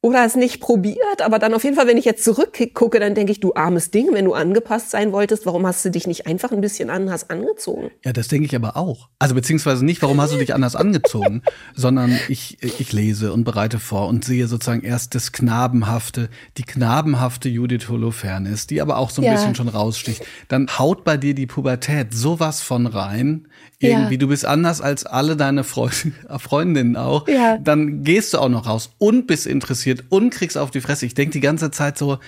oder 0.00 0.24
es 0.24 0.36
nicht 0.36 0.60
probiert, 0.60 1.22
aber 1.22 1.40
dann 1.40 1.54
auf 1.54 1.64
jeden 1.64 1.74
Fall, 1.74 1.88
wenn 1.88 1.96
ich 1.96 2.04
jetzt 2.04 2.22
zurückgucke, 2.22 3.00
dann 3.00 3.16
denke 3.16 3.32
ich, 3.32 3.40
du 3.40 3.54
armes 3.54 3.90
Ding, 3.90 4.12
wenn 4.12 4.26
du 4.26 4.32
angepasst 4.32 4.90
sein 4.90 5.10
wolltest, 5.10 5.44
warum 5.44 5.66
hast 5.66 5.84
du 5.84 5.90
dich 5.90 6.06
nicht 6.06 6.28
einfach 6.28 6.52
ein 6.52 6.60
bisschen 6.60 6.88
anders 6.88 7.30
angezogen? 7.30 7.90
Ja, 8.04 8.12
das 8.12 8.28
denke 8.28 8.46
ich 8.46 8.54
aber 8.54 8.76
auch. 8.76 9.08
Also 9.18 9.34
beziehungsweise 9.34 9.84
nicht, 9.84 10.00
warum 10.00 10.20
hast 10.20 10.32
du 10.32 10.38
dich 10.38 10.54
anders 10.54 10.76
angezogen, 10.76 11.42
sondern 11.74 12.16
ich, 12.28 12.62
ich 12.62 12.92
lese 12.92 13.32
und 13.32 13.42
bereite 13.42 13.80
vor 13.80 14.06
und 14.06 14.24
sehe 14.24 14.46
sozusagen 14.46 14.82
erst 14.82 15.16
das 15.16 15.32
Knabenhafte, 15.32 16.28
die 16.58 16.62
knabenhafte 16.62 17.48
Judith 17.48 17.88
Holofernes, 17.88 18.68
die 18.68 18.80
aber 18.80 18.98
auch 18.98 19.10
so 19.10 19.20
ein 19.20 19.24
ja. 19.24 19.32
bisschen 19.32 19.56
schon 19.56 19.68
raussticht. 19.68 20.24
Dann 20.46 20.68
haut 20.78 21.02
bei 21.02 21.16
dir 21.16 21.34
die 21.34 21.46
Pubertät 21.46 22.14
sowas 22.14 22.62
von 22.62 22.86
rein, 22.86 23.48
irgendwie, 23.80 24.14
ja. 24.14 24.18
du 24.18 24.28
bist 24.28 24.44
anders 24.44 24.80
als 24.80 25.06
alle 25.06 25.36
deine 25.36 25.64
Freund 25.64 26.12
Freundinnen 26.38 26.96
auch, 26.96 27.28
ja. 27.28 27.58
dann 27.58 28.02
gehst 28.02 28.34
du 28.34 28.38
auch 28.38 28.48
noch 28.48 28.66
raus 28.66 28.90
und 28.98 29.26
bist 29.26 29.46
interessiert 29.46 30.04
und 30.08 30.30
kriegst 30.30 30.58
auf 30.58 30.70
die 30.70 30.80
Fresse. 30.80 31.06
Ich 31.06 31.14
denke 31.14 31.32
die 31.32 31.40
ganze 31.40 31.70
Zeit 31.70 31.96
so, 31.96 32.18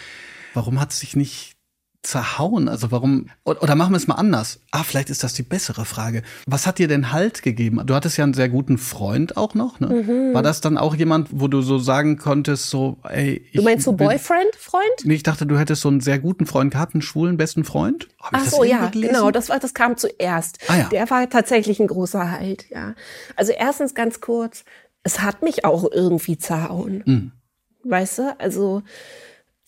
warum 0.55 0.81
hat 0.81 0.93
sich 0.93 1.17
nicht 1.17 1.50
zerhauen? 2.03 2.69
Also 2.69 2.91
warum, 2.91 3.27
oder 3.45 3.75
machen 3.75 3.93
wir 3.93 3.97
es 3.97 4.07
mal 4.07 4.15
anders. 4.15 4.61
Ah, 4.71 4.83
vielleicht 4.83 5.11
ist 5.11 5.23
das 5.23 5.35
die 5.35 5.43
bessere 5.43 5.85
Frage. 5.85 6.23
Was 6.47 6.67
hat 6.67 6.79
dir 6.79 6.89
denn 6.89 7.13
Halt 7.13 7.43
gegeben? 7.43 7.83
Du 7.85 7.95
hattest 7.95 8.17
ja 8.17 8.25
einen 8.25 8.35
sehr 8.35 8.49
guten 8.49 8.79
Freund 8.79 9.37
auch 9.37 9.55
noch, 9.55 9.81
ne? 9.81 9.89
Mhm. 9.89 10.35
War 10.35 10.43
das 10.43 10.61
dann 10.61 10.79
auch 10.79 10.95
jemand, 10.95 11.29
wo 11.33 11.49
du 11.49 11.61
so 11.61 11.79
sagen 11.79 12.17
konntest, 12.17 12.71
so, 12.71 12.99
ey, 13.09 13.45
ich 13.47 13.53
Du 13.53 13.63
meinst 13.63 13.85
so 13.85 13.93
Boyfriend, 13.93 14.55
Freund? 14.57 14.85
Nee, 15.05 15.15
ich 15.15 15.23
dachte, 15.23 15.47
du 15.47 15.59
hättest 15.59 15.83
so 15.83 15.89
einen 15.89 16.01
sehr 16.01 16.19
guten 16.19 16.47
Freund 16.47 16.73
gehabt, 16.73 16.95
einen 16.95 17.03
schwulen 17.03 17.37
besten 17.37 17.65
Freund. 17.65 18.09
Ach 18.21 18.45
so, 18.47 18.65
ja, 18.65 18.87
gelesen? 18.87 19.15
genau, 19.15 19.31
das 19.31 19.49
war, 19.49 19.59
das 19.59 19.75
kam 19.75 19.97
zuerst. 19.97 20.59
Ah, 20.69 20.79
ja. 20.79 20.89
Der 20.89 21.11
war 21.11 21.29
tatsächlich 21.29 21.81
ein 21.81 21.87
großer 21.87 22.31
Halt, 22.31 22.71
ja. 22.71 22.95
Also 23.37 23.53
erstens 23.53 23.95
ganz 23.95 24.21
kurz, 24.21 24.65
es 25.03 25.21
hat 25.21 25.43
mich 25.43 25.65
auch 25.65 25.91
irgendwie 25.91 26.39
zerhauen. 26.39 27.03
Mhm. 27.05 27.33
Weißt 27.85 28.19
du, 28.19 28.37
also, 28.39 28.83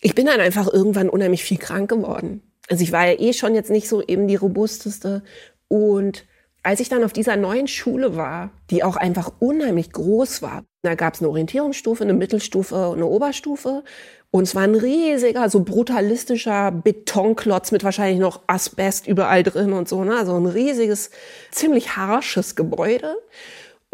ich 0.02 0.14
bin 0.14 0.26
dann 0.26 0.40
einfach 0.40 0.70
irgendwann 0.70 1.08
unheimlich 1.08 1.44
viel 1.44 1.58
krank 1.58 1.88
geworden. 1.88 2.42
Also 2.68 2.82
ich 2.82 2.92
war 2.92 3.06
ja 3.06 3.18
eh 3.18 3.32
schon 3.32 3.54
jetzt 3.54 3.70
nicht 3.70 3.88
so 3.88 4.02
eben 4.02 4.28
die 4.28 4.36
robusteste. 4.36 5.22
Und 5.68 6.26
als 6.64 6.80
ich 6.80 6.88
dann 6.88 7.04
auf 7.04 7.12
dieser 7.12 7.36
neuen 7.36 7.68
Schule 7.68 8.16
war, 8.16 8.50
die 8.70 8.84
auch 8.84 8.96
einfach 8.96 9.32
unheimlich 9.38 9.92
groß 9.92 10.42
war, 10.42 10.64
da 10.82 10.96
gab 10.96 11.14
es 11.14 11.20
eine 11.20 11.28
Orientierungsstufe, 11.30 12.02
eine 12.02 12.14
Mittelstufe 12.14 12.88
und 12.88 12.96
eine 12.96 13.06
Oberstufe. 13.06 13.84
Und 14.32 14.44
es 14.44 14.54
war 14.54 14.62
ein 14.62 14.74
riesiger, 14.74 15.48
so 15.48 15.62
brutalistischer 15.62 16.72
Betonklotz 16.72 17.70
mit 17.70 17.84
wahrscheinlich 17.84 18.18
noch 18.18 18.42
Asbest 18.48 19.06
überall 19.06 19.44
drin 19.44 19.72
und 19.72 19.88
so. 19.88 20.02
Ne? 20.02 20.16
Also 20.16 20.34
ein 20.34 20.46
riesiges, 20.46 21.10
ziemlich 21.52 21.96
harsches 21.96 22.56
Gebäude. 22.56 23.14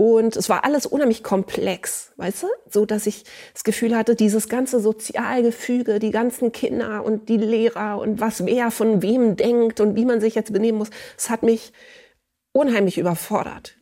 Und 0.00 0.36
es 0.36 0.48
war 0.48 0.64
alles 0.64 0.86
unheimlich 0.86 1.24
komplex, 1.24 2.12
weißt 2.18 2.44
du? 2.44 2.46
So, 2.70 2.86
dass 2.86 3.08
ich 3.08 3.24
das 3.52 3.64
Gefühl 3.64 3.96
hatte, 3.96 4.14
dieses 4.14 4.48
ganze 4.48 4.78
Sozialgefüge, 4.78 5.98
die 5.98 6.12
ganzen 6.12 6.52
Kinder 6.52 7.04
und 7.04 7.28
die 7.28 7.36
Lehrer 7.36 7.98
und 7.98 8.20
was 8.20 8.46
wer 8.46 8.70
von 8.70 9.02
wem 9.02 9.34
denkt 9.34 9.80
und 9.80 9.96
wie 9.96 10.04
man 10.04 10.20
sich 10.20 10.36
jetzt 10.36 10.52
benehmen 10.52 10.78
muss, 10.78 10.90
es 11.16 11.30
hat 11.30 11.42
mich 11.42 11.72
unheimlich 12.52 12.96
überfordert. 12.96 13.76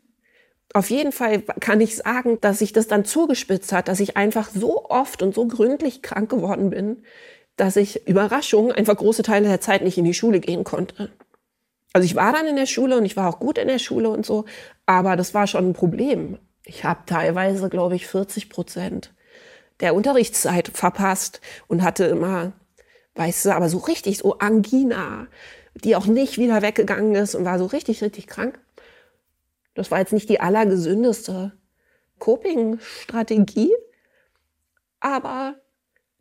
Auf 0.73 0.89
jeden 0.89 1.13
Fall 1.13 1.43
kann 1.43 1.83
ich 1.83 1.97
sagen, 1.97 2.39
dass 2.41 2.61
sich 2.61 2.73
das 2.73 2.89
dann 2.89 3.05
zugespitzt 3.05 3.73
hat, 3.73 3.89
dass 3.89 4.01
ich 4.01 4.17
einfach 4.17 4.49
so 4.49 4.87
oft 4.87 5.23
und 5.23 5.35
so 5.35 5.47
gründlich 5.47 6.01
krank 6.01 6.31
geworden 6.31 6.71
bin, 6.71 7.03
dass 7.57 7.77
ich 7.77 8.09
Überraschung 8.09 8.73
einfach 8.73 8.97
große 8.97 9.23
Teile 9.23 9.49
der 9.49 9.61
Zeit 9.61 9.83
nicht 9.83 9.99
in 9.99 10.07
die 10.07 10.15
Schule 10.15 10.41
gehen 10.41 10.65
konnte. 10.65 11.11
Also 11.93 12.05
ich 12.05 12.15
war 12.15 12.33
dann 12.33 12.47
in 12.47 12.57
der 12.57 12.67
Schule 12.67 12.97
und 12.99 13.05
ich 13.05 13.17
war 13.17 13.29
auch 13.29 13.39
gut 13.39 13.59
in 13.59 13.69
der 13.69 13.79
Schule 13.79 14.11
und 14.11 14.27
so, 14.27 14.45
aber 14.85 15.17
das 15.17 15.35
war 15.35 15.47
schon 15.47 15.71
ein 15.71 15.73
Problem. 15.73 16.39
Ich 16.65 16.85
habe 16.85 17.01
teilweise, 17.07 17.69
glaube 17.69 17.97
ich, 17.97 18.07
40 18.07 18.51
Prozent 18.51 19.15
der 19.81 19.95
Unterrichtszeit 19.95 20.69
verpasst 20.69 21.41
und 21.69 21.83
hatte 21.83 22.05
immer, 22.05 22.53
weißt 23.15 23.47
du, 23.47 23.55
aber 23.55 23.69
so 23.69 23.79
richtig 23.79 24.19
so 24.19 24.39
Angina, 24.39 25.29
die 25.75 25.97
auch 25.97 26.07
nicht 26.07 26.39
wieder 26.39 26.63
weggegangen 26.63 27.15
ist 27.15 27.35
und 27.35 27.45
war 27.45 27.59
so 27.59 27.67
richtig, 27.67 28.03
richtig 28.03 28.27
krank. 28.27 28.59
Das 29.75 29.91
war 29.91 29.99
jetzt 29.99 30.13
nicht 30.13 30.29
die 30.29 30.41
allergesündeste 30.41 31.53
Coping-Strategie, 32.19 33.75
aber 35.01 35.57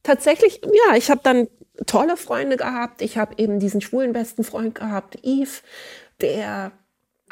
tatsächlich, 0.03 0.61
ja, 0.63 0.95
ich 0.95 1.09
habe 1.09 1.21
dann 1.23 1.47
tolle 1.85 2.17
Freunde 2.17 2.57
gehabt. 2.57 3.01
Ich 3.01 3.17
habe 3.17 3.35
eben 3.37 3.59
diesen 3.59 3.81
schwulen 3.81 4.13
besten 4.13 4.43
Freund 4.43 4.75
gehabt, 4.75 5.17
Yves, 5.23 5.63
der 6.21 6.71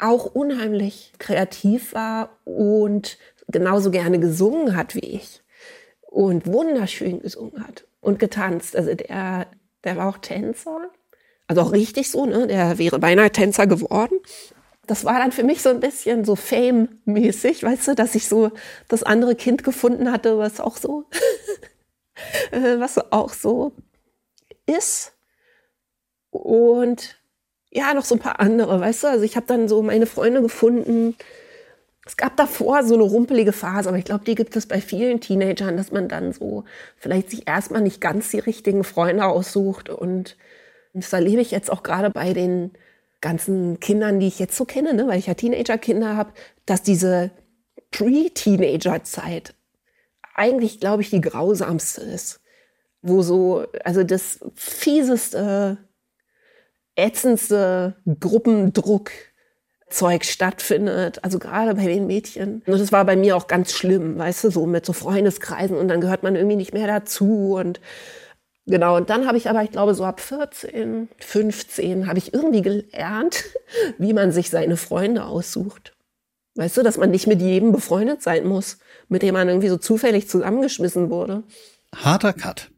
auch 0.00 0.26
unheimlich 0.26 1.12
kreativ 1.18 1.94
war 1.94 2.30
und 2.44 3.18
genauso 3.48 3.90
gerne 3.90 4.18
gesungen 4.18 4.76
hat 4.76 4.94
wie 4.94 5.00
ich 5.00 5.42
und 6.02 6.46
wunderschön 6.46 7.20
gesungen 7.20 7.66
hat 7.66 7.86
und 8.00 8.18
getanzt. 8.18 8.76
Also 8.76 8.94
der, 8.94 9.46
der 9.84 9.96
war 9.96 10.08
auch 10.08 10.18
Tänzer, 10.18 10.90
also 11.46 11.60
auch 11.62 11.72
richtig 11.72 12.10
so, 12.10 12.26
ne? 12.26 12.46
Der 12.46 12.78
wäre 12.78 12.98
beinahe 12.98 13.30
Tänzer 13.30 13.66
geworden. 13.66 14.18
Das 14.86 15.04
war 15.04 15.18
dann 15.18 15.32
für 15.32 15.44
mich 15.44 15.62
so 15.62 15.70
ein 15.70 15.80
bisschen 15.80 16.24
so 16.24 16.36
Fame-mäßig, 16.36 17.62
weißt 17.62 17.88
du, 17.88 17.94
dass 17.94 18.14
ich 18.14 18.28
so 18.28 18.50
das 18.88 19.02
andere 19.02 19.34
Kind 19.34 19.64
gefunden 19.64 20.12
hatte, 20.12 20.38
was 20.38 20.60
auch 20.60 20.76
so, 20.76 21.04
was 22.50 22.98
auch 23.12 23.32
so 23.32 23.72
ist. 24.66 25.12
Und 26.30 27.20
ja, 27.70 27.92
noch 27.94 28.04
so 28.04 28.14
ein 28.14 28.20
paar 28.20 28.40
andere, 28.40 28.80
weißt 28.80 29.04
du? 29.04 29.08
Also 29.08 29.24
ich 29.24 29.36
habe 29.36 29.46
dann 29.46 29.68
so 29.68 29.82
meine 29.82 30.06
Freunde 30.06 30.42
gefunden. 30.42 31.16
Es 32.06 32.16
gab 32.16 32.36
davor 32.36 32.84
so 32.84 32.94
eine 32.94 33.02
rumpelige 33.02 33.52
Phase, 33.52 33.88
aber 33.88 33.98
ich 33.98 34.04
glaube, 34.04 34.24
die 34.24 34.34
gibt 34.34 34.54
es 34.56 34.66
bei 34.66 34.80
vielen 34.80 35.20
Teenagern, 35.20 35.76
dass 35.76 35.90
man 35.90 36.08
dann 36.08 36.32
so 36.32 36.64
vielleicht 36.96 37.30
sich 37.30 37.48
erstmal 37.48 37.80
nicht 37.80 38.00
ganz 38.00 38.30
die 38.30 38.38
richtigen 38.38 38.84
Freunde 38.84 39.24
aussucht. 39.24 39.88
Und 39.88 40.36
das 40.92 41.12
erlebe 41.12 41.40
ich 41.40 41.50
jetzt 41.50 41.70
auch 41.70 41.82
gerade 41.82 42.10
bei 42.10 42.32
den 42.32 42.72
ganzen 43.20 43.80
Kindern, 43.80 44.20
die 44.20 44.28
ich 44.28 44.38
jetzt 44.38 44.56
so 44.56 44.64
kenne, 44.64 44.94
ne? 44.94 45.08
weil 45.08 45.18
ich 45.18 45.26
ja 45.26 45.34
Teenager-Kinder 45.34 46.16
habe, 46.16 46.32
dass 46.66 46.82
diese 46.82 47.30
Pre-Teenager-Zeit 47.90 49.54
eigentlich, 50.34 50.78
glaube 50.78 51.02
ich, 51.02 51.10
die 51.10 51.22
grausamste 51.22 52.02
ist 52.02 52.40
wo 53.04 53.22
so, 53.22 53.66
also 53.84 54.02
das 54.02 54.40
fieseste, 54.54 55.76
ätzendste 56.96 57.96
Gruppendruckzeug 58.18 60.24
stattfindet, 60.24 61.22
also 61.22 61.38
gerade 61.38 61.74
bei 61.74 61.86
den 61.86 62.06
Mädchen. 62.06 62.62
Und 62.66 62.80
das 62.80 62.92
war 62.92 63.04
bei 63.04 63.14
mir 63.14 63.36
auch 63.36 63.46
ganz 63.46 63.72
schlimm, 63.72 64.18
weißt 64.18 64.44
du, 64.44 64.50
so 64.50 64.66
mit 64.66 64.86
so 64.86 64.94
Freundeskreisen 64.94 65.76
und 65.76 65.88
dann 65.88 66.00
gehört 66.00 66.22
man 66.22 66.34
irgendwie 66.34 66.56
nicht 66.56 66.72
mehr 66.72 66.86
dazu 66.86 67.54
und 67.54 67.80
Genau, 68.66 68.96
und 68.96 69.10
dann 69.10 69.26
habe 69.26 69.36
ich 69.36 69.50
aber, 69.50 69.62
ich 69.62 69.72
glaube, 69.72 69.94
so 69.94 70.06
ab 70.06 70.20
14, 70.20 71.10
15 71.18 72.06
habe 72.06 72.16
ich 72.16 72.32
irgendwie 72.32 72.62
gelernt, 72.62 73.44
wie 73.98 74.14
man 74.14 74.32
sich 74.32 74.48
seine 74.48 74.78
Freunde 74.78 75.26
aussucht. 75.26 75.94
Weißt 76.54 76.78
du, 76.78 76.82
dass 76.82 76.96
man 76.96 77.10
nicht 77.10 77.26
mit 77.26 77.42
jedem 77.42 77.72
befreundet 77.72 78.22
sein 78.22 78.46
muss, 78.46 78.78
mit 79.08 79.20
dem 79.20 79.34
man 79.34 79.48
irgendwie 79.48 79.68
so 79.68 79.76
zufällig 79.76 80.30
zusammengeschmissen 80.30 81.10
wurde. 81.10 81.42
Harter 81.94 82.32
Cut. 82.32 82.70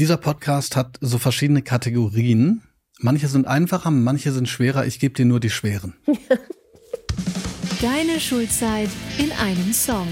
Dieser 0.00 0.16
Podcast 0.16 0.74
hat 0.74 0.98
so 1.00 1.18
verschiedene 1.18 1.62
Kategorien. 1.62 2.62
Manche 2.98 3.28
sind 3.28 3.46
einfacher, 3.46 3.92
manche 3.92 4.32
sind 4.32 4.48
schwerer. 4.48 4.86
Ich 4.86 4.98
gebe 4.98 5.14
dir 5.14 5.24
nur 5.24 5.38
die 5.38 5.50
schweren. 5.50 5.94
Deine 7.80 8.18
Schulzeit 8.18 8.88
in 9.18 9.30
einem 9.30 9.72
Song. 9.72 10.08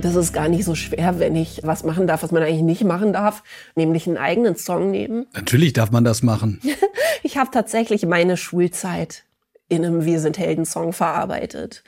Das 0.00 0.16
ist 0.16 0.32
gar 0.32 0.48
nicht 0.48 0.64
so 0.64 0.74
schwer, 0.74 1.20
wenn 1.20 1.36
ich 1.36 1.60
was 1.62 1.84
machen 1.84 2.08
darf, 2.08 2.24
was 2.24 2.32
man 2.32 2.42
eigentlich 2.42 2.62
nicht 2.62 2.82
machen 2.82 3.12
darf, 3.12 3.44
nämlich 3.76 4.08
einen 4.08 4.16
eigenen 4.16 4.56
Song 4.56 4.90
nehmen. 4.90 5.26
Natürlich 5.34 5.72
darf 5.72 5.92
man 5.92 6.02
das 6.02 6.24
machen. 6.24 6.60
ich 7.22 7.36
habe 7.36 7.52
tatsächlich 7.52 8.06
meine 8.06 8.36
Schulzeit 8.36 9.22
in 9.68 9.84
einem 9.84 10.04
Wir 10.04 10.18
sind 10.18 10.36
Helden 10.36 10.64
Song 10.64 10.92
verarbeitet. 10.92 11.84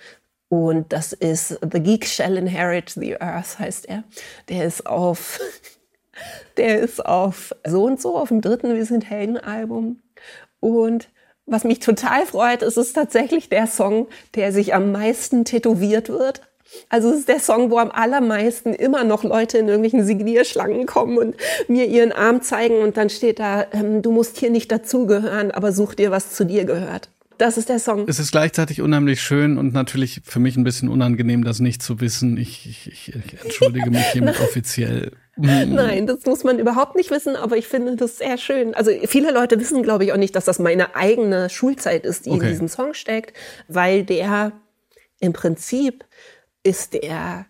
Und 0.53 0.93
das 0.93 1.15
ist 1.15 1.59
The 1.63 1.81
Geek 1.81 2.05
Shall 2.05 2.37
Inherit 2.37 2.91
the 2.91 3.19
Earth, 3.19 3.59
heißt 3.59 3.89
er. 3.89 4.05
Der 4.51 4.67
ist 4.67 4.87
auf, 4.87 5.41
der 6.59 6.81
ist 6.81 7.07
auf 7.07 7.55
so 7.67 7.85
und 7.85 8.03
so, 8.03 8.19
auf 8.19 8.29
dem 8.29 8.43
dritten 8.43 8.75
Wir 8.75 8.85
sind 8.85 9.09
Helden 9.09 9.39
Album. 9.39 10.03
Und 10.61 11.09
was 11.47 11.65
mich 11.65 11.79
total 11.79 12.27
freut, 12.27 12.61
ist 12.61 12.77
es 12.77 12.93
tatsächlich 12.93 13.49
der 13.49 13.67
Song, 13.67 14.09
der 14.35 14.53
sich 14.53 14.75
am 14.75 14.93
meisten 14.93 15.47
tätowiert 15.47 16.11
wird. 16.11 16.43
Also 16.91 17.09
es 17.09 17.21
ist 17.21 17.29
der 17.31 17.41
Song, 17.41 17.71
wo 17.71 17.79
am 17.79 17.91
allermeisten 17.91 18.75
immer 18.75 19.05
noch 19.05 19.25
Leute 19.25 19.57
in 19.57 19.69
irgendwelchen 19.69 20.05
Signierschlangen 20.05 20.85
kommen 20.85 21.17
und 21.17 21.35
mir 21.67 21.87
ihren 21.87 22.13
Arm 22.13 22.43
zeigen 22.43 22.83
und 22.83 22.99
dann 22.99 23.09
steht 23.09 23.39
da, 23.39 23.65
ähm, 23.73 24.03
du 24.03 24.13
musst 24.13 24.37
hier 24.37 24.51
nicht 24.51 24.71
dazugehören, 24.71 25.51
aber 25.51 25.73
such 25.73 25.95
dir, 25.95 26.11
was 26.11 26.35
zu 26.35 26.45
dir 26.45 26.67
gehört. 26.67 27.09
Das 27.43 27.59
ist 27.59 27.68
der 27.68 27.80
Song. 27.80 28.07
Es 28.07 28.20
ist 28.20 28.30
gleichzeitig 28.30 28.82
unheimlich 28.82 29.20
schön 29.20 29.59
und 29.59 29.74
natürlich 29.74 30.20
für 30.24 30.38
mich 30.38 30.57
ein 30.57 30.62
bisschen 30.62 30.88
unangenehm, 30.88 31.43
das 31.43 31.59
nicht 31.59 31.82
zu 31.82 32.01
wissen. 32.01 32.36
Ich, 32.36 32.68
ich, 32.68 32.86
ich, 32.86 33.43
entschuldige 33.43 33.90
mich 33.90 34.07
hiermit 34.12 34.40
offiziell. 34.40 35.11
Nein, 35.34 36.07
das 36.07 36.24
muss 36.24 36.45
man 36.45 36.61
überhaupt 36.61 36.95
nicht 36.95 37.11
wissen, 37.11 37.34
aber 37.34 37.57
ich 37.57 37.66
finde 37.66 37.97
das 37.97 38.18
sehr 38.18 38.38
schön. 38.38 38.76
Also 38.76 38.93
viele 39.07 39.32
Leute 39.32 39.59
wissen, 39.59 39.82
glaube 39.82 40.05
ich, 40.05 40.12
auch 40.12 40.18
nicht, 40.18 40.36
dass 40.36 40.45
das 40.45 40.61
meine 40.61 40.95
eigene 40.95 41.51
Schulzeit 41.51 42.07
ist, 42.07 42.26
die 42.26 42.30
okay. 42.30 42.45
in 42.45 42.49
diesem 42.51 42.68
Song 42.68 42.95
steckt, 42.95 43.36
weil 43.66 44.05
der 44.05 44.53
im 45.18 45.32
Prinzip 45.32 46.05
ist 46.62 46.95
der 46.95 47.47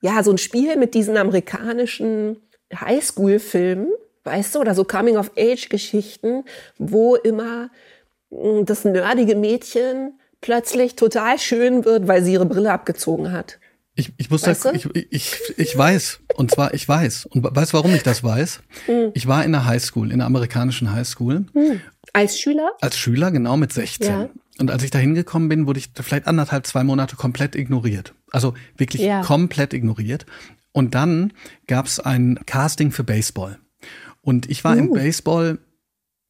ja 0.00 0.22
so 0.24 0.32
ein 0.32 0.38
Spiel 0.38 0.74
mit 0.76 0.92
diesen 0.92 1.16
amerikanischen 1.16 2.38
Highschool-Filmen, 2.74 3.92
weißt 4.24 4.56
du, 4.56 4.58
oder 4.58 4.74
so 4.74 4.82
Coming-of-Age-Geschichten, 4.82 6.42
wo 6.78 7.14
immer 7.14 7.70
das 8.64 8.84
nerdige 8.84 9.36
Mädchen 9.36 10.18
plötzlich 10.40 10.96
total 10.96 11.38
schön 11.38 11.84
wird, 11.84 12.08
weil 12.08 12.22
sie 12.22 12.32
ihre 12.32 12.46
Brille 12.46 12.72
abgezogen 12.72 13.32
hat. 13.32 13.58
Ich, 13.98 14.12
ich 14.18 14.30
muss 14.30 14.46
weißt 14.46 14.66
ich, 14.74 14.86
ich, 15.10 15.54
ich 15.56 15.76
weiß. 15.76 16.20
Und 16.34 16.50
zwar, 16.50 16.74
ich 16.74 16.86
weiß. 16.86 17.26
Und 17.26 17.42
weißt 17.42 17.72
warum 17.72 17.94
ich 17.94 18.02
das 18.02 18.22
weiß? 18.22 18.60
Mhm. 18.88 19.10
Ich 19.14 19.26
war 19.26 19.42
in 19.42 19.52
der 19.52 19.64
Highschool, 19.64 20.12
in 20.12 20.18
der 20.18 20.26
amerikanischen 20.26 20.92
Highschool. 20.92 21.46
Mhm. 21.54 21.80
Als 22.12 22.38
Schüler? 22.38 22.72
Als 22.82 22.98
Schüler, 22.98 23.30
genau, 23.30 23.56
mit 23.56 23.72
16. 23.72 24.06
Ja. 24.06 24.28
Und 24.58 24.70
als 24.70 24.82
ich 24.82 24.90
da 24.90 24.98
hingekommen 24.98 25.48
bin, 25.48 25.66
wurde 25.66 25.78
ich 25.78 25.90
vielleicht 25.94 26.26
anderthalb, 26.26 26.66
zwei 26.66 26.84
Monate 26.84 27.16
komplett 27.16 27.54
ignoriert. 27.54 28.14
Also 28.30 28.54
wirklich 28.76 29.02
ja. 29.02 29.22
komplett 29.22 29.72
ignoriert. 29.72 30.26
Und 30.72 30.94
dann 30.94 31.32
gab's 31.66 31.98
ein 31.98 32.38
Casting 32.44 32.92
für 32.92 33.04
Baseball. 33.04 33.58
Und 34.20 34.50
ich 34.50 34.62
war 34.62 34.76
uh. 34.76 34.78
im 34.78 34.92
Baseball 34.92 35.58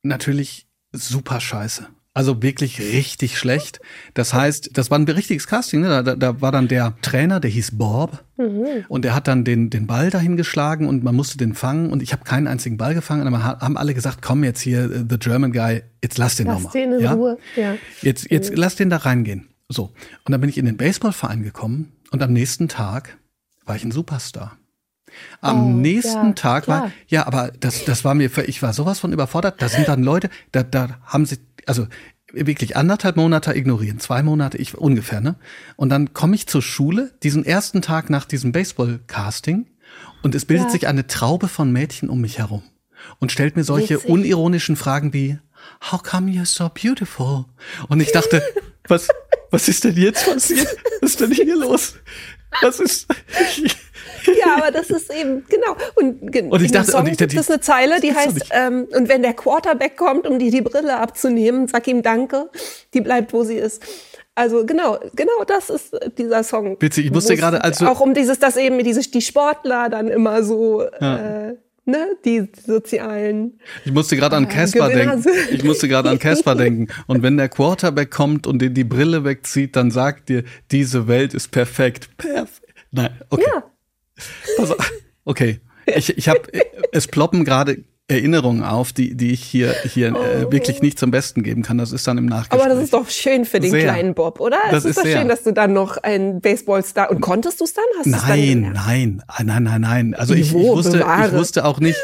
natürlich 0.03 0.67
super 0.93 1.41
scheiße. 1.41 1.89
Also 2.17 2.43
wirklich 2.43 2.81
richtig 2.81 3.37
schlecht. 3.37 3.79
Das 4.15 4.33
heißt, 4.33 4.71
das 4.73 4.91
war 4.91 4.99
ein 4.99 5.05
richtiges 5.05 5.47
Casting. 5.47 5.83
Ne? 5.83 6.03
Da, 6.03 6.17
da 6.17 6.41
war 6.41 6.51
dann 6.51 6.67
der 6.67 6.95
Trainer, 7.03 7.41
der 7.41 7.51
hieß 7.51 7.77
Bob. 7.77 8.25
Mhm. 8.39 8.87
Und 8.89 9.05
der 9.05 9.15
hat 9.15 9.29
dann 9.29 9.45
den, 9.45 9.69
den 9.69 9.87
Ball 9.87 10.09
dahin 10.09 10.39
geschlagen 10.39 10.89
und 10.89 11.05
man 11.05 11.15
musste 11.15 11.37
den 11.37 11.55
fangen. 11.55 11.91
Und 11.91 12.03
ich 12.03 12.15
habe 12.15 12.25
keinen 12.25 12.47
einzigen 12.47 12.79
Ball 12.79 12.95
gefangen. 12.95 13.27
Aber 13.27 13.45
haben 13.45 13.77
alle 13.77 13.93
gesagt, 13.93 14.23
komm 14.23 14.45
jetzt 14.45 14.63
hier, 14.63 14.85
äh, 14.91 15.05
the 15.07 15.19
German 15.19 15.53
guy, 15.53 15.83
jetzt 16.03 16.17
lass 16.17 16.37
den 16.37 16.47
nochmal. 16.47 16.73
Den 16.73 16.95
in 16.95 17.01
ja? 17.01 17.13
Ruhe. 17.13 17.37
Ja. 17.55 17.75
Jetzt, 18.01 18.31
jetzt 18.31 18.51
mhm. 18.51 18.57
lass 18.57 18.77
den 18.77 18.89
da 18.89 18.97
reingehen. 18.97 19.49
So. 19.69 19.93
Und 20.25 20.33
dann 20.33 20.41
bin 20.41 20.49
ich 20.49 20.57
in 20.57 20.65
den 20.65 20.79
Baseballverein 20.79 21.43
gekommen 21.43 21.93
und 22.13 22.23
am 22.23 22.33
nächsten 22.33 22.69
Tag 22.69 23.19
war 23.67 23.77
ich 23.77 23.85
ein 23.85 23.93
Superstar. 23.93 24.57
Am 25.43 25.67
oh, 25.67 25.77
nächsten 25.77 26.29
ja, 26.29 26.33
Tag 26.33 26.65
klar. 26.65 26.83
war, 26.85 26.93
ja, 27.09 27.27
aber 27.27 27.53
das, 27.61 27.85
das 27.85 28.05
war 28.05 28.15
mir, 28.15 28.31
ich 28.47 28.63
war 28.63 28.73
sowas 28.73 29.01
von 29.01 29.13
überfordert. 29.13 29.61
Da 29.61 29.69
sind 29.69 29.89
dann 29.89 30.03
Leute, 30.03 30.31
da, 30.53 30.63
da 30.63 30.99
haben 31.05 31.27
sie, 31.27 31.39
also 31.67 31.87
wirklich 32.33 32.77
anderthalb 32.77 33.17
Monate 33.17 33.55
ignorieren, 33.55 34.01
zwei 34.01 34.23
Monate 34.23 34.59
ich 34.59 34.77
ungefähr, 34.77 35.21
ne? 35.21 35.37
Und 35.77 35.91
dann 35.91 36.13
komme 36.13 36.35
ich 36.35 36.47
zur 36.47 36.63
Schule, 36.63 37.13
diesen 37.23 37.45
ersten 37.45 37.83
Tag 37.83 38.11
nach 38.11 38.25
diesem 38.25 38.53
Baseball-Casting, 38.53 39.67
und 40.23 40.35
es 40.35 40.45
bildet 40.45 40.67
ja. 40.67 40.73
sich 40.73 40.87
eine 40.89 41.07
Traube 41.07 41.49
von 41.49 41.71
Mädchen 41.71 42.09
um 42.09 42.21
mich 42.21 42.39
herum 42.39 42.63
und 43.19 43.33
stellt 43.33 43.57
mir 43.57 43.65
solche 43.65 43.95
Witzig. 43.97 44.11
unironischen 44.11 44.77
Fragen 44.77 45.13
wie 45.13 45.39
How 45.91 46.03
come 46.03 46.31
you're 46.31 46.47
so 46.47 46.69
beautiful? 46.69 47.45
Und 47.89 48.01
ich 48.01 48.13
dachte, 48.13 48.43
was, 48.89 49.09
was 49.51 49.69
ist 49.69 49.85
denn 49.85 49.97
jetzt 49.97 50.27
passiert? 50.27 50.69
Was 51.01 51.11
ist 51.11 51.21
denn 51.21 51.33
hier 51.33 51.57
los? 51.57 51.95
Was 52.63 52.81
ist? 52.81 53.07
ja, 54.39 54.57
aber 54.57 54.71
das 54.71 54.91
ist 54.91 55.13
eben, 55.13 55.45
genau. 55.49 55.77
Und, 55.95 56.53
und 56.53 56.63
ich 56.63 56.73
dachte, 56.73 56.93
Song 56.93 57.03
und 57.03 57.09
ich, 57.09 57.19
gibt 57.19 57.35
es 57.35 57.51
eine 57.51 57.61
Zeile, 57.61 58.01
die 58.01 58.15
heißt, 58.15 58.51
ähm, 58.51 58.89
und 58.95 59.09
wenn 59.09 59.23
der 59.23 59.35
Quarterback 59.35 59.97
kommt, 59.97 60.27
um 60.27 60.39
dir 60.39 60.51
die 60.51 60.63
Brille 60.63 60.99
abzunehmen, 60.99 61.69
sag 61.69 61.87
ihm 61.89 62.03
Danke, 62.03 62.51
die 62.95 63.01
bleibt, 63.01 63.33
wo 63.33 63.45
sie 63.45 63.57
ist. 63.57 63.83
Also 64.35 64.67
genau, 64.67 64.99
genau 65.15 65.45
das 65.47 65.71
ist 65.71 65.97
dieser 66.19 66.45
Song. 66.45 66.77
Witzig, 66.79 67.07
ich 67.07 67.13
musste 67.13 67.37
gerade 67.37 67.65
also 67.65 67.87
auch 67.87 68.01
um 68.01 68.13
dieses, 68.13 68.39
dass 68.39 68.59
eben 68.59 68.83
diese 68.85 69.01
die 69.01 69.23
Sportler 69.23 69.89
dann 69.89 70.09
immer 70.09 70.43
so 70.43 70.83
ja. 71.01 71.49
äh, 71.49 71.57
ne, 71.87 72.17
die 72.25 72.47
sozialen. 72.67 73.59
Ich 73.87 73.93
musste 73.93 74.17
gerade 74.17 74.37
an 74.37 74.45
äh, 74.45 74.49
Casper 74.49 74.91
äh, 74.91 74.95
denken. 74.95 75.25
Ich 75.51 75.65
musste 75.65 75.89
gerade 75.89 76.11
an 76.11 76.19
Casper 76.19 76.55
denken. 76.57 76.89
Und 77.07 77.23
wenn 77.23 77.39
der 77.39 77.49
Quarterback 77.49 78.11
kommt 78.11 78.47
und 78.47 78.61
dir 78.61 78.71
die 78.71 78.85
Brille 78.85 79.25
wegzieht, 79.25 79.75
dann 79.77 79.91
sagt 79.91 80.29
dir, 80.29 80.45
diese 80.71 81.09
Welt 81.09 81.33
ist 81.33 81.51
perfekt. 81.51 82.11
Perfekt. 82.19 82.75
Nein, 82.91 83.19
okay. 83.31 83.45
Ja. 83.47 83.65
Pass 84.57 84.71
auf. 84.71 84.93
Okay. 85.25 85.61
Ich, 85.87 86.17
ich 86.17 86.29
habe, 86.29 86.41
es 86.93 87.07
ploppen 87.07 87.45
gerade 87.45 87.85
Erinnerungen 88.09 88.63
auf, 88.63 88.93
die, 88.93 89.17
die 89.17 89.33
ich 89.33 89.43
hier, 89.43 89.75
hier 89.85 90.09
äh, 90.09 90.13
oh. 90.13 90.23
äh, 90.23 90.53
wirklich 90.53 90.81
nicht 90.81 90.99
zum 90.99 91.11
Besten 91.11 91.43
geben 91.43 91.63
kann. 91.63 91.79
Das 91.79 91.91
ist 91.91 92.07
dann 92.07 92.19
im 92.19 92.27
Nachgespräch. 92.27 92.61
Aber 92.61 92.73
das 92.73 92.83
ist 92.83 92.93
doch 92.93 93.09
schön 93.11 93.45
für 93.45 93.59
den 93.59 93.73
sehr. 93.73 93.83
kleinen 93.83 94.15
Bob, 94.15 94.39
oder? 94.39 94.59
Das, 94.71 94.71
das 94.71 94.85
ist, 94.85 94.91
ist 94.91 94.99
doch 94.99 95.03
sehr. 95.05 95.19
schön, 95.19 95.29
dass 95.29 95.43
du 95.43 95.53
dann 95.53 95.73
noch 95.73 95.97
ein 95.97 96.41
Baseballstar 96.41 97.11
und 97.11 97.21
konntest 97.21 97.61
du 97.61 97.65
es 97.65 97.75
dann? 97.75 97.85
Hast 97.99 98.07
nein, 98.07 98.63
dann 98.63 98.73
nein, 98.75 99.23
ah, 99.27 99.43
nein, 99.43 99.65
nein, 99.65 99.81
nein. 99.81 100.15
Also 100.15 100.35
ich, 100.35 100.49
ich 100.49 100.53
wusste, 100.53 100.99
ich 100.99 101.33
wusste 101.33 101.65
auch 101.65 101.81
nicht. 101.81 101.99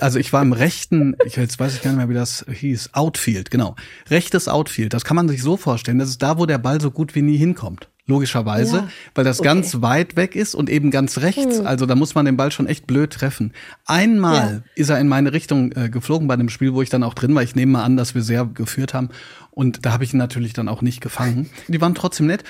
Also 0.00 0.18
ich 0.18 0.32
war 0.32 0.42
im 0.42 0.52
rechten, 0.52 1.16
ich 1.24 1.36
jetzt 1.36 1.58
weiß 1.58 1.74
ich 1.74 1.82
gar 1.82 1.90
nicht 1.90 1.98
mehr, 1.98 2.08
wie 2.08 2.14
das 2.14 2.44
hieß, 2.48 2.90
Outfield, 2.92 3.50
genau. 3.50 3.74
Rechtes 4.10 4.46
Outfield. 4.48 4.92
Das 4.92 5.04
kann 5.04 5.16
man 5.16 5.28
sich 5.28 5.42
so 5.42 5.56
vorstellen. 5.56 5.98
Das 5.98 6.10
ist 6.10 6.22
da, 6.22 6.38
wo 6.38 6.46
der 6.46 6.58
Ball 6.58 6.80
so 6.80 6.90
gut 6.90 7.14
wie 7.14 7.22
nie 7.22 7.36
hinkommt 7.36 7.88
logischerweise, 8.08 8.76
ja. 8.76 8.88
weil 9.14 9.24
das 9.24 9.38
okay. 9.38 9.48
ganz 9.48 9.80
weit 9.80 10.16
weg 10.16 10.34
ist 10.34 10.54
und 10.54 10.68
eben 10.68 10.90
ganz 10.90 11.18
rechts. 11.18 11.58
Hm. 11.58 11.66
Also 11.66 11.86
da 11.86 11.94
muss 11.94 12.14
man 12.14 12.24
den 12.24 12.36
Ball 12.36 12.50
schon 12.50 12.66
echt 12.66 12.86
blöd 12.86 13.12
treffen. 13.12 13.52
Einmal 13.84 14.62
ja. 14.64 14.70
ist 14.74 14.88
er 14.88 14.98
in 14.98 15.06
meine 15.06 15.32
Richtung 15.32 15.72
äh, 15.72 15.88
geflogen 15.88 16.26
bei 16.26 16.36
dem 16.36 16.48
Spiel, 16.48 16.74
wo 16.74 16.82
ich 16.82 16.88
dann 16.88 17.04
auch 17.04 17.14
drin 17.14 17.34
war. 17.34 17.42
Ich 17.42 17.54
nehme 17.54 17.72
mal 17.72 17.84
an, 17.84 17.96
dass 17.96 18.14
wir 18.14 18.22
sehr 18.22 18.46
geführt 18.46 18.94
haben. 18.94 19.10
Und 19.50 19.84
da 19.86 19.92
habe 19.92 20.04
ich 20.04 20.12
ihn 20.12 20.18
natürlich 20.18 20.54
dann 20.54 20.68
auch 20.68 20.82
nicht 20.82 21.00
gefangen. 21.00 21.50
Die 21.68 21.80
waren 21.80 21.94
trotzdem 21.94 22.26
nett. 22.26 22.44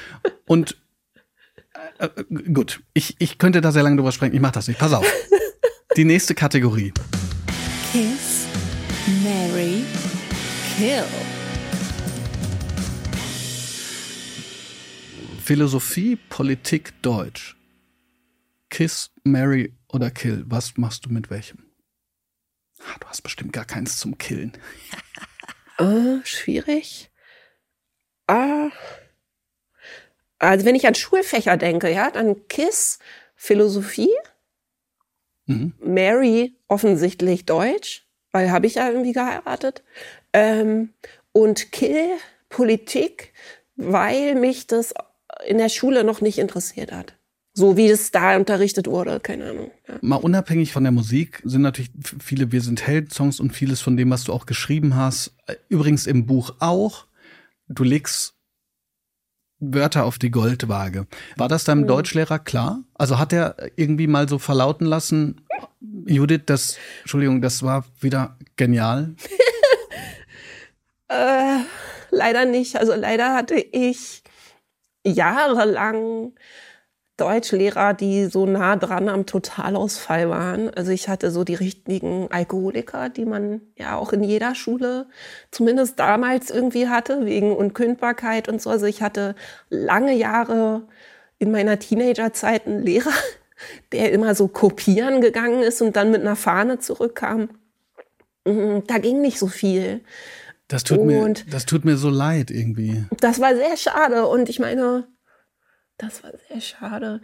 Und 0.47 0.77
äh, 1.99 2.07
äh, 2.07 2.53
gut, 2.53 2.81
ich, 2.95 3.17
ich 3.19 3.39
könnte 3.39 3.61
da 3.61 3.73
sehr 3.73 3.83
lange 3.83 3.97
drüber 3.97 4.13
sprechen. 4.13 4.35
Ich 4.35 4.41
mache 4.41 4.53
das 4.53 4.69
nicht. 4.69 4.79
Pass 4.79 4.93
auf. 4.93 5.07
Die 5.97 6.05
nächste 6.05 6.35
Kategorie. 6.35 6.93
Kiss, 7.93 8.47
Mary, 9.25 9.83
Kill. 10.77 11.05
Philosophie, 15.49 16.17
Politik, 16.17 17.01
Deutsch. 17.01 17.57
Kiss, 18.69 19.13
Mary 19.25 19.73
oder 19.91 20.11
Kill. 20.11 20.45
Was 20.47 20.77
machst 20.77 21.07
du 21.07 21.09
mit 21.09 21.31
welchem? 21.31 21.71
Ah, 22.81 22.99
du 23.01 23.07
hast 23.07 23.23
bestimmt 23.23 23.55
gar 23.55 23.65
keins 23.65 23.97
zum 23.97 24.19
Killen. 24.19 24.53
uh, 25.81 26.21
schwierig. 26.25 27.11
Uh, 28.31 28.69
also 30.39 30.67
wenn 30.67 30.75
ich 30.75 30.87
an 30.87 30.95
Schulfächer 30.95 31.57
denke, 31.57 31.91
ja, 31.91 32.11
dann 32.11 32.47
Kiss, 32.49 32.99
Philosophie, 33.35 34.13
mhm. 35.47 35.73
Mary 35.81 36.59
offensichtlich 36.67 37.47
Deutsch, 37.47 38.07
weil 38.33 38.51
habe 38.51 38.67
ich 38.67 38.75
ja 38.75 38.91
irgendwie 38.91 39.15
geheiratet. 39.15 39.83
Ähm, 40.35 40.93
und 41.33 41.73
Kill, 41.73 42.19
Politik, 42.51 43.33
weil 43.77 44.35
mich 44.35 44.67
das 44.67 44.93
in 45.47 45.59
der 45.59 45.69
Schule 45.69 46.05
noch 46.05 46.21
nicht 46.21 46.39
interessiert 46.39 46.93
hat. 46.93 47.15
So 47.55 47.77
wie 47.77 47.89
es 47.89 48.13
da 48.13 48.37
unterrichtet 48.37 48.87
wurde, 48.87 49.19
keine 49.19 49.51
Ahnung. 49.51 49.71
Ja. 49.89 49.99
Mal 50.01 50.17
unabhängig 50.17 50.73
von 50.73 50.85
der 50.85 50.93
Musik 50.93 51.43
sind 51.45 51.63
natürlich 51.63 51.91
viele 52.23 52.53
Wir 52.53 52.61
sind 52.61 52.87
Held-Songs 52.87 53.41
und 53.41 53.53
vieles 53.53 53.81
von 53.81 53.97
dem, 53.97 54.11
was 54.11 54.25
du 54.25 54.33
auch 54.33 54.47
geschrieben 54.47 54.95
hast. 54.95 55.35
Übrigens 55.69 56.07
im 56.07 56.27
Buch 56.27 56.55
auch. 56.61 57.07
Du 57.69 57.83
legst 57.83 58.35
Wörter 59.61 60.05
auf 60.05 60.19
die 60.19 60.31
Goldwaage. 60.31 61.07
War 61.37 61.49
das 61.49 61.65
deinem 61.65 61.83
mhm. 61.83 61.89
Deutschlehrer 61.89 62.39
klar? 62.39 62.85
Also 62.95 63.19
hat 63.19 63.33
er 63.33 63.57
irgendwie 63.75 64.07
mal 64.07 64.29
so 64.29 64.39
verlauten 64.39 64.87
lassen, 64.87 65.41
Judith, 65.81 66.43
das, 66.47 66.79
Entschuldigung, 67.01 67.43
das 67.43 67.63
war 67.63 67.85
wieder 68.01 68.37
genial? 68.57 69.15
äh, 71.09 71.59
leider 72.11 72.45
nicht. 72.45 72.77
Also 72.77 72.95
leider 72.95 73.35
hatte 73.35 73.57
ich 73.57 74.23
jahrelang 75.13 76.33
Deutschlehrer, 77.19 77.95
die 77.95 78.27
so 78.27 78.47
nah 78.47 78.77
dran 78.77 79.09
am 79.09 79.27
Totalausfall 79.27 80.31
waren. 80.31 80.71
Also 80.75 80.93
ich 80.93 81.09
hatte 81.09 81.33
so 81.33 81.43
die 81.43 81.57
richtigen 81.57 82.31
Alkoholiker, 82.31 83.09
die 83.09 83.25
man 83.25 83.61
ja 83.77 83.97
auch 83.97 84.13
in 84.13 84.23
jeder 84.23 84.55
Schule 84.55 85.07
zumindest 85.51 85.99
damals 85.99 86.49
irgendwie 86.51 86.89
hatte, 86.89 87.27
wegen 87.27 87.55
Unkündbarkeit 87.55 88.49
und 88.49 88.63
so. 88.63 88.71
Also 88.71 88.87
ich 88.87 89.03
hatte 89.03 89.35
lange 89.69 90.15
Jahre 90.15 90.83
in 91.39 91.51
meiner 91.51 91.79
Teenagerzeit 91.81 92.67
einen 92.67 92.85
Lehrer, 92.85 93.13
der 93.93 94.13
immer 94.13 94.37
so 94.37 94.47
kopieren 94.47 95.21
gegangen 95.21 95.63
ist 95.63 95.83
und 95.83 95.97
dann 95.97 96.13
mit 96.13 96.21
einer 96.21 96.37
Fahne 96.37 96.79
zurückkam. 96.79 97.51
Mhm, 98.45 98.85
da 98.87 98.99
ging 98.99 99.21
nicht 99.21 99.41
so 99.41 99.49
viel. 99.49 100.03
Das 100.69 100.85
tut, 100.85 101.03
mir, 101.03 101.35
das 101.51 101.65
tut 101.65 101.87
mir 101.87 101.97
so 101.97 102.11
leid 102.11 102.51
irgendwie. 102.51 103.07
Das 103.21 103.41
war 103.41 103.57
sehr 103.57 103.77
schade. 103.79 104.27
Und 104.27 104.51
ich 104.51 104.59
meine, 104.59 105.09
das 105.97 106.23
war 106.23 106.33
sehr 106.49 106.61
schade. 106.61 107.23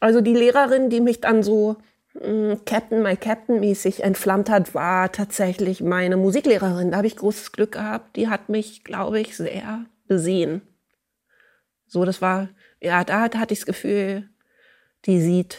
Also 0.00 0.22
die 0.22 0.34
Lehrerin, 0.34 0.88
die 0.88 1.02
mich 1.02 1.20
dann 1.20 1.42
so 1.42 1.76
mh, 2.14 2.54
mm, 2.54 2.64
Captain, 2.64 3.02
my 3.02 3.14
Captain 3.16 3.60
mäßig 3.60 4.02
entflammt 4.02 4.48
hat, 4.48 4.74
war 4.74 5.12
tatsächlich 5.12 5.82
meine 5.82 6.16
Musiklehrerin. 6.16 6.90
Da 6.90 6.98
habe 6.98 7.06
ich 7.06 7.16
großes 7.16 7.52
Glück 7.52 7.72
gehabt. 7.72 8.16
Die 8.16 8.28
hat 8.28 8.48
mich, 8.48 8.84
glaube 8.84 9.20
ich, 9.20 9.36
sehr 9.36 9.84
besehen. 10.06 10.62
So, 11.86 12.06
das 12.06 12.22
war, 12.22 12.48
ja, 12.80 13.04
da 13.04 13.20
hatte 13.20 13.52
ich 13.52 13.60
das 13.60 13.66
Gefühl, 13.66 14.30
die 15.04 15.20
sieht 15.20 15.58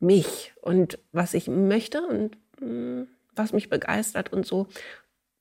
mich 0.00 0.52
und 0.60 0.98
was 1.12 1.32
ich 1.32 1.48
möchte 1.48 2.02
und 2.02 2.36
mh, 2.60 2.66
mm, 2.66 3.08
was 3.34 3.52
mich 3.52 3.70
begeistert 3.70 4.32
und 4.32 4.44
so. 4.44 4.66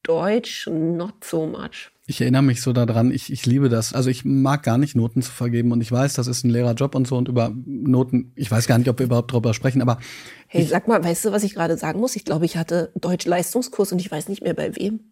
Deutsch, 0.08 0.68
not 0.68 1.24
so 1.24 1.46
much. 1.46 1.92
Ich 2.10 2.22
erinnere 2.22 2.42
mich 2.42 2.62
so 2.62 2.72
daran, 2.72 3.12
ich, 3.12 3.32
ich 3.34 3.46
liebe 3.46 3.68
das. 3.68 3.94
Also 3.94 4.10
ich 4.10 4.24
mag 4.24 4.64
gar 4.64 4.78
nicht 4.78 4.96
Noten 4.96 5.22
zu 5.22 5.32
vergeben 5.32 5.74
und 5.74 5.82
ich 5.82 5.92
weiß, 5.92 6.14
das 6.14 6.28
ist 6.28 6.46
ein 6.46 6.50
Lehrerjob 6.50 6.96
und 6.96 7.06
so 7.06 7.18
und 7.18 7.28
über 7.28 7.54
Noten, 7.66 8.32
ich 8.36 8.50
weiß 8.50 8.66
gar 8.66 8.78
nicht, 8.78 8.90
ob 8.90 9.00
wir 9.00 9.08
überhaupt 9.08 9.34
darüber 9.34 9.54
sprechen, 9.54 9.82
aber. 9.82 10.00
Hey, 10.48 10.64
sag 10.64 10.88
mal, 10.88 11.04
weißt 11.04 11.26
du, 11.26 11.32
was 11.34 11.44
ich 11.44 11.54
gerade 11.54 11.78
sagen 11.78 12.00
muss? 12.00 12.16
Ich 12.16 12.24
glaube, 12.24 12.46
ich 12.46 12.56
hatte 12.56 12.94
Deutsch-Leistungskurs 12.96 13.92
und 13.92 14.00
ich 14.00 14.10
weiß 14.10 14.30
nicht 14.30 14.42
mehr 14.42 14.54
bei 14.54 14.74
wem. 14.78 15.12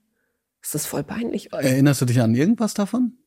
Das 0.61 0.73
ist 0.73 0.85
voll 0.85 1.03
peinlich. 1.03 1.51
Erinnerst 1.51 2.01
du 2.01 2.05
dich 2.05 2.21
an 2.21 2.33
irgendwas 2.33 2.73
davon? 2.73 3.17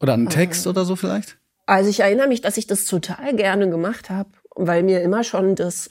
Oder 0.00 0.14
an 0.14 0.20
einen 0.20 0.28
Text 0.30 0.64
äh, 0.64 0.70
oder 0.70 0.86
so 0.86 0.96
vielleicht? 0.96 1.38
Also 1.66 1.90
ich 1.90 2.00
erinnere 2.00 2.26
mich, 2.26 2.40
dass 2.40 2.56
ich 2.56 2.66
das 2.66 2.86
total 2.86 3.36
gerne 3.36 3.68
gemacht 3.68 4.08
habe, 4.08 4.30
weil 4.56 4.82
mir 4.82 5.02
immer 5.02 5.24
schon 5.24 5.56
das, 5.56 5.90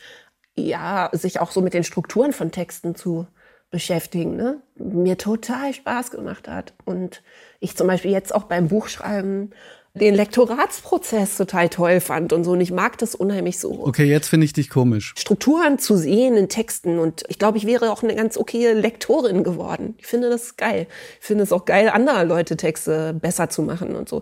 ja, 0.56 1.12
sich 1.14 1.40
auch 1.40 1.52
so 1.52 1.62
mit 1.62 1.76
den 1.76 1.84
Strukturen 1.84 2.34
von 2.34 2.52
Texten 2.52 2.96
zu 2.96 3.28
beschäftigen, 3.72 4.36
ne? 4.36 4.62
mir 4.76 5.18
total 5.18 5.74
Spaß 5.74 6.12
gemacht 6.12 6.48
hat. 6.48 6.74
Und 6.86 7.24
ich 7.60 7.76
zum 7.76 7.88
Beispiel 7.88 8.12
jetzt 8.12 8.36
auch 8.36 8.44
beim 8.44 8.68
Buchschreiben 8.68 9.54
den 9.94 10.16
Lektoratsprozess 10.16 11.36
total 11.36 11.68
toll 11.70 12.00
fand 12.00 12.32
und 12.32 12.44
so. 12.44 12.52
Und 12.52 12.62
ich 12.62 12.72
mag 12.72 12.98
das 12.98 13.16
unheimlich 13.16 13.60
so. 13.60 13.86
Okay, 13.86 14.06
jetzt 14.06 14.28
finde 14.28 14.46
ich 14.46 14.54
dich 14.54 14.70
komisch. 14.70 15.14
Strukturen 15.18 15.80
zu 15.80 15.98
sehen 15.98 16.38
in 16.38 16.48
Texten. 16.48 17.00
Und 17.00 17.24
ich 17.28 17.40
glaube, 17.40 17.58
ich 17.58 17.66
wäre 17.66 17.92
auch 17.92 18.04
eine 18.04 18.16
ganz 18.16 18.38
okaye 18.38 18.74
Lektorin 18.74 19.44
geworden. 19.44 19.96
Ich 19.98 20.08
finde 20.08 20.30
das 20.30 20.56
geil. 20.56 20.88
Ich 21.20 21.26
finde 21.26 21.44
es 21.44 21.52
auch 21.52 21.66
geil, 21.66 21.90
andere 21.90 22.24
Leute 22.24 22.56
Texte 22.58 23.14
besser 23.14 23.50
zu 23.50 23.64
machen 23.64 23.96
und 23.96 24.08
so. 24.08 24.22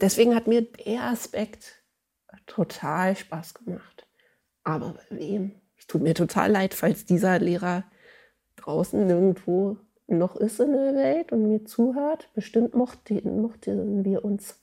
Deswegen 0.00 0.34
hat 0.34 0.46
mir 0.46 0.62
der 0.62 1.04
Aspekt 1.04 1.82
total 2.46 3.16
Spaß 3.16 3.54
gemacht. 3.54 4.06
Aber 4.64 4.94
bei 4.94 5.18
wem? 5.18 5.52
Es 5.78 5.86
tut 5.86 6.02
mir 6.02 6.14
total 6.14 6.50
leid, 6.50 6.74
falls 6.74 7.04
dieser 7.04 7.38
Lehrer 7.38 7.84
draußen 8.64 9.06
nirgendwo 9.06 9.76
noch 10.08 10.36
ist 10.36 10.60
in 10.60 10.72
der 10.72 10.94
Welt 10.94 11.32
und 11.32 11.48
mir 11.48 11.64
zuhört. 11.64 12.28
Bestimmt 12.34 12.74
mochten, 12.74 13.40
mochten 13.40 14.04
wir 14.04 14.24
uns. 14.24 14.58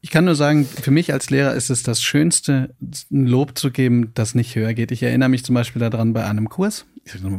Ich 0.00 0.10
kann 0.10 0.26
nur 0.26 0.36
sagen, 0.36 0.64
für 0.64 0.90
mich 0.90 1.12
als 1.12 1.30
Lehrer 1.30 1.54
ist 1.54 1.70
es 1.70 1.82
das 1.82 2.00
Schönste, 2.00 2.74
ein 3.10 3.26
Lob 3.26 3.58
zu 3.58 3.70
geben, 3.70 4.12
das 4.14 4.34
nicht 4.34 4.54
höher 4.54 4.72
geht. 4.72 4.92
Ich 4.92 5.02
erinnere 5.02 5.28
mich 5.28 5.44
zum 5.44 5.54
Beispiel 5.54 5.80
daran 5.80 6.12
bei 6.12 6.24
einem 6.24 6.48
Kurs, 6.48 6.86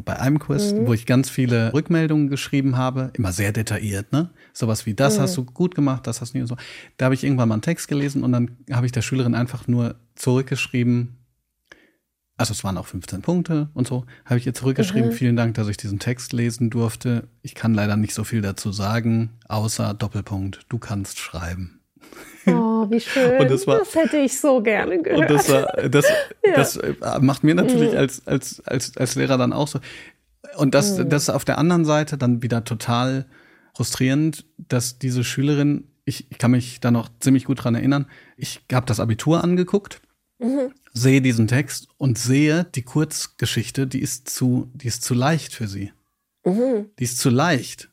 bei 0.04 0.20
einem 0.20 0.40
Kurs, 0.40 0.74
mhm. 0.74 0.88
wo 0.88 0.94
ich 0.94 1.06
ganz 1.06 1.30
viele 1.30 1.74
Rückmeldungen 1.74 2.28
geschrieben 2.28 2.76
habe, 2.76 3.12
immer 3.14 3.32
sehr 3.32 3.54
detailliert, 3.54 4.12
ne? 4.12 4.32
Sowas 4.52 4.86
wie, 4.86 4.94
das 4.94 5.18
mhm. 5.18 5.22
hast 5.22 5.38
du 5.38 5.46
gut 5.46 5.74
gemacht, 5.74 6.06
das 6.06 6.20
hast 6.20 6.34
du 6.34 6.38
nicht 6.38 6.52
und 6.52 6.58
so. 6.58 6.64
Da 6.98 7.06
habe 7.06 7.16
ich 7.16 7.24
irgendwann 7.24 7.48
mal 7.48 7.56
einen 7.56 7.62
Text 7.62 7.88
gelesen 7.88 8.24
und 8.24 8.32
dann 8.34 8.58
habe 8.72 8.86
ich 8.86 8.92
der 8.92 9.04
Schülerin 9.04 9.36
einfach 9.36 9.68
nur 9.68 9.96
zurückgeschrieben, 10.16 11.19
also 12.40 12.54
es 12.54 12.64
waren 12.64 12.78
auch 12.78 12.88
15 12.88 13.22
Punkte 13.22 13.68
und 13.74 13.86
so, 13.86 14.06
habe 14.24 14.40
ich 14.40 14.48
ihr 14.48 14.54
zurückgeschrieben. 14.54 15.10
Mhm. 15.10 15.14
Vielen 15.14 15.36
Dank, 15.36 15.56
dass 15.56 15.68
ich 15.68 15.76
diesen 15.76 16.00
Text 16.00 16.32
lesen 16.32 16.70
durfte. 16.70 17.28
Ich 17.42 17.54
kann 17.54 17.74
leider 17.74 17.98
nicht 17.98 18.14
so 18.14 18.24
viel 18.24 18.42
dazu 18.42 18.72
sagen, 18.72 19.32
außer 19.50 19.94
Doppelpunkt, 19.94 20.62
du 20.70 20.80
kannst 20.80 21.20
schreiben. 21.20 21.82
Oh, 22.46 22.90
wie 22.90 23.02
schön. 23.02 23.46
das, 23.50 23.68
war, 23.68 23.80
das 23.80 23.94
hätte 23.94 24.18
ich 24.18 24.40
so 24.40 24.62
gerne 24.62 25.02
gehört. 25.02 25.30
Und 25.30 25.30
das, 25.30 25.50
war, 25.50 25.66
das, 25.90 26.06
ja. 26.46 26.54
das 26.56 26.78
äh, 26.78 26.96
macht 27.20 27.44
mir 27.44 27.56
natürlich 27.56 27.92
mhm. 27.92 27.98
als, 27.98 28.26
als, 28.26 28.62
als, 28.66 28.96
als 28.96 29.16
Lehrer 29.16 29.38
dann 29.38 29.52
auch 29.52 29.68
so. 29.68 29.80
Und 30.56 30.74
das, 30.74 30.98
mhm. 30.98 31.10
das 31.10 31.24
ist 31.24 31.30
auf 31.30 31.44
der 31.44 31.58
anderen 31.58 31.84
Seite 31.84 32.18
dann 32.18 32.42
wieder 32.42 32.64
total 32.64 33.26
frustrierend, 33.76 34.46
dass 34.58 34.98
diese 34.98 35.26
Schülerin, 35.26 35.90
ich, 36.06 36.32
ich 36.32 36.38
kann 36.38 36.52
mich 36.52 36.80
da 36.80 36.90
noch 36.90 37.10
ziemlich 37.20 37.44
gut 37.44 37.66
dran 37.66 37.76
erinnern, 37.76 38.06
ich 38.38 38.62
habe 38.72 38.86
das 38.86 39.02
Abitur 39.02 39.44
angeguckt 39.44 40.02
Mhm. 40.40 40.72
Sehe 40.94 41.22
diesen 41.22 41.48
Text 41.48 41.88
und 41.98 42.18
sehe 42.18 42.66
die 42.76 42.82
Kurzgeschichte, 42.82 43.88
die 43.88 44.02
ist 44.02 44.30
zu, 44.30 44.70
die 44.74 44.88
ist 44.88 45.04
zu 45.04 45.14
leicht 45.14 45.54
für 45.54 45.68
sie. 45.68 45.92
Mhm. 46.46 46.86
Die 46.98 47.04
ist 47.04 47.20
zu 47.20 47.30
leicht. 47.30 47.90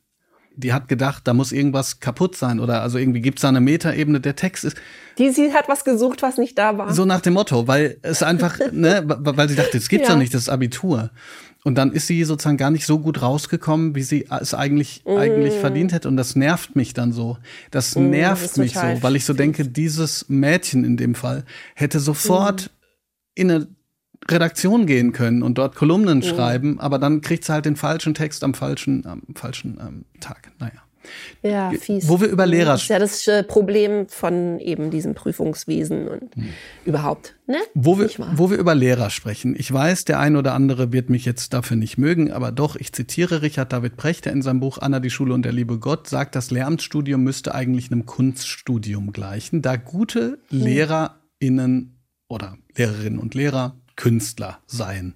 Die 0.59 0.73
hat 0.73 0.89
gedacht, 0.89 1.27
da 1.27 1.35
muss 1.35 1.53
irgendwas 1.53 2.01
kaputt 2.01 2.35
sein 2.35 2.61
oder 2.61 2.81
also 2.81 2.97
irgendwie 2.97 3.21
gibt 3.21 3.39
es 3.39 3.43
da 3.43 3.49
eine 3.49 3.61
Metaebene. 3.61 4.21
Der 4.21 4.37
Text 4.37 4.65
ist. 4.65 4.77
Die 5.19 5.31
sie 5.31 5.53
hat 5.53 5.69
was 5.69 5.85
gesucht, 5.85 6.23
was 6.23 6.39
nicht 6.39 6.57
da 6.57 6.79
war. 6.79 6.95
So 6.95 7.05
nach 7.05 7.21
dem 7.21 7.35
Motto, 7.35 7.69
weil 7.69 7.99
es 8.01 8.23
einfach, 8.23 8.59
ne, 8.73 9.03
weil 9.07 9.51
sie 9.51 9.57
dachte, 9.57 9.77
es 9.77 9.91
gibt's 9.91 10.09
ja. 10.09 10.15
doch 10.15 10.19
nicht, 10.19 10.33
das 10.33 10.49
Abitur. 10.49 11.11
Und 11.67 11.75
dann 11.75 11.91
ist 11.91 12.07
sie 12.07 12.23
sozusagen 12.23 12.59
gar 12.59 12.71
nicht 12.71 12.87
so 12.87 13.01
gut 13.01 13.23
rausgekommen, 13.23 13.97
wie 13.97 14.05
sie 14.05 14.29
es 14.31 14.55
eigentlich, 14.55 15.03
mm. 15.05 15.17
eigentlich 15.17 15.55
verdient 15.55 15.93
hätte. 15.93 16.07
Und 16.07 16.17
das 16.17 16.37
nervt 16.37 16.77
mich 16.77 16.95
dann 16.95 17.13
so. 17.13 17.39
Das 17.73 17.97
mm, 17.97 18.09
nervt 18.09 18.45
das 18.45 18.57
mich 18.57 18.75
so, 18.75 19.03
weil 19.03 19.17
ich 19.17 19.25
so 19.25 19.35
denke, 19.35 19.67
dieses 19.67 20.29
Mädchen 20.29 20.85
in 20.85 20.97
dem 20.97 21.17
Fall 21.17 21.45
hätte 21.75 21.99
sofort 21.99 22.67
mm. 22.67 23.41
in 23.41 23.51
eine 23.51 23.67
Redaktion 24.31 24.87
gehen 24.87 25.11
können 25.11 25.43
und 25.43 25.59
dort 25.59 25.75
Kolumnen 25.75 26.21
mm. 26.21 26.23
schreiben, 26.23 26.79
aber 26.79 27.01
dann 27.01 27.21
kriegt 27.21 27.43
sie 27.45 27.53
halt 27.53 27.65
den 27.65 27.75
falschen 27.75 28.15
Text 28.15 28.45
am 28.45 28.55
falschen, 28.55 29.05
am 29.05 29.23
falschen 29.35 29.77
ähm, 29.81 30.05
Tag. 30.21 30.53
Naja. 30.61 30.86
Ja, 31.43 31.71
fies. 31.71 32.09
Wo 32.09 32.21
wir 32.21 32.29
über 32.29 32.47
Lehrer 32.47 32.73
Das 32.73 32.83
ist 32.83 32.89
ja 32.89 32.99
das 32.99 33.27
äh, 33.27 33.43
Problem 33.43 34.09
von 34.09 34.59
eben 34.61 34.91
diesem 34.91 35.15
Prüfungswesen 35.15 36.09
und 36.09 36.35
hm. 36.35 36.49
überhaupt. 36.85 37.37
Ne? 37.47 37.59
Wo, 37.75 37.99
wir, 37.99 38.11
wo 38.35 38.51
wir 38.51 38.59
über 38.59 38.75
Lehrer 38.75 39.11
sprechen. 39.11 39.55
Ich 39.57 39.73
weiß, 39.73 40.05
der 40.05 40.19
ein 40.19 40.37
oder 40.37 40.55
andere 40.55 40.93
wird 40.93 41.11
mich 41.11 41.25
jetzt 41.25 41.53
dafür 41.53 41.77
nicht 41.77 41.99
mögen, 41.99 42.33
aber 42.33 42.53
doch, 42.53 42.77
ich 42.77 42.93
zitiere 42.93 43.43
Richard 43.43 43.73
David 43.73 43.97
Precht, 43.97 44.25
der 44.25 44.33
in 44.33 44.43
seinem 44.43 44.61
Buch 44.61 44.79
Anna, 44.79 45.01
die 45.01 45.11
Schule 45.11 45.35
und 45.35 45.45
der 45.45 45.53
liebe 45.53 45.79
Gott 45.79 46.09
sagt, 46.09 46.35
das 46.35 46.51
Lehramtsstudium 46.51 47.23
müsste 47.23 47.55
eigentlich 47.55 47.91
einem 47.91 48.07
Kunststudium 48.07 49.13
gleichen, 49.13 49.63
da 49.63 49.77
gute 49.77 50.39
hm. 50.49 50.61
LehrerInnen 50.61 52.01
oder 52.29 52.59
Lehrerinnen 52.77 53.19
und 53.19 53.35
Lehrer 53.35 53.81
Künstler 53.97 54.59
seien. 54.67 55.15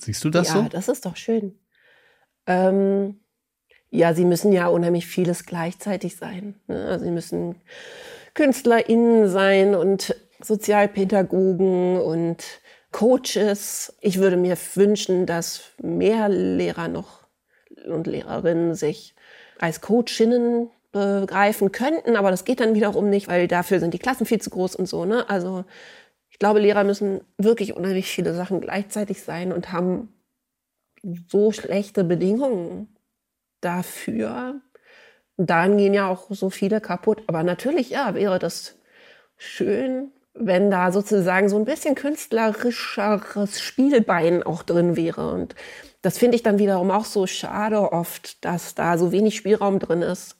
Siehst 0.00 0.24
du 0.24 0.30
das 0.30 0.48
ja, 0.48 0.54
so? 0.54 0.60
Ja, 0.60 0.68
das 0.68 0.88
ist 0.88 1.06
doch 1.06 1.16
schön. 1.16 1.58
Ähm 2.46 3.20
ja, 3.90 4.14
sie 4.14 4.24
müssen 4.24 4.52
ja 4.52 4.68
unheimlich 4.68 5.06
vieles 5.06 5.46
gleichzeitig 5.46 6.16
sein. 6.16 6.54
Ne? 6.66 6.86
Also 6.86 7.04
sie 7.04 7.10
müssen 7.10 7.56
KünstlerInnen 8.34 9.28
sein 9.28 9.74
und 9.74 10.14
Sozialpädagogen 10.40 12.00
und 12.00 12.44
Coaches. 12.92 13.96
Ich 14.00 14.18
würde 14.18 14.36
mir 14.36 14.56
wünschen, 14.74 15.26
dass 15.26 15.72
mehr 15.80 16.28
Lehrer 16.28 16.88
noch 16.88 17.26
und 17.86 18.06
Lehrerinnen 18.06 18.74
sich 18.74 19.14
als 19.58 19.80
Coachinnen 19.80 20.70
begreifen 20.92 21.72
könnten, 21.72 22.16
aber 22.16 22.30
das 22.30 22.44
geht 22.44 22.60
dann 22.60 22.74
wiederum 22.74 23.10
nicht, 23.10 23.28
weil 23.28 23.46
dafür 23.46 23.80
sind 23.80 23.92
die 23.92 23.98
Klassen 23.98 24.26
viel 24.26 24.40
zu 24.40 24.50
groß 24.50 24.76
und 24.76 24.86
so. 24.86 25.04
Ne? 25.04 25.28
Also 25.28 25.64
ich 26.30 26.38
glaube, 26.38 26.60
Lehrer 26.60 26.84
müssen 26.84 27.20
wirklich 27.36 27.74
unheimlich 27.74 28.06
viele 28.06 28.34
Sachen 28.34 28.60
gleichzeitig 28.60 29.22
sein 29.22 29.52
und 29.52 29.72
haben 29.72 30.14
so 31.28 31.52
schlechte 31.52 32.04
Bedingungen 32.04 32.97
dafür. 33.60 34.60
Dann 35.36 35.78
gehen 35.78 35.94
ja 35.94 36.08
auch 36.08 36.26
so 36.30 36.50
viele 36.50 36.80
kaputt. 36.80 37.22
Aber 37.26 37.42
natürlich, 37.42 37.90
ja, 37.90 38.14
wäre 38.14 38.38
das 38.38 38.76
schön, 39.36 40.12
wenn 40.34 40.70
da 40.70 40.92
sozusagen 40.92 41.48
so 41.48 41.56
ein 41.56 41.64
bisschen 41.64 41.94
künstlerischeres 41.94 43.60
Spielbein 43.60 44.42
auch 44.42 44.62
drin 44.62 44.96
wäre. 44.96 45.32
Und 45.32 45.54
das 46.02 46.18
finde 46.18 46.36
ich 46.36 46.42
dann 46.42 46.58
wiederum 46.58 46.90
auch 46.90 47.04
so 47.04 47.26
schade 47.26 47.92
oft, 47.92 48.44
dass 48.44 48.74
da 48.74 48.98
so 48.98 49.12
wenig 49.12 49.36
Spielraum 49.36 49.78
drin 49.78 50.02
ist. 50.02 50.36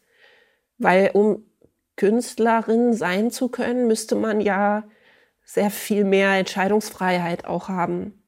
Weil 0.78 1.10
um 1.14 1.44
Künstlerin 1.96 2.92
sein 2.92 3.30
zu 3.30 3.48
können, 3.48 3.88
müsste 3.88 4.14
man 4.14 4.40
ja 4.40 4.84
sehr 5.44 5.70
viel 5.70 6.04
mehr 6.04 6.34
Entscheidungsfreiheit 6.34 7.44
auch 7.46 7.68
haben. 7.68 8.22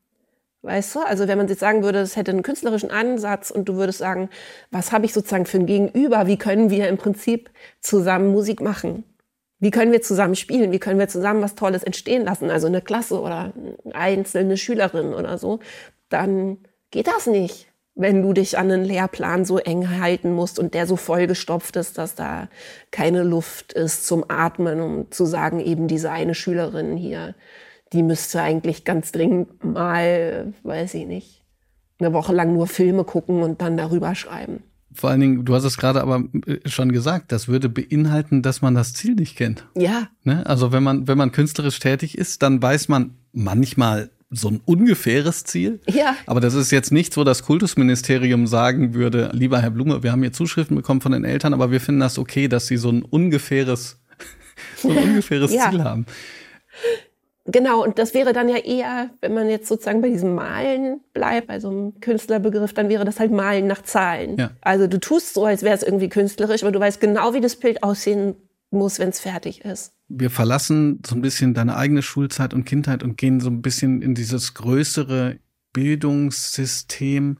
Weißt 0.62 0.94
du? 0.94 1.00
Also 1.00 1.26
wenn 1.26 1.38
man 1.38 1.48
jetzt 1.48 1.60
sagen 1.60 1.82
würde, 1.82 2.00
es 2.00 2.16
hätte 2.16 2.32
einen 2.32 2.42
künstlerischen 2.42 2.90
Ansatz 2.90 3.50
und 3.50 3.68
du 3.68 3.76
würdest 3.76 3.98
sagen, 3.98 4.28
was 4.70 4.92
habe 4.92 5.06
ich 5.06 5.14
sozusagen 5.14 5.46
für 5.46 5.58
ein 5.58 5.66
Gegenüber? 5.66 6.26
Wie 6.26 6.36
können 6.36 6.68
wir 6.68 6.88
im 6.88 6.98
Prinzip 6.98 7.50
zusammen 7.80 8.30
Musik 8.30 8.60
machen? 8.60 9.04
Wie 9.58 9.70
können 9.70 9.92
wir 9.92 10.02
zusammen 10.02 10.36
spielen? 10.36 10.72
Wie 10.72 10.78
können 10.78 10.98
wir 10.98 11.08
zusammen 11.08 11.42
was 11.42 11.54
Tolles 11.54 11.82
entstehen 11.82 12.24
lassen? 12.24 12.50
Also 12.50 12.66
eine 12.66 12.82
Klasse 12.82 13.20
oder 13.20 13.52
einzelne 13.92 14.56
Schülerin 14.56 15.14
oder 15.14 15.38
so. 15.38 15.60
Dann 16.10 16.58
geht 16.90 17.06
das 17.06 17.26
nicht, 17.26 17.68
wenn 17.94 18.22
du 18.22 18.32
dich 18.32 18.58
an 18.58 18.70
einen 18.70 18.84
Lehrplan 18.84 19.44
so 19.44 19.58
eng 19.58 19.98
halten 20.00 20.32
musst 20.32 20.58
und 20.58 20.74
der 20.74 20.86
so 20.86 20.96
vollgestopft 20.96 21.76
ist, 21.76 21.98
dass 21.98 22.14
da 22.14 22.48
keine 22.90 23.22
Luft 23.22 23.72
ist 23.72 24.06
zum 24.06 24.24
Atmen, 24.28 24.80
um 24.80 25.10
zu 25.10 25.24
sagen, 25.24 25.60
eben 25.60 25.88
diese 25.88 26.10
eine 26.10 26.34
Schülerin 26.34 26.96
hier 26.96 27.34
die 27.92 28.02
müsste 28.02 28.42
eigentlich 28.42 28.84
ganz 28.84 29.12
dringend 29.12 29.64
mal, 29.64 30.52
weiß 30.62 30.94
ich 30.94 31.06
nicht, 31.06 31.44
eine 31.98 32.12
Woche 32.12 32.32
lang 32.32 32.52
nur 32.52 32.66
Filme 32.66 33.04
gucken 33.04 33.42
und 33.42 33.60
dann 33.60 33.76
darüber 33.76 34.14
schreiben. 34.14 34.62
Vor 34.92 35.10
allen 35.10 35.20
Dingen, 35.20 35.44
du 35.44 35.54
hast 35.54 35.64
es 35.64 35.76
gerade 35.76 36.00
aber 36.00 36.24
äh, 36.46 36.68
schon 36.68 36.90
gesagt, 36.92 37.30
das 37.30 37.46
würde 37.46 37.68
beinhalten, 37.68 38.42
dass 38.42 38.60
man 38.60 38.74
das 38.74 38.92
Ziel 38.92 39.14
nicht 39.14 39.36
kennt. 39.36 39.66
Ja. 39.76 40.08
Ne? 40.24 40.44
Also 40.46 40.72
wenn 40.72 40.82
man, 40.82 41.06
wenn 41.06 41.18
man 41.18 41.30
künstlerisch 41.30 41.78
tätig 41.78 42.18
ist, 42.18 42.42
dann 42.42 42.60
weiß 42.60 42.88
man 42.88 43.14
manchmal 43.32 44.10
so 44.30 44.48
ein 44.48 44.60
ungefähres 44.64 45.44
Ziel. 45.44 45.80
Ja. 45.88 46.16
Aber 46.26 46.40
das 46.40 46.54
ist 46.54 46.70
jetzt 46.70 46.92
nicht 46.92 47.12
so, 47.12 47.24
dass 47.24 47.42
Kultusministerium 47.44 48.46
sagen 48.46 48.94
würde, 48.94 49.30
lieber 49.32 49.60
Herr 49.60 49.70
Blume, 49.70 50.02
wir 50.02 50.12
haben 50.12 50.22
hier 50.22 50.32
Zuschriften 50.32 50.76
bekommen 50.76 51.00
von 51.00 51.12
den 51.12 51.24
Eltern, 51.24 51.54
aber 51.54 51.70
wir 51.70 51.80
finden 51.80 52.00
das 52.00 52.18
okay, 52.18 52.48
dass 52.48 52.66
sie 52.66 52.76
so 52.76 52.90
ein 52.90 53.02
ungefähres, 53.02 54.00
so 54.76 54.90
ein 54.90 54.98
ungefähres 54.98 55.52
Ja. 55.52 55.70
Ziel 55.70 55.84
haben. 55.84 56.06
Genau, 57.52 57.82
und 57.84 57.98
das 57.98 58.14
wäre 58.14 58.32
dann 58.32 58.48
ja 58.48 58.56
eher, 58.56 59.10
wenn 59.20 59.34
man 59.34 59.48
jetzt 59.48 59.68
sozusagen 59.68 60.00
bei 60.02 60.08
diesem 60.10 60.34
Malen 60.34 61.00
bleibt, 61.12 61.46
bei 61.48 61.58
so 61.60 61.68
einem 61.70 62.00
Künstlerbegriff, 62.00 62.72
dann 62.72 62.88
wäre 62.88 63.04
das 63.04 63.18
halt 63.20 63.32
Malen 63.32 63.66
nach 63.66 63.82
Zahlen. 63.82 64.36
Ja. 64.36 64.50
Also 64.60 64.86
du 64.86 64.98
tust 65.00 65.34
so, 65.34 65.44
als 65.44 65.62
wäre 65.62 65.74
es 65.74 65.82
irgendwie 65.82 66.08
künstlerisch, 66.08 66.62
aber 66.62 66.72
du 66.72 66.80
weißt 66.80 67.00
genau, 67.00 67.34
wie 67.34 67.40
das 67.40 67.56
Bild 67.56 67.82
aussehen 67.82 68.34
muss, 68.70 68.98
wenn 68.98 69.08
es 69.08 69.20
fertig 69.20 69.64
ist. 69.64 69.92
Wir 70.08 70.30
verlassen 70.30 71.00
so 71.06 71.14
ein 71.16 71.22
bisschen 71.22 71.54
deine 71.54 71.76
eigene 71.76 72.02
Schulzeit 72.02 72.54
und 72.54 72.64
Kindheit 72.64 73.02
und 73.02 73.16
gehen 73.16 73.40
so 73.40 73.48
ein 73.50 73.62
bisschen 73.62 74.02
in 74.02 74.14
dieses 74.14 74.54
größere 74.54 75.38
Bildungssystem. 75.72 77.38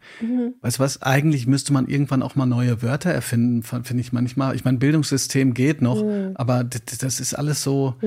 Weißt 0.60 0.78
du 0.78 0.82
was? 0.82 1.02
Eigentlich 1.02 1.46
müsste 1.46 1.72
man 1.72 1.86
irgendwann 1.88 2.22
auch 2.22 2.36
mal 2.36 2.46
neue 2.46 2.82
Wörter 2.82 3.10
erfinden, 3.10 3.62
finde 3.62 4.00
ich 4.00 4.12
manchmal. 4.12 4.54
Ich 4.54 4.64
meine, 4.64 4.78
Bildungssystem 4.78 5.54
geht 5.54 5.82
noch, 5.82 6.02
aber 6.34 6.64
d- 6.64 6.78
d- 6.78 6.96
das 7.00 7.20
ist 7.20 7.34
alles 7.34 7.62
so, 7.62 7.94
ah, 8.00 8.06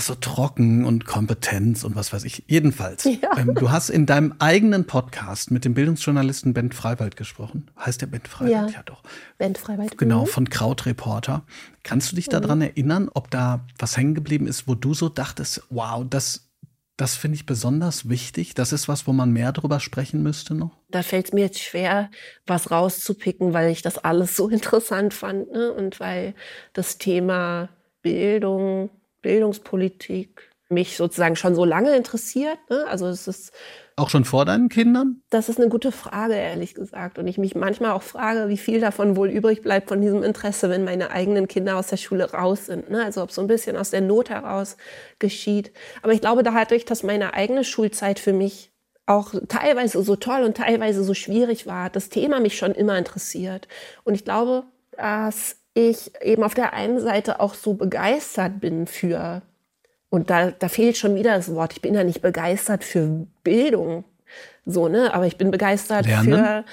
so 0.00 0.14
trocken 0.14 0.84
und 0.84 1.04
Kompetenz 1.06 1.84
und 1.84 1.96
was 1.96 2.12
weiß 2.12 2.24
ich. 2.24 2.44
Jedenfalls, 2.46 3.04
Ja. 3.04 3.36
ähm, 3.36 3.54
du 3.54 3.70
hast 3.70 3.90
in 3.90 4.06
deinem 4.06 4.34
eigenen 4.38 4.86
Podcast 4.86 5.50
mit 5.50 5.64
dem 5.64 5.74
Bildungsjournalisten 5.74 6.54
Bent 6.54 6.74
Freiwald 6.74 7.16
gesprochen. 7.16 7.70
Heißt 7.78 8.00
der 8.00 8.06
Bent 8.06 8.28
Freiwald? 8.28 8.52
Ja. 8.52 8.66
ja 8.68 8.82
doch. 8.84 9.02
Bent 9.38 9.58
Freiwald. 9.58 9.98
Genau, 9.98 10.22
Mhm. 10.22 10.26
von 10.26 10.48
Krautreporter. 10.50 11.42
Kannst 11.82 12.12
du 12.12 12.16
dich 12.16 12.28
daran 12.28 12.60
erinnern, 12.62 13.10
ob 13.12 13.30
da 13.30 13.64
was 13.78 13.96
hängen 13.96 14.14
geblieben 14.14 14.46
ist, 14.46 14.68
wo 14.68 14.74
du 14.74 14.94
so 14.94 15.08
dachtest, 15.08 15.62
wow, 15.70 16.04
das, 16.08 16.48
das 16.96 17.14
finde 17.16 17.36
ich 17.36 17.44
besonders 17.46 18.08
wichtig. 18.08 18.54
Das 18.54 18.72
ist 18.72 18.88
was, 18.88 19.06
wo 19.06 19.12
man 19.12 19.30
mehr 19.32 19.52
drüber 19.52 19.80
sprechen 19.80 20.22
müsste 20.22 20.54
noch? 20.54 20.70
Da 20.90 21.02
fällt 21.02 21.26
es 21.26 21.32
mir 21.32 21.42
jetzt 21.42 21.60
schwer, 21.60 22.10
was 22.46 22.70
rauszupicken, 22.70 23.52
weil 23.52 23.70
ich 23.70 23.82
das 23.82 23.98
alles 23.98 24.36
so 24.36 24.48
interessant 24.48 25.12
fand 25.14 25.50
ne? 25.52 25.72
und 25.72 25.98
weil 26.00 26.34
das 26.72 26.98
Thema 26.98 27.68
Bildung, 28.02 28.90
Bildungspolitik 29.22 30.50
mich 30.68 30.96
sozusagen 30.96 31.36
schon 31.36 31.54
so 31.54 31.64
lange 31.64 31.94
interessiert. 31.96 32.58
Ne? 32.68 32.84
Also 32.88 33.06
es 33.06 33.28
ist 33.28 33.52
Auch 33.94 34.10
schon 34.10 34.24
vor 34.24 34.44
deinen 34.44 34.68
Kindern? 34.68 35.22
Das 35.30 35.48
ist 35.48 35.60
eine 35.60 35.68
gute 35.68 35.92
Frage, 35.92 36.34
ehrlich 36.34 36.74
gesagt. 36.74 37.18
Und 37.18 37.28
ich 37.28 37.38
mich 37.38 37.54
manchmal 37.54 37.92
auch 37.92 38.02
frage, 38.02 38.48
wie 38.48 38.56
viel 38.56 38.80
davon 38.80 39.16
wohl 39.16 39.30
übrig 39.30 39.62
bleibt 39.62 39.88
von 39.88 40.00
diesem 40.00 40.22
Interesse, 40.22 40.68
wenn 40.68 40.84
meine 40.84 41.10
eigenen 41.12 41.46
Kinder 41.46 41.76
aus 41.76 41.86
der 41.86 41.96
Schule 41.98 42.32
raus 42.32 42.66
sind. 42.66 42.90
Ne? 42.90 43.04
Also 43.04 43.22
ob 43.22 43.30
so 43.30 43.40
ein 43.40 43.46
bisschen 43.46 43.76
aus 43.76 43.90
der 43.90 44.00
Not 44.00 44.28
heraus 44.28 44.76
geschieht. 45.18 45.72
Aber 46.02 46.12
ich 46.12 46.20
glaube, 46.20 46.42
dadurch, 46.42 46.84
dass 46.84 47.02
meine 47.04 47.34
eigene 47.34 47.62
Schulzeit 47.62 48.18
für 48.18 48.32
mich 48.32 48.72
auch 49.06 49.34
teilweise 49.48 50.02
so 50.02 50.16
toll 50.16 50.42
und 50.42 50.56
teilweise 50.56 51.04
so 51.04 51.14
schwierig 51.14 51.66
war, 51.66 51.84
hat 51.84 51.94
das 51.96 52.08
Thema 52.08 52.40
mich 52.40 52.58
schon 52.58 52.72
immer 52.72 52.98
interessiert. 52.98 53.68
Und 54.02 54.14
ich 54.14 54.24
glaube, 54.24 54.64
dass 54.96 55.56
ich 55.76 56.10
eben 56.22 56.42
auf 56.42 56.54
der 56.54 56.72
einen 56.72 57.00
Seite 57.00 57.38
auch 57.38 57.52
so 57.52 57.74
begeistert 57.74 58.60
bin 58.60 58.86
für 58.86 59.42
und 60.08 60.30
da, 60.30 60.50
da 60.50 60.68
fehlt 60.68 60.96
schon 60.96 61.14
wieder 61.16 61.36
das 61.36 61.54
Wort. 61.54 61.74
Ich 61.74 61.82
bin 61.82 61.92
ja 61.92 62.02
nicht 62.02 62.22
begeistert 62.22 62.82
für 62.82 63.26
Bildung, 63.44 64.04
so, 64.64 64.88
ne? 64.88 65.12
Aber 65.12 65.26
ich 65.26 65.36
bin 65.36 65.50
begeistert 65.50 66.06
Lernen? 66.06 66.32
für 66.32 66.64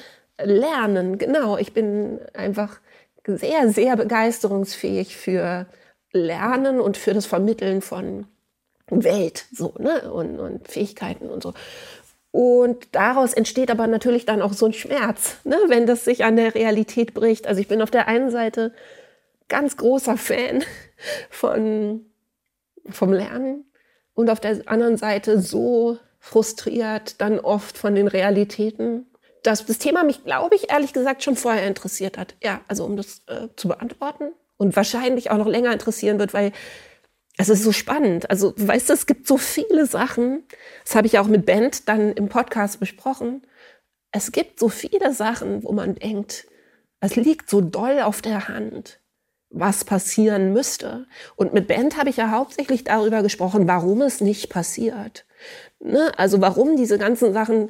Lernen, 0.45 1.17
genau. 1.17 1.57
Ich 1.57 1.73
bin 1.73 2.19
einfach 2.33 2.79
sehr, 3.27 3.69
sehr 3.69 3.97
begeisterungsfähig 3.97 5.17
für 5.17 5.65
Lernen 6.13 6.79
und 6.79 6.95
für 6.95 7.13
das 7.13 7.25
Vermitteln 7.25 7.81
von 7.81 8.25
Welt, 8.89 9.45
so, 9.51 9.73
ne? 9.77 10.13
Und, 10.13 10.39
und 10.39 10.69
Fähigkeiten 10.69 11.29
und 11.29 11.43
so. 11.43 11.53
Und 12.33 12.87
daraus 12.93 13.33
entsteht 13.33 13.69
aber 13.69 13.85
natürlich 13.85 14.25
dann 14.25 14.41
auch 14.41 14.53
so 14.53 14.65
ein 14.65 14.73
Schmerz, 14.73 15.37
ne? 15.43 15.55
wenn 15.67 15.85
das 15.85 16.03
sich 16.03 16.25
an 16.25 16.35
der 16.35 16.55
Realität 16.55 17.13
bricht. 17.13 17.45
Also 17.45 17.61
ich 17.61 17.67
bin 17.67 17.79
auf 17.79 17.91
der 17.91 18.07
einen 18.07 18.31
Seite 18.31 18.73
ganz 19.49 19.77
großer 19.77 20.17
Fan 20.17 20.63
von 21.29 22.07
vom 22.89 23.13
Lernen 23.13 23.65
und 24.15 24.31
auf 24.31 24.39
der 24.39 24.63
anderen 24.65 24.97
Seite 24.97 25.39
so 25.39 25.99
frustriert 26.17 27.21
dann 27.21 27.39
oft 27.39 27.77
von 27.77 27.93
den 27.93 28.07
Realitäten, 28.07 29.05
dass 29.43 29.67
das 29.67 29.77
Thema 29.77 30.03
mich, 30.03 30.23
glaube 30.23 30.55
ich, 30.55 30.71
ehrlich 30.71 30.91
gesagt 30.91 31.23
schon 31.23 31.35
vorher 31.35 31.67
interessiert 31.67 32.17
hat. 32.17 32.33
Ja, 32.41 32.61
also 32.67 32.83
um 32.83 32.97
das 32.97 33.21
äh, 33.27 33.49
zu 33.55 33.67
beantworten 33.67 34.31
und 34.57 34.75
wahrscheinlich 34.75 35.29
auch 35.29 35.37
noch 35.37 35.47
länger 35.47 35.71
interessieren 35.71 36.17
wird, 36.17 36.33
weil 36.33 36.51
es 37.37 37.49
ist 37.49 37.63
so 37.63 37.71
spannend. 37.71 38.29
Also, 38.29 38.53
weißt 38.57 38.89
du, 38.89 38.93
es 38.93 39.05
gibt 39.05 39.27
so 39.27 39.37
viele 39.37 39.85
Sachen. 39.85 40.43
Das 40.83 40.95
habe 40.95 41.07
ich 41.07 41.17
auch 41.19 41.27
mit 41.27 41.45
Bent 41.45 41.87
dann 41.89 42.13
im 42.13 42.29
Podcast 42.29 42.79
besprochen. 42.79 43.41
Es 44.11 44.31
gibt 44.31 44.59
so 44.59 44.69
viele 44.69 45.13
Sachen, 45.13 45.63
wo 45.63 45.71
man 45.71 45.95
denkt, 45.95 46.47
es 46.99 47.15
liegt 47.15 47.49
so 47.49 47.61
doll 47.61 47.99
auf 48.01 48.21
der 48.21 48.47
Hand 48.47 48.99
was 49.53 49.85
passieren 49.85 50.51
müsste. 50.51 51.05
Und 51.35 51.53
mit 51.53 51.67
Band 51.67 51.95
habe 51.97 52.09
ich 52.09 52.17
ja 52.17 52.31
hauptsächlich 52.31 52.83
darüber 52.83 53.21
gesprochen, 53.21 53.67
warum 53.67 54.01
es 54.01 54.19
nicht 54.19 54.49
passiert. 54.49 55.25
Ne? 55.79 56.11
Also 56.17 56.41
warum 56.41 56.75
diese 56.75 56.97
ganzen 56.97 57.33
Sachen, 57.33 57.69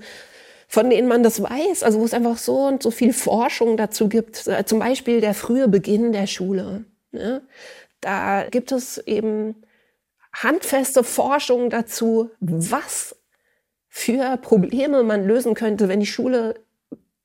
von 0.67 0.89
denen 0.89 1.07
man 1.07 1.23
das 1.23 1.43
weiß, 1.43 1.83
also 1.83 1.99
wo 1.99 2.05
es 2.05 2.13
einfach 2.13 2.37
so 2.37 2.67
und 2.67 2.81
so 2.81 2.89
viel 2.89 3.11
Forschung 3.11 3.75
dazu 3.75 4.07
gibt, 4.07 4.47
äh, 4.47 4.65
zum 4.65 4.79
Beispiel 4.79 5.19
der 5.19 5.33
frühe 5.33 5.67
Beginn 5.67 6.13
der 6.13 6.25
Schule. 6.25 6.85
Ne? 7.11 7.41
Da 8.03 8.43
gibt 8.49 8.73
es 8.73 8.97
eben 8.97 9.63
handfeste 10.33 11.05
Forschung 11.05 11.69
dazu, 11.69 12.31
was 12.41 13.15
für 13.87 14.37
Probleme 14.37 15.03
man 15.03 15.25
lösen 15.25 15.53
könnte, 15.53 15.87
wenn 15.87 16.01
die 16.01 16.05
Schule 16.05 16.55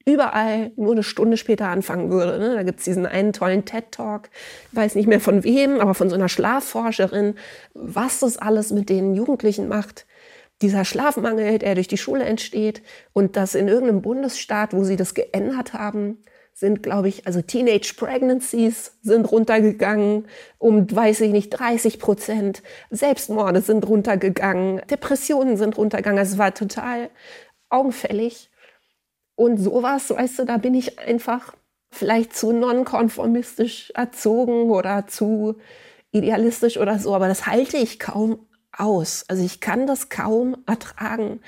überall 0.07 0.71
nur 0.77 0.93
eine 0.93 1.03
Stunde 1.03 1.37
später 1.37 1.67
anfangen 1.67 2.13
würde. 2.13 2.39
Ne? 2.39 2.55
Da 2.55 2.63
gibt's 2.63 2.85
diesen 2.85 3.07
einen 3.07 3.33
tollen 3.33 3.65
TED-Talk, 3.65 4.31
weiß 4.71 4.95
nicht 4.95 5.09
mehr 5.09 5.21
von 5.21 5.43
wem, 5.43 5.81
aber 5.81 5.95
von 5.95 6.09
so 6.11 6.15
einer 6.15 6.29
Schlafforscherin, 6.29 7.35
was 7.75 8.21
das 8.21 8.37
alles 8.37 8.71
mit 8.71 8.89
den 8.89 9.15
Jugendlichen 9.15 9.67
macht. 9.67 10.07
Dieser 10.63 10.85
Schlafmangel, 10.85 11.59
der 11.59 11.75
durch 11.75 11.89
die 11.89 11.99
Schule 11.99 12.25
entsteht 12.25 12.83
und 13.13 13.37
das 13.37 13.57
in 13.57 13.67
irgendeinem 13.67 14.03
Bundesstaat, 14.03 14.73
wo 14.73 14.85
sie 14.85 14.97
das 14.97 15.15
geändert 15.15 15.73
haben, 15.73 16.19
sind, 16.59 16.83
glaube 16.83 17.07
ich, 17.07 17.25
also 17.25 17.41
Teenage 17.41 17.95
Pregnancies 17.97 18.99
sind 19.03 19.31
runtergegangen 19.31 20.27
um, 20.59 20.91
weiß 20.91 21.21
ich 21.21 21.31
nicht, 21.31 21.51
30 21.51 22.01
Prozent. 22.01 22.65
Selbstmorde 22.91 23.61
sind 23.61 23.87
runtergegangen. 23.87 24.83
Depressionen 24.91 25.57
sind 25.57 25.79
runtergegangen. 25.79 26.21
Es 26.21 26.37
war 26.37 26.53
total 26.53 27.11
augenfällig. 27.69 28.51
Und 29.37 29.59
sowas, 29.59 30.11
weißt 30.11 30.41
du, 30.41 30.45
da 30.47 30.57
bin 30.57 30.75
ich 30.75 30.99
einfach 30.99 31.55
vielleicht 31.93 32.35
zu 32.37 32.51
nonkonformistisch 32.51 33.93
erzogen 33.95 34.71
oder 34.71 35.07
zu 35.07 35.59
idealistisch 36.11 36.77
oder 36.77 36.99
so, 36.99 37.15
aber 37.15 37.29
das 37.29 37.47
halte 37.47 37.77
ich 37.77 38.01
kaum 38.01 38.49
aus. 38.73 39.25
Also 39.29 39.45
ich 39.45 39.61
kann 39.61 39.87
das 39.87 40.09
kaum 40.09 40.57
ertragen. 40.67 41.41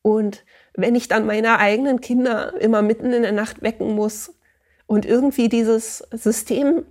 Und 0.00 0.44
wenn 0.74 0.94
ich 0.94 1.08
dann 1.08 1.26
meine 1.26 1.58
eigenen 1.58 2.00
Kinder 2.00 2.54
immer 2.60 2.82
mitten 2.82 3.12
in 3.12 3.22
der 3.22 3.32
Nacht 3.32 3.60
wecken 3.60 3.96
muss 3.96 4.34
und 4.86 5.06
irgendwie 5.06 5.48
dieses 5.48 5.98
System 6.12 6.84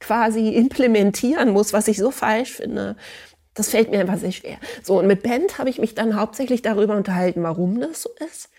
quasi 0.00 0.50
implementieren 0.50 1.50
muss, 1.50 1.72
was 1.72 1.88
ich 1.88 1.98
so 1.98 2.10
falsch 2.10 2.52
finde, 2.52 2.96
das 3.54 3.70
fällt 3.70 3.90
mir 3.90 4.00
einfach 4.00 4.18
sehr 4.18 4.32
schwer. 4.32 4.58
So, 4.82 4.98
und 4.98 5.06
mit 5.06 5.22
Band 5.22 5.58
habe 5.58 5.70
ich 5.70 5.78
mich 5.78 5.94
dann 5.94 6.16
hauptsächlich 6.16 6.62
darüber 6.62 6.96
unterhalten, 6.96 7.42
warum 7.42 7.80
das 7.80 8.02
so 8.02 8.10
ist. 8.28 8.50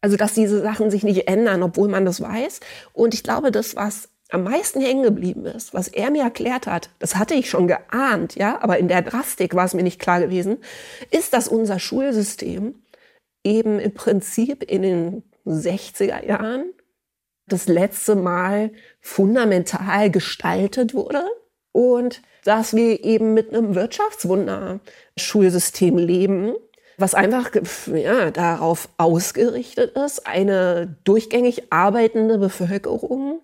Also, 0.00 0.16
dass 0.16 0.34
diese 0.34 0.60
Sachen 0.62 0.90
sich 0.90 1.02
nicht 1.04 1.28
ändern, 1.28 1.62
obwohl 1.62 1.88
man 1.88 2.04
das 2.04 2.20
weiß. 2.20 2.60
Und 2.92 3.14
ich 3.14 3.22
glaube, 3.22 3.52
das, 3.52 3.76
was 3.76 4.08
am 4.30 4.44
meisten 4.44 4.80
hängen 4.80 5.02
geblieben 5.02 5.44
ist, 5.44 5.74
was 5.74 5.88
er 5.88 6.10
mir 6.10 6.22
erklärt 6.22 6.66
hat, 6.66 6.90
das 6.98 7.16
hatte 7.16 7.34
ich 7.34 7.50
schon 7.50 7.68
geahnt, 7.68 8.34
ja, 8.34 8.62
aber 8.62 8.78
in 8.78 8.88
der 8.88 9.02
Drastik 9.02 9.54
war 9.54 9.66
es 9.66 9.74
mir 9.74 9.82
nicht 9.82 10.00
klar 10.00 10.20
gewesen, 10.20 10.58
ist, 11.10 11.34
dass 11.34 11.48
unser 11.48 11.78
Schulsystem 11.78 12.82
eben 13.44 13.78
im 13.78 13.92
Prinzip 13.92 14.62
in 14.62 14.82
den 14.82 15.22
60er 15.44 16.24
Jahren 16.26 16.72
das 17.46 17.68
letzte 17.68 18.14
Mal 18.14 18.70
fundamental 19.00 20.10
gestaltet 20.10 20.94
wurde 20.94 21.24
und 21.72 22.22
dass 22.44 22.74
wir 22.74 23.04
eben 23.04 23.34
mit 23.34 23.54
einem 23.54 23.74
Wirtschaftswunder-Schulsystem 23.74 25.98
leben, 25.98 26.54
was 26.98 27.14
einfach 27.14 27.50
ja, 27.86 28.30
darauf 28.30 28.88
ausgerichtet 28.96 29.96
ist, 29.96 30.26
eine 30.26 30.96
durchgängig 31.04 31.72
arbeitende 31.72 32.38
Bevölkerung 32.38 33.40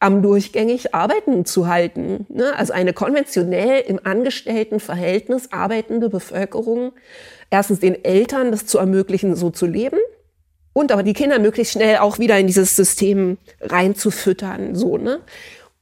am 0.00 0.22
durchgängig 0.22 0.94
Arbeiten 0.94 1.44
zu 1.44 1.68
halten. 1.68 2.26
Ne? 2.30 2.56
Also 2.56 2.72
eine 2.72 2.94
konventionell 2.94 3.84
im 3.86 4.00
Angestelltenverhältnis 4.02 5.52
arbeitende 5.52 6.08
Bevölkerung, 6.08 6.92
erstens 7.50 7.80
den 7.80 8.02
Eltern 8.02 8.50
das 8.50 8.64
zu 8.64 8.78
ermöglichen, 8.78 9.36
so 9.36 9.50
zu 9.50 9.66
leben 9.66 9.98
Und 10.72 10.92
aber 10.92 11.02
die 11.02 11.12
Kinder 11.12 11.38
möglichst 11.38 11.72
schnell 11.72 11.98
auch 11.98 12.18
wieder 12.18 12.38
in 12.38 12.46
dieses 12.46 12.76
System 12.76 13.38
reinzufüttern, 13.60 14.74
so, 14.74 14.96
ne? 14.96 15.20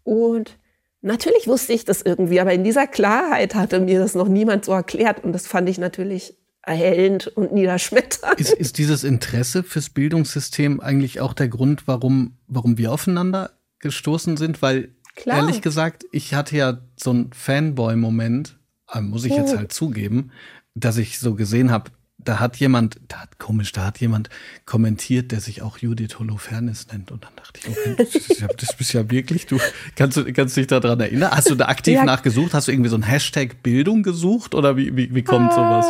Und 0.03 0.57
natürlich 1.03 1.47
wusste 1.47 1.75
ich 1.75 1.85
das 1.85 2.03
irgendwie, 2.03 2.41
aber 2.41 2.53
in 2.53 2.65
dieser 2.65 2.87
Klarheit 2.87 3.55
hatte 3.55 3.81
mir 3.81 3.99
das 3.99 4.15
noch 4.15 4.29
niemand 4.29 4.65
so 4.65 4.73
erklärt 4.73 5.23
und 5.23 5.33
das 5.33 5.47
fand 5.47 5.69
ich 5.69 5.79
natürlich 5.79 6.35
erhellend 6.63 7.27
und 7.29 7.53
niederschmetternd. 7.53 8.41
Ist, 8.41 8.53
ist 8.53 8.79
dieses 8.79 9.05
Interesse 9.05 9.63
fürs 9.63 9.91
Bildungssystem 9.91 10.81
eigentlich 10.81 11.21
auch 11.21 11.33
der 11.33 11.49
Grund, 11.49 11.87
warum, 11.87 12.37
warum 12.47 12.79
wir 12.79 12.93
aufeinander 12.93 13.53
gestoßen 13.81 14.37
sind? 14.37 14.61
Weil 14.63 14.91
Klar. 15.17 15.39
ehrlich 15.39 15.63
gesagt, 15.63 16.05
ich 16.13 16.35
hatte 16.35 16.57
ja 16.57 16.79
so 16.97 17.11
einen 17.11 17.33
Fanboy-Moment, 17.33 18.59
äh, 18.93 19.01
muss 19.01 19.25
ich 19.25 19.33
jetzt 19.35 19.57
halt 19.57 19.73
zugeben, 19.73 20.31
dass 20.75 20.97
ich 20.99 21.19
so 21.19 21.35
gesehen 21.35 21.71
habe, 21.71 21.91
da 22.19 22.41
hat 22.41 22.57
jemand, 22.57 23.01
da 23.09 23.21
hat 23.21 23.39
komisch, 23.39 23.73
da 23.73 23.87
hat 23.87 24.01
jemand 24.01 24.29
kommentiert, 24.67 25.33
der 25.33 25.41
sich 25.41 25.63
auch 25.63 25.79
Judith 25.79 26.19
Holofernes 26.19 26.89
nennt. 26.93 27.11
Und 27.13 27.25
dann 27.25 27.33
dachte 27.37 27.61
ich, 27.61 27.69
okay, 27.69 27.95
das, 27.97 28.57
das 28.57 28.77
bist 28.77 28.93
ja 28.93 29.09
wirklich 29.11 29.47
du. 29.47 29.59
Kannst 29.95 30.17
du, 30.17 30.31
kannst 30.33 30.57
dich 30.57 30.67
daran 30.67 31.01
erinnern? 31.01 31.31
Hast 31.31 31.49
du 31.49 31.55
da 31.55 31.67
aktiv 31.67 31.95
ja. 31.95 32.05
nachgesucht? 32.05 32.55
Hast 32.55 32.69
du 32.69 32.73
irgendwie 32.73 32.91
so 32.91 32.97
ein 32.97 33.05
Hashtag 33.05 33.63
Bildung 33.63 34.03
gesucht? 34.03 34.55
Oder 34.55 34.77
wie, 34.77 34.97
wie, 34.97 35.15
wie 35.15 35.23
kommt 35.23 35.53
sowas? 35.53 35.87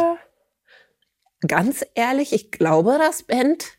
Ganz 1.46 1.84
ehrlich, 1.94 2.32
ich 2.32 2.50
glaube, 2.50 2.98
dass 2.98 3.22
Bent 3.22 3.78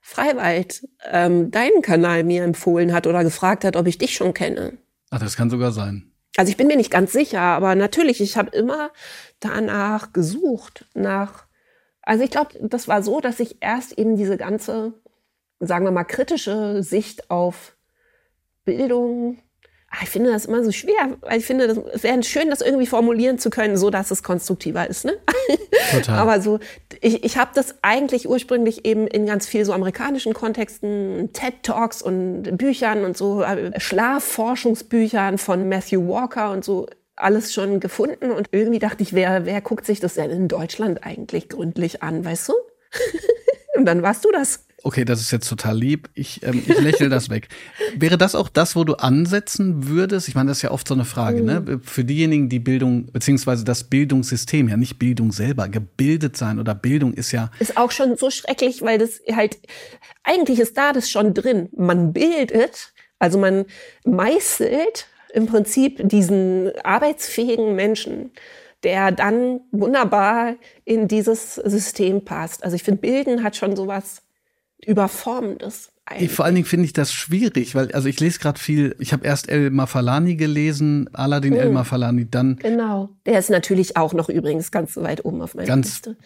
Freiwald 0.00 0.86
ähm, 1.10 1.50
deinen 1.50 1.80
Kanal 1.80 2.24
mir 2.24 2.44
empfohlen 2.44 2.92
hat 2.92 3.06
oder 3.06 3.24
gefragt 3.24 3.64
hat, 3.64 3.76
ob 3.76 3.86
ich 3.86 3.98
dich 3.98 4.14
schon 4.14 4.34
kenne. 4.34 4.76
Ach, 5.10 5.20
das 5.20 5.36
kann 5.36 5.48
sogar 5.48 5.72
sein. 5.72 6.10
Also 6.36 6.50
ich 6.50 6.56
bin 6.56 6.66
mir 6.66 6.76
nicht 6.76 6.90
ganz 6.90 7.12
sicher, 7.12 7.40
aber 7.40 7.74
natürlich, 7.74 8.20
ich 8.20 8.36
habe 8.36 8.50
immer 8.50 8.90
danach 9.38 10.12
gesucht, 10.12 10.86
nach 10.94 11.43
also 12.04 12.22
ich 12.24 12.30
glaube, 12.30 12.50
das 12.60 12.88
war 12.88 13.02
so, 13.02 13.20
dass 13.20 13.40
ich 13.40 13.56
erst 13.60 13.98
eben 13.98 14.16
diese 14.16 14.36
ganze, 14.36 14.92
sagen 15.60 15.84
wir 15.84 15.92
mal, 15.92 16.04
kritische 16.04 16.82
Sicht 16.82 17.30
auf 17.30 17.76
Bildung, 18.64 19.38
ah, 19.90 19.98
ich 20.02 20.10
finde 20.10 20.30
das 20.30 20.44
immer 20.44 20.62
so 20.64 20.70
schwer, 20.70 21.16
weil 21.20 21.38
ich 21.38 21.46
finde, 21.46 21.64
es 21.92 22.02
wäre 22.02 22.22
schön, 22.22 22.50
das 22.50 22.60
irgendwie 22.60 22.86
formulieren 22.86 23.38
zu 23.38 23.50
können, 23.50 23.76
so 23.76 23.90
dass 23.90 24.10
es 24.10 24.22
konstruktiver 24.22 24.88
ist. 24.88 25.04
Ne? 25.04 25.16
Total. 25.90 26.18
Aber 26.18 26.40
so, 26.40 26.58
ich, 27.00 27.24
ich 27.24 27.36
habe 27.38 27.52
das 27.54 27.76
eigentlich 27.82 28.28
ursprünglich 28.28 28.84
eben 28.84 29.06
in 29.06 29.26
ganz 29.26 29.46
viel 29.46 29.64
so 29.64 29.72
amerikanischen 29.72 30.34
Kontexten, 30.34 31.30
TED 31.32 31.62
Talks 31.62 32.02
und 32.02 32.56
Büchern 32.56 33.04
und 33.04 33.16
so 33.16 33.42
äh, 33.42 33.78
Schlafforschungsbüchern 33.80 35.38
von 35.38 35.68
Matthew 35.68 36.06
Walker 36.06 36.50
und 36.50 36.64
so 36.64 36.86
alles 37.16 37.52
schon 37.52 37.80
gefunden 37.80 38.30
und 38.30 38.48
irgendwie 38.52 38.78
dachte 38.78 39.02
ich, 39.02 39.12
wer, 39.12 39.46
wer 39.46 39.60
guckt 39.60 39.86
sich 39.86 40.00
das 40.00 40.14
denn 40.14 40.30
in 40.30 40.48
Deutschland 40.48 41.04
eigentlich 41.04 41.48
gründlich 41.48 42.02
an, 42.02 42.24
weißt 42.24 42.48
du? 42.48 42.54
und 43.76 43.84
dann 43.86 44.02
warst 44.02 44.24
du 44.24 44.32
das. 44.32 44.66
Okay, 44.86 45.06
das 45.06 45.22
ist 45.22 45.30
jetzt 45.30 45.48
total 45.48 45.78
lieb. 45.78 46.10
Ich, 46.12 46.42
ähm, 46.42 46.62
ich 46.66 46.78
lächle 46.78 47.08
das 47.08 47.30
weg. 47.30 47.48
Wäre 47.96 48.18
das 48.18 48.34
auch 48.34 48.50
das, 48.50 48.76
wo 48.76 48.84
du 48.84 48.96
ansetzen 48.96 49.88
würdest? 49.88 50.28
Ich 50.28 50.34
meine, 50.34 50.48
das 50.48 50.58
ist 50.58 50.62
ja 50.62 50.72
oft 50.72 50.86
so 50.86 50.92
eine 50.92 51.06
Frage, 51.06 51.42
ne? 51.42 51.60
mhm. 51.60 51.66
ne? 51.66 51.80
Für 51.82 52.04
diejenigen, 52.04 52.50
die 52.50 52.58
Bildung, 52.58 53.10
beziehungsweise 53.10 53.64
das 53.64 53.84
Bildungssystem, 53.84 54.68
ja 54.68 54.76
nicht 54.76 54.98
Bildung 54.98 55.32
selber, 55.32 55.70
gebildet 55.70 56.36
sein 56.36 56.58
oder 56.58 56.74
Bildung 56.74 57.14
ist 57.14 57.32
ja. 57.32 57.50
Ist 57.60 57.78
auch 57.78 57.92
schon 57.92 58.18
so 58.18 58.30
schrecklich, 58.30 58.82
weil 58.82 58.98
das 58.98 59.22
halt, 59.32 59.58
eigentlich 60.22 60.60
ist 60.60 60.76
da 60.76 60.92
das 60.92 61.08
schon 61.08 61.32
drin. 61.32 61.70
Man 61.74 62.12
bildet, 62.12 62.92
also 63.18 63.38
man 63.38 63.64
meißelt 64.04 65.06
im 65.34 65.46
Prinzip 65.46 66.00
diesen 66.08 66.72
arbeitsfähigen 66.84 67.74
Menschen, 67.74 68.30
der 68.84 69.10
dann 69.10 69.60
wunderbar 69.72 70.54
in 70.84 71.08
dieses 71.08 71.56
System 71.56 72.24
passt. 72.24 72.62
Also 72.62 72.76
ich 72.76 72.84
finde, 72.84 73.00
Bilden 73.00 73.42
hat 73.42 73.56
schon 73.56 73.74
sowas 73.74 74.22
Überformendes. 74.84 75.93
Eigentlich. 76.06 76.32
Vor 76.32 76.44
allen 76.44 76.54
Dingen 76.54 76.66
finde 76.66 76.84
ich 76.84 76.92
das 76.92 77.14
schwierig, 77.14 77.74
weil 77.74 77.90
also 77.92 78.08
ich 78.08 78.20
lese 78.20 78.38
gerade 78.38 78.60
viel, 78.60 78.94
ich 78.98 79.14
habe 79.14 79.26
erst 79.26 79.48
El 79.48 79.70
Mafalani 79.70 80.36
gelesen, 80.36 81.08
Aladdin 81.14 81.54
hm. 81.54 81.60
El 81.60 81.70
Mafalani, 81.70 82.28
dann 82.30 82.56
Genau. 82.56 83.08
Der 83.24 83.38
ist 83.38 83.48
natürlich 83.48 83.96
auch 83.96 84.12
noch 84.12 84.28
übrigens 84.28 84.70
ganz 84.70 84.98
weit 84.98 85.24
oben 85.24 85.40
auf 85.40 85.54
meiner 85.54 85.66
ganz 85.66 85.86
Liste. 85.86 86.16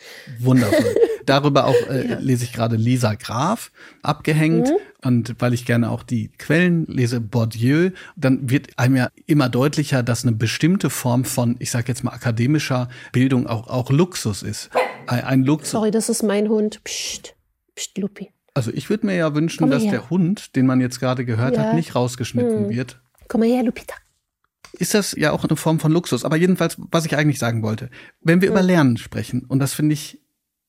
Wundervoll. 0.40 0.96
Darüber 1.26 1.66
auch 1.66 1.76
äh, 1.90 2.08
ja. 2.08 2.18
lese 2.18 2.42
ich 2.42 2.52
gerade 2.52 2.74
Lisa 2.74 3.14
Graf 3.14 3.70
abgehängt 4.02 4.66
mhm. 4.66 5.06
und 5.06 5.36
weil 5.38 5.54
ich 5.54 5.64
gerne 5.64 5.90
auch 5.90 6.02
die 6.02 6.32
Quellen 6.38 6.86
lese 6.86 7.20
Bourdieu, 7.20 7.90
dann 8.16 8.50
wird 8.50 8.76
einem 8.78 8.96
ja 8.96 9.10
immer 9.26 9.48
deutlicher, 9.48 10.02
dass 10.02 10.24
eine 10.24 10.34
bestimmte 10.34 10.90
Form 10.90 11.24
von, 11.24 11.54
ich 11.60 11.70
sage 11.70 11.84
jetzt 11.86 12.02
mal 12.02 12.12
akademischer 12.12 12.88
Bildung 13.12 13.46
auch 13.46 13.68
auch 13.68 13.90
Luxus 13.90 14.42
ist. 14.42 14.70
Ein, 15.06 15.22
ein 15.22 15.44
Luxus. 15.44 15.70
Sorry, 15.70 15.92
das 15.92 16.08
ist 16.08 16.24
mein 16.24 16.48
Hund. 16.48 16.82
Psst. 16.82 17.36
Psst, 17.76 17.96
Lupi. 17.96 18.32
Also 18.58 18.72
ich 18.72 18.90
würde 18.90 19.06
mir 19.06 19.14
ja 19.14 19.36
wünschen, 19.36 19.70
dass 19.70 19.84
her. 19.84 19.92
der 19.92 20.10
Hund, 20.10 20.56
den 20.56 20.66
man 20.66 20.80
jetzt 20.80 20.98
gerade 20.98 21.24
gehört 21.24 21.56
ja. 21.56 21.62
hat, 21.62 21.74
nicht 21.74 21.94
rausgeschnitten 21.94 22.64
hm. 22.64 22.68
wird. 22.70 23.00
Komm 23.28 23.42
mal 23.42 23.48
her, 23.48 23.62
Lupita. 23.62 23.94
Ist 24.72 24.94
das 24.94 25.12
ja 25.16 25.30
auch 25.30 25.44
eine 25.44 25.54
Form 25.54 25.78
von 25.78 25.92
Luxus. 25.92 26.24
Aber 26.24 26.34
jedenfalls, 26.34 26.76
was 26.90 27.06
ich 27.06 27.16
eigentlich 27.16 27.38
sagen 27.38 27.62
wollte, 27.62 27.88
wenn 28.20 28.40
wir 28.40 28.48
hm. 28.48 28.54
über 28.54 28.62
Lernen 28.62 28.96
sprechen, 28.96 29.44
und 29.44 29.60
das 29.60 29.74
finde 29.74 29.92
ich 29.92 30.20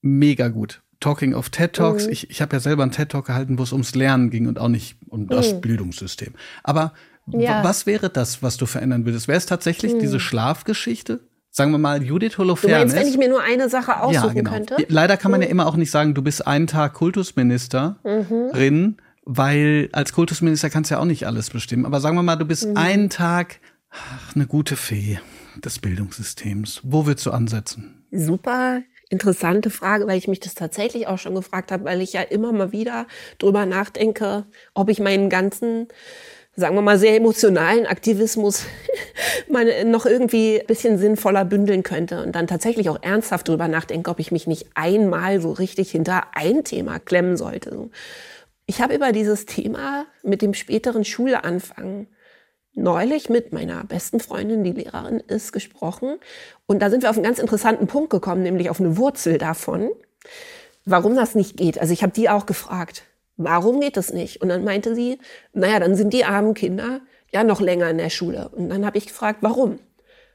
mega 0.01 0.49
gut. 0.49 0.83
Talking 0.99 1.33
of 1.33 1.49
TED 1.49 1.73
Talks, 1.73 2.05
mhm. 2.05 2.11
ich, 2.11 2.29
ich 2.29 2.41
habe 2.41 2.55
ja 2.55 2.59
selber 2.59 2.83
einen 2.83 2.91
TED 2.91 3.09
Talk 3.09 3.25
gehalten, 3.25 3.57
wo 3.57 3.63
es 3.63 3.71
ums 3.71 3.95
Lernen 3.95 4.29
ging 4.29 4.47
und 4.47 4.59
auch 4.59 4.67
nicht 4.67 4.97
um 5.07 5.27
das 5.27 5.53
mhm. 5.53 5.61
Bildungssystem. 5.61 6.33
Aber 6.61 6.93
ja. 7.25 7.63
was 7.63 7.87
wäre 7.87 8.09
das, 8.09 8.43
was 8.43 8.57
du 8.57 8.65
verändern 8.65 9.05
würdest? 9.05 9.27
Wäre 9.27 9.37
es 9.37 9.45
tatsächlich 9.45 9.97
diese 9.97 10.19
Schlafgeschichte? 10.19 11.21
Sagen 11.51 11.71
wir 11.71 11.77
mal, 11.77 12.03
Judith 12.03 12.37
Holofernes. 12.37 12.75
Du 12.75 12.79
meinst, 12.79 12.95
wenn 12.95 13.07
ich 13.07 13.17
mir 13.17 13.29
nur 13.29 13.41
eine 13.41 13.69
Sache 13.69 14.01
aussuchen 14.01 14.13
ja, 14.13 14.33
genau. 14.33 14.51
könnte? 14.51 14.77
Leider 14.87 15.17
kann 15.17 15.31
man 15.31 15.41
ja 15.41 15.47
mhm. 15.47 15.51
immer 15.51 15.67
auch 15.67 15.75
nicht 15.75 15.91
sagen, 15.91 16.13
du 16.13 16.21
bist 16.21 16.45
einen 16.45 16.67
Tag 16.67 16.93
Kultusministerin, 16.93 17.95
mhm. 18.03 18.97
weil 19.25 19.89
als 19.91 20.13
Kultusminister 20.13 20.69
kannst 20.69 20.91
du 20.91 20.95
ja 20.95 21.01
auch 21.01 21.05
nicht 21.05 21.25
alles 21.25 21.49
bestimmen. 21.49 21.85
Aber 21.85 21.99
sagen 21.99 22.15
wir 22.15 22.23
mal, 22.23 22.35
du 22.35 22.45
bist 22.45 22.67
mhm. 22.67 22.77
einen 22.77 23.09
Tag 23.09 23.59
ach, 23.89 24.35
eine 24.35 24.47
gute 24.47 24.75
Fee 24.75 25.19
des 25.63 25.79
Bildungssystems. 25.79 26.81
Wo 26.83 27.05
willst 27.05 27.25
du 27.25 27.31
ansetzen? 27.31 28.05
Super 28.11 28.81
interessante 29.09 29.71
Frage, 29.71 30.07
weil 30.07 30.17
ich 30.17 30.27
mich 30.27 30.39
das 30.39 30.53
tatsächlich 30.53 31.07
auch 31.07 31.17
schon 31.17 31.35
gefragt 31.35 31.71
habe, 31.71 31.83
weil 31.85 32.01
ich 32.01 32.13
ja 32.13 32.21
immer 32.21 32.51
mal 32.53 32.71
wieder 32.71 33.07
drüber 33.39 33.65
nachdenke, 33.65 34.45
ob 34.75 34.89
ich 34.89 34.99
meinen 34.99 35.29
ganzen 35.29 35.87
sagen 36.59 36.75
wir 36.75 36.81
mal, 36.81 36.99
sehr 36.99 37.15
emotionalen 37.15 37.85
Aktivismus 37.85 38.65
man 39.49 39.67
noch 39.89 40.05
irgendwie 40.05 40.59
ein 40.59 40.67
bisschen 40.67 40.97
sinnvoller 40.97 41.45
bündeln 41.45 41.83
könnte 41.83 42.21
und 42.23 42.35
dann 42.35 42.47
tatsächlich 42.47 42.89
auch 42.89 43.01
ernsthaft 43.01 43.47
drüber 43.47 43.67
nachdenken, 43.67 44.09
ob 44.09 44.19
ich 44.19 44.31
mich 44.31 44.45
nicht 44.45 44.67
einmal 44.75 45.41
so 45.41 45.51
richtig 45.51 45.91
hinter 45.91 46.23
ein 46.33 46.63
Thema 46.63 46.99
klemmen 46.99 47.37
sollte. 47.37 47.89
Ich 48.65 48.81
habe 48.81 48.93
über 48.93 49.11
dieses 49.11 49.45
Thema 49.45 50.05
mit 50.21 50.41
dem 50.41 50.53
späteren 50.53 51.03
Schuleanfang 51.03 52.07
neulich 52.75 53.29
mit 53.29 53.51
meiner 53.51 53.83
besten 53.83 54.19
Freundin, 54.19 54.63
die 54.63 54.71
Lehrerin 54.71 55.19
ist, 55.19 55.51
gesprochen. 55.51 56.19
Und 56.67 56.81
da 56.81 56.89
sind 56.89 57.01
wir 57.01 57.09
auf 57.09 57.15
einen 57.15 57.25
ganz 57.25 57.39
interessanten 57.39 57.87
Punkt 57.87 58.09
gekommen, 58.09 58.43
nämlich 58.43 58.69
auf 58.69 58.79
eine 58.79 58.97
Wurzel 58.97 59.37
davon, 59.37 59.89
warum 60.85 61.15
das 61.15 61.35
nicht 61.35 61.57
geht. 61.57 61.79
Also 61.79 61.93
ich 61.93 62.03
habe 62.03 62.13
die 62.13 62.29
auch 62.29 62.45
gefragt 62.45 63.03
warum 63.39 63.79
geht 63.79 63.97
das 63.97 64.13
nicht? 64.13 64.41
Und 64.41 64.49
dann 64.49 64.63
meinte 64.63 64.93
sie, 64.93 65.17
naja, 65.53 65.79
dann 65.79 65.95
sind 65.95 66.13
die 66.13 66.25
armen 66.25 66.53
Kinder 66.53 67.01
ja 67.31 67.43
noch 67.43 67.61
länger 67.61 67.89
in 67.89 67.97
der 67.97 68.09
Schule. 68.09 68.49
Und 68.49 68.69
dann 68.69 68.85
habe 68.85 68.97
ich 68.97 69.07
gefragt, 69.07 69.39
warum? 69.41 69.79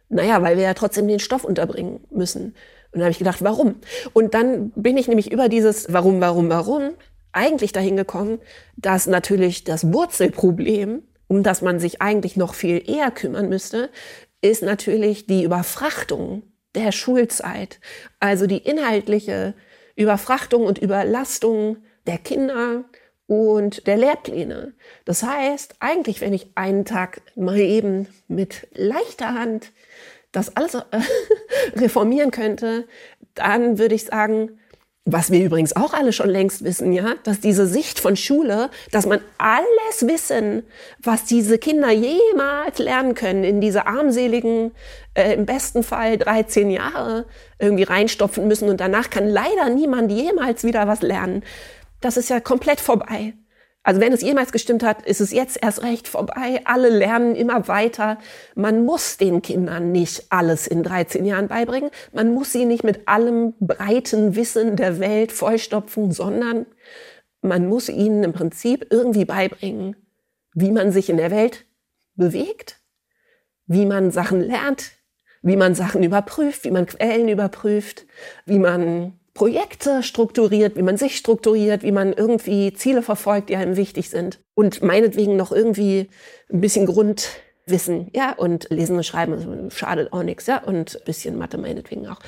Naja, 0.08 0.42
weil 0.42 0.56
wir 0.56 0.64
ja 0.64 0.74
trotzdem 0.74 1.06
den 1.06 1.20
Stoff 1.20 1.44
unterbringen 1.44 2.00
müssen. 2.10 2.54
Und 2.92 3.00
dann 3.00 3.02
habe 3.02 3.10
ich 3.10 3.18
gedacht, 3.18 3.42
warum? 3.42 3.76
Und 4.12 4.34
dann 4.34 4.70
bin 4.70 4.96
ich 4.96 5.06
nämlich 5.06 5.30
über 5.30 5.48
dieses 5.48 5.92
Warum, 5.92 6.20
warum, 6.20 6.48
warum 6.48 6.90
eigentlich 7.32 7.72
dahin 7.72 7.96
gekommen, 7.96 8.38
dass 8.76 9.06
natürlich 9.06 9.64
das 9.64 9.92
Wurzelproblem, 9.92 11.02
um 11.26 11.42
das 11.42 11.62
man 11.62 11.80
sich 11.80 12.00
eigentlich 12.00 12.36
noch 12.36 12.54
viel 12.54 12.82
eher 12.88 13.10
kümmern 13.10 13.48
müsste, 13.48 13.90
ist 14.40 14.62
natürlich 14.62 15.26
die 15.26 15.42
Überfrachtung 15.42 16.42
der 16.74 16.92
Schulzeit. 16.92 17.80
Also 18.20 18.46
die 18.46 18.58
inhaltliche 18.58 19.54
Überfrachtung 19.96 20.64
und 20.64 20.78
Überlastung 20.78 21.78
der 22.06 22.18
Kinder 22.18 22.84
und 23.26 23.86
der 23.86 23.96
Lehrpläne. 23.96 24.74
Das 25.04 25.22
heißt, 25.22 25.76
eigentlich, 25.80 26.20
wenn 26.20 26.34
ich 26.34 26.48
einen 26.54 26.84
Tag 26.84 27.22
mal 27.36 27.58
eben 27.58 28.08
mit 28.28 28.66
leichter 28.72 29.34
Hand 29.34 29.72
das 30.32 30.56
alles 30.56 30.74
äh, 30.74 30.80
reformieren 31.76 32.30
könnte, 32.30 32.86
dann 33.34 33.78
würde 33.78 33.94
ich 33.94 34.04
sagen, 34.04 34.58
was 35.06 35.30
wir 35.30 35.44
übrigens 35.44 35.76
auch 35.76 35.92
alle 35.92 36.14
schon 36.14 36.30
längst 36.30 36.64
wissen, 36.64 36.90
ja, 36.92 37.14
dass 37.24 37.40
diese 37.40 37.66
Sicht 37.66 38.00
von 38.00 38.16
Schule, 38.16 38.70
dass 38.90 39.04
man 39.04 39.20
alles 39.36 40.08
wissen, 40.08 40.62
was 40.98 41.24
diese 41.24 41.58
Kinder 41.58 41.90
jemals 41.90 42.78
lernen 42.78 43.14
können, 43.14 43.44
in 43.44 43.60
diese 43.60 43.86
armseligen, 43.86 44.72
äh, 45.14 45.34
im 45.34 45.44
besten 45.44 45.82
Fall 45.82 46.16
13 46.16 46.70
Jahre 46.70 47.26
irgendwie 47.58 47.82
reinstopfen 47.82 48.48
müssen 48.48 48.68
und 48.70 48.80
danach 48.80 49.10
kann 49.10 49.28
leider 49.28 49.68
niemand 49.68 50.10
jemals 50.10 50.64
wieder 50.64 50.88
was 50.88 51.02
lernen 51.02 51.42
das 52.04 52.16
ist 52.16 52.28
ja 52.28 52.40
komplett 52.40 52.80
vorbei. 52.80 53.34
Also 53.82 54.00
wenn 54.00 54.14
es 54.14 54.22
jemals 54.22 54.50
gestimmt 54.50 54.82
hat, 54.82 55.04
ist 55.04 55.20
es 55.20 55.30
jetzt 55.30 55.58
erst 55.62 55.82
recht 55.82 56.08
vorbei. 56.08 56.62
Alle 56.64 56.88
lernen 56.88 57.36
immer 57.36 57.68
weiter. 57.68 58.18
Man 58.54 58.86
muss 58.86 59.18
den 59.18 59.42
Kindern 59.42 59.92
nicht 59.92 60.24
alles 60.30 60.66
in 60.66 60.82
13 60.82 61.26
Jahren 61.26 61.48
beibringen. 61.48 61.90
Man 62.12 62.32
muss 62.32 62.50
sie 62.50 62.64
nicht 62.64 62.82
mit 62.82 63.06
allem 63.08 63.52
breiten 63.60 64.36
Wissen 64.36 64.76
der 64.76 65.00
Welt 65.00 65.32
vollstopfen, 65.32 66.12
sondern 66.12 66.64
man 67.42 67.68
muss 67.68 67.90
ihnen 67.90 68.24
im 68.24 68.32
Prinzip 68.32 68.86
irgendwie 68.88 69.26
beibringen, 69.26 69.96
wie 70.54 70.70
man 70.70 70.90
sich 70.90 71.10
in 71.10 71.18
der 71.18 71.30
Welt 71.30 71.66
bewegt, 72.14 72.80
wie 73.66 73.84
man 73.84 74.10
Sachen 74.10 74.40
lernt, 74.40 74.92
wie 75.42 75.56
man 75.56 75.74
Sachen 75.74 76.02
überprüft, 76.02 76.64
wie 76.64 76.70
man 76.70 76.86
Quellen 76.86 77.28
überprüft, 77.28 78.06
wie 78.46 78.58
man 78.58 79.20
Projekte 79.34 80.04
strukturiert, 80.04 80.76
wie 80.76 80.82
man 80.82 80.96
sich 80.96 81.16
strukturiert, 81.16 81.82
wie 81.82 81.92
man 81.92 82.12
irgendwie 82.12 82.72
Ziele 82.72 83.02
verfolgt, 83.02 83.48
die 83.48 83.56
einem 83.56 83.76
wichtig 83.76 84.08
sind. 84.08 84.40
Und 84.54 84.80
meinetwegen 84.80 85.36
noch 85.36 85.50
irgendwie 85.50 86.08
ein 86.52 86.60
bisschen 86.60 86.86
Grundwissen, 86.86 88.10
ja, 88.14 88.32
und 88.32 88.70
lesen 88.70 88.96
und 88.96 89.04
schreiben 89.04 89.70
schadet 89.72 90.12
auch 90.12 90.22
nichts, 90.22 90.46
ja, 90.46 90.62
und 90.62 90.96
ein 90.96 91.04
bisschen 91.04 91.36
Mathe 91.36 91.58
meinetwegen 91.58 92.06
auch. 92.06 92.20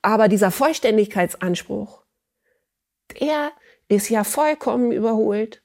Aber 0.00 0.28
dieser 0.28 0.50
Vollständigkeitsanspruch, 0.50 2.02
der 3.20 3.52
ist 3.88 4.08
ja 4.08 4.24
vollkommen 4.24 4.92
überholt. 4.92 5.62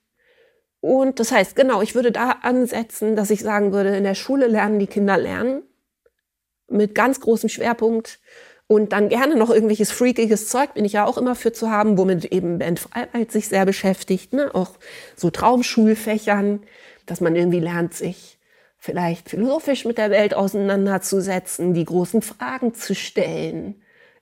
Und 0.82 1.20
das 1.20 1.32
heißt, 1.32 1.56
genau, 1.56 1.82
ich 1.82 1.96
würde 1.96 2.12
da 2.12 2.32
ansetzen, 2.42 3.16
dass 3.16 3.30
ich 3.30 3.42
sagen 3.42 3.72
würde, 3.72 3.96
in 3.96 4.04
der 4.04 4.16
Schule 4.16 4.48
lernen 4.48 4.80
die 4.80 4.88
Kinder 4.88 5.18
lernen 5.18 5.64
mit 6.68 6.96
ganz 6.96 7.20
großem 7.20 7.50
Schwerpunkt 7.50 8.20
und 8.72 8.94
dann 8.94 9.10
gerne 9.10 9.36
noch 9.36 9.50
irgendwelches 9.50 9.92
freakiges 9.92 10.48
Zeug, 10.48 10.76
bin 10.76 10.86
ich 10.86 10.94
ja 10.94 11.06
auch 11.06 11.18
immer 11.18 11.36
für 11.36 11.52
zu 11.52 11.70
haben, 11.70 11.98
womit 11.98 12.24
eben 12.24 12.58
Ben 12.58 12.78
Freiheit 12.78 13.30
sich 13.30 13.50
sehr 13.50 13.66
beschäftigt, 13.66 14.32
ne? 14.32 14.56
auch 14.56 14.72
so 15.18 15.30
Traumschulfächern, 15.30 16.62
dass 17.06 17.20
man 17.20 17.36
irgendwie 17.36 17.60
lernt, 17.60 17.94
sich 17.94 18.40
vielleicht 18.78 19.30
philosophisch 19.30 19.84
mit 19.84 19.98
der 19.98 20.10
Welt 20.10 20.34
auseinanderzusetzen, 20.34 21.74
die 21.74 21.84
großen 21.84 22.22
Fragen 22.22 22.74
zu 22.74 22.96
stellen, 22.96 23.76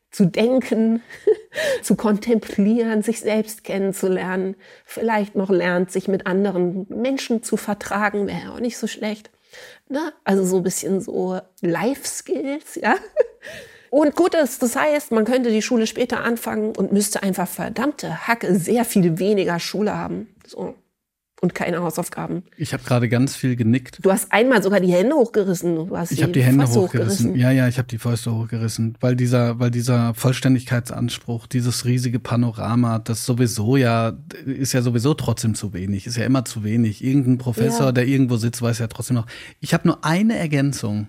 zu 0.09 0.25
denken, 0.25 1.03
zu 1.83 1.95
kontemplieren, 1.95 3.03
sich 3.03 3.19
selbst 3.19 3.63
kennenzulernen, 3.63 4.55
vielleicht 4.83 5.35
noch 5.35 5.51
lernt, 5.51 5.91
sich 5.91 6.07
mit 6.07 6.25
anderen 6.25 6.87
Menschen 6.89 7.43
zu 7.43 7.55
vertragen, 7.55 8.25
wäre 8.25 8.53
auch 8.53 8.59
nicht 8.59 8.79
so 8.79 8.87
schlecht. 8.87 9.29
Ne? 9.89 10.11
Also 10.23 10.43
so 10.43 10.57
ein 10.57 10.63
bisschen 10.63 11.01
so 11.01 11.39
Life 11.61 12.07
Skills, 12.07 12.73
ja. 12.81 12.95
Und 13.89 14.15
gut 14.15 14.35
ist, 14.35 14.61
das 14.61 14.75
heißt, 14.75 15.11
man 15.11 15.25
könnte 15.25 15.51
die 15.51 15.61
Schule 15.61 15.87
später 15.87 16.23
anfangen 16.23 16.75
und 16.75 16.91
müsste 16.91 17.23
einfach 17.23 17.47
verdammte 17.47 18.27
Hacke 18.27 18.55
sehr 18.55 18.85
viel 18.85 19.19
weniger 19.19 19.59
Schule 19.59 19.97
haben. 19.97 20.27
So 20.45 20.75
und 21.41 21.55
keine 21.55 21.81
Hausaufgaben. 21.81 22.43
Ich 22.57 22.73
habe 22.73 22.83
gerade 22.83 23.07
ganz 23.07 23.35
viel 23.35 23.55
genickt. 23.55 23.99
Du 24.01 24.11
hast 24.11 24.31
einmal 24.31 24.61
sogar 24.61 24.79
die 24.79 24.91
Hände 24.91 25.15
hochgerissen. 25.15 25.75
Du 25.75 25.97
hast 25.97 26.11
ich 26.11 26.21
habe 26.21 26.31
die 26.31 26.43
Hände 26.43 26.65
hochgerissen. 26.65 26.87
hochgerissen. 26.87 27.35
Ja, 27.35 27.51
ja, 27.51 27.67
ich 27.67 27.77
habe 27.77 27.87
die 27.87 27.97
Fäuste 27.97 28.33
hochgerissen, 28.33 28.97
weil 28.99 29.15
dieser, 29.15 29.59
weil 29.59 29.71
dieser 29.71 30.13
Vollständigkeitsanspruch, 30.15 31.47
dieses 31.47 31.85
riesige 31.85 32.19
Panorama, 32.19 32.99
das 32.99 33.25
sowieso 33.25 33.77
ja 33.77 34.17
ist 34.45 34.73
ja 34.73 34.81
sowieso 34.81 35.13
trotzdem 35.13 35.55
zu 35.55 35.73
wenig, 35.73 36.07
ist 36.07 36.17
ja 36.17 36.25
immer 36.25 36.45
zu 36.45 36.63
wenig. 36.63 37.03
Irgendein 37.03 37.37
Professor, 37.37 37.87
ja. 37.87 37.91
der 37.91 38.07
irgendwo 38.07 38.37
sitzt, 38.37 38.61
weiß 38.61 38.79
ja 38.79 38.87
trotzdem 38.87 39.15
noch. 39.15 39.27
Ich 39.59 39.73
habe 39.73 39.87
nur 39.87 40.03
eine 40.03 40.37
Ergänzung. 40.37 41.07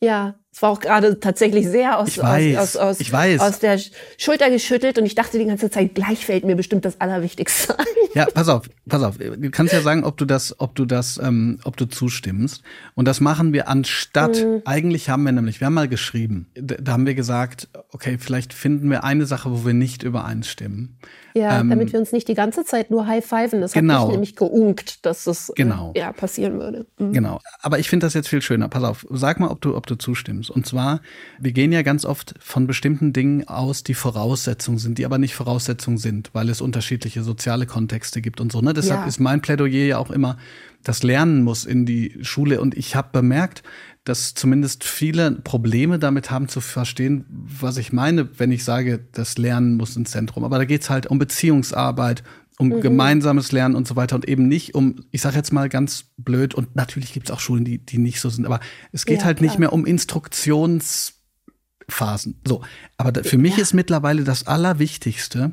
Ja, 0.00 0.36
es 0.56 0.62
war 0.62 0.70
auch 0.70 0.80
gerade 0.80 1.20
tatsächlich 1.20 1.68
sehr 1.68 1.98
aus, 1.98 2.16
weiß, 2.16 2.56
aus, 2.56 2.76
aus, 2.76 3.12
aus, 3.12 3.40
aus, 3.40 3.58
der 3.58 3.78
Schulter 4.16 4.48
geschüttelt 4.48 4.98
und 4.98 5.04
ich 5.04 5.14
dachte 5.14 5.38
die 5.38 5.44
ganze 5.44 5.68
Zeit, 5.68 5.94
gleich 5.94 6.24
fällt 6.24 6.46
mir 6.46 6.56
bestimmt 6.56 6.86
das 6.86 6.98
Allerwichtigste 6.98 7.78
ein. 7.78 7.84
Ja, 8.14 8.24
pass 8.34 8.48
auf, 8.48 8.62
pass 8.88 9.02
auf. 9.02 9.18
Du 9.18 9.50
kannst 9.50 9.74
ja 9.74 9.82
sagen, 9.82 10.02
ob 10.02 10.16
du 10.16 10.24
das, 10.24 10.58
ob 10.58 10.74
du 10.74 10.86
das, 10.86 11.20
ähm, 11.22 11.58
ob 11.64 11.76
du 11.76 11.84
zustimmst. 11.84 12.62
Und 12.94 13.06
das 13.06 13.20
machen 13.20 13.52
wir 13.52 13.68
anstatt, 13.68 14.42
mhm. 14.42 14.62
eigentlich 14.64 15.10
haben 15.10 15.24
wir 15.24 15.32
nämlich, 15.32 15.60
wir 15.60 15.66
haben 15.66 15.74
mal 15.74 15.88
geschrieben, 15.88 16.46
da 16.54 16.90
haben 16.90 17.04
wir 17.04 17.14
gesagt, 17.14 17.68
okay, 17.92 18.16
vielleicht 18.18 18.54
finden 18.54 18.88
wir 18.88 19.04
eine 19.04 19.26
Sache, 19.26 19.50
wo 19.50 19.66
wir 19.66 19.74
nicht 19.74 20.04
übereinstimmen. 20.04 20.96
Ja, 21.36 21.60
ähm, 21.60 21.68
damit 21.68 21.92
wir 21.92 22.00
uns 22.00 22.12
nicht 22.12 22.28
die 22.28 22.34
ganze 22.34 22.64
Zeit 22.64 22.90
nur 22.90 23.06
high-fiven. 23.06 23.60
Das 23.60 23.72
genau. 23.72 23.94
hat 23.94 24.06
mich 24.06 24.12
nämlich 24.12 24.36
geunkt, 24.36 25.04
dass 25.04 25.24
das 25.24 25.50
äh, 25.50 25.52
genau. 25.54 25.92
äh, 25.94 25.98
ja, 25.98 26.12
passieren 26.12 26.58
würde. 26.58 26.86
Mhm. 26.98 27.12
Genau. 27.12 27.40
Aber 27.60 27.78
ich 27.78 27.90
finde 27.90 28.06
das 28.06 28.14
jetzt 28.14 28.28
viel 28.28 28.40
schöner. 28.40 28.68
Pass 28.68 28.82
auf, 28.84 29.06
sag 29.10 29.38
mal, 29.38 29.48
ob 29.48 29.60
du, 29.60 29.76
ob 29.76 29.86
du 29.86 29.96
zustimmst. 29.96 30.45
Und 30.50 30.66
zwar, 30.66 31.00
wir 31.38 31.52
gehen 31.52 31.72
ja 31.72 31.82
ganz 31.82 32.04
oft 32.04 32.34
von 32.38 32.66
bestimmten 32.66 33.12
Dingen 33.12 33.46
aus, 33.48 33.82
die 33.82 33.94
Voraussetzungen 33.94 34.78
sind, 34.78 34.98
die 34.98 35.04
aber 35.04 35.18
nicht 35.18 35.34
Voraussetzungen 35.34 35.98
sind, 35.98 36.30
weil 36.32 36.48
es 36.48 36.60
unterschiedliche 36.60 37.22
soziale 37.22 37.66
Kontexte 37.66 38.20
gibt 38.20 38.40
und 38.40 38.52
so. 38.52 38.60
Ne? 38.60 38.72
Deshalb 38.72 39.02
ja. 39.02 39.06
ist 39.06 39.20
mein 39.20 39.40
Plädoyer 39.40 39.86
ja 39.86 39.98
auch 39.98 40.10
immer, 40.10 40.36
das 40.82 41.02
Lernen 41.02 41.42
muss 41.42 41.64
in 41.64 41.84
die 41.84 42.16
Schule. 42.22 42.60
Und 42.60 42.76
ich 42.76 42.94
habe 42.94 43.08
bemerkt, 43.12 43.62
dass 44.04 44.34
zumindest 44.34 44.84
viele 44.84 45.32
Probleme 45.32 45.98
damit 45.98 46.30
haben 46.30 46.48
zu 46.48 46.60
verstehen, 46.60 47.24
was 47.28 47.76
ich 47.76 47.92
meine, 47.92 48.28
wenn 48.38 48.52
ich 48.52 48.62
sage, 48.62 49.00
das 49.12 49.36
Lernen 49.36 49.76
muss 49.76 49.96
ins 49.96 50.12
Zentrum. 50.12 50.44
Aber 50.44 50.58
da 50.58 50.64
geht's 50.64 50.88
halt 50.88 51.08
um 51.08 51.18
Beziehungsarbeit, 51.18 52.22
um 52.58 52.68
mhm. 52.68 52.80
gemeinsames 52.80 53.52
Lernen 53.52 53.74
und 53.74 53.86
so 53.86 53.96
weiter 53.96 54.16
und 54.16 54.28
eben 54.28 54.48
nicht 54.48 54.74
um, 54.74 55.04
ich 55.10 55.20
sage 55.20 55.36
jetzt 55.36 55.52
mal 55.52 55.68
ganz 55.68 56.06
blöd, 56.16 56.54
und 56.54 56.74
natürlich 56.74 57.12
gibt's 57.12 57.30
auch 57.30 57.40
Schulen, 57.40 57.64
die, 57.64 57.78
die 57.78 57.98
nicht 57.98 58.20
so 58.20 58.30
sind, 58.30 58.46
aber 58.46 58.60
es 58.92 59.04
geht 59.04 59.20
ja, 59.20 59.26
halt 59.26 59.38
klar. 59.38 59.50
nicht 59.50 59.58
mehr 59.58 59.72
um 59.72 59.84
Instruktionsphasen. 59.84 62.40
So, 62.46 62.62
aber 62.96 63.12
da, 63.12 63.22
für 63.22 63.38
mich 63.38 63.56
ja. 63.56 63.62
ist 63.62 63.74
mittlerweile 63.74 64.24
das 64.24 64.46
Allerwichtigste, 64.46 65.52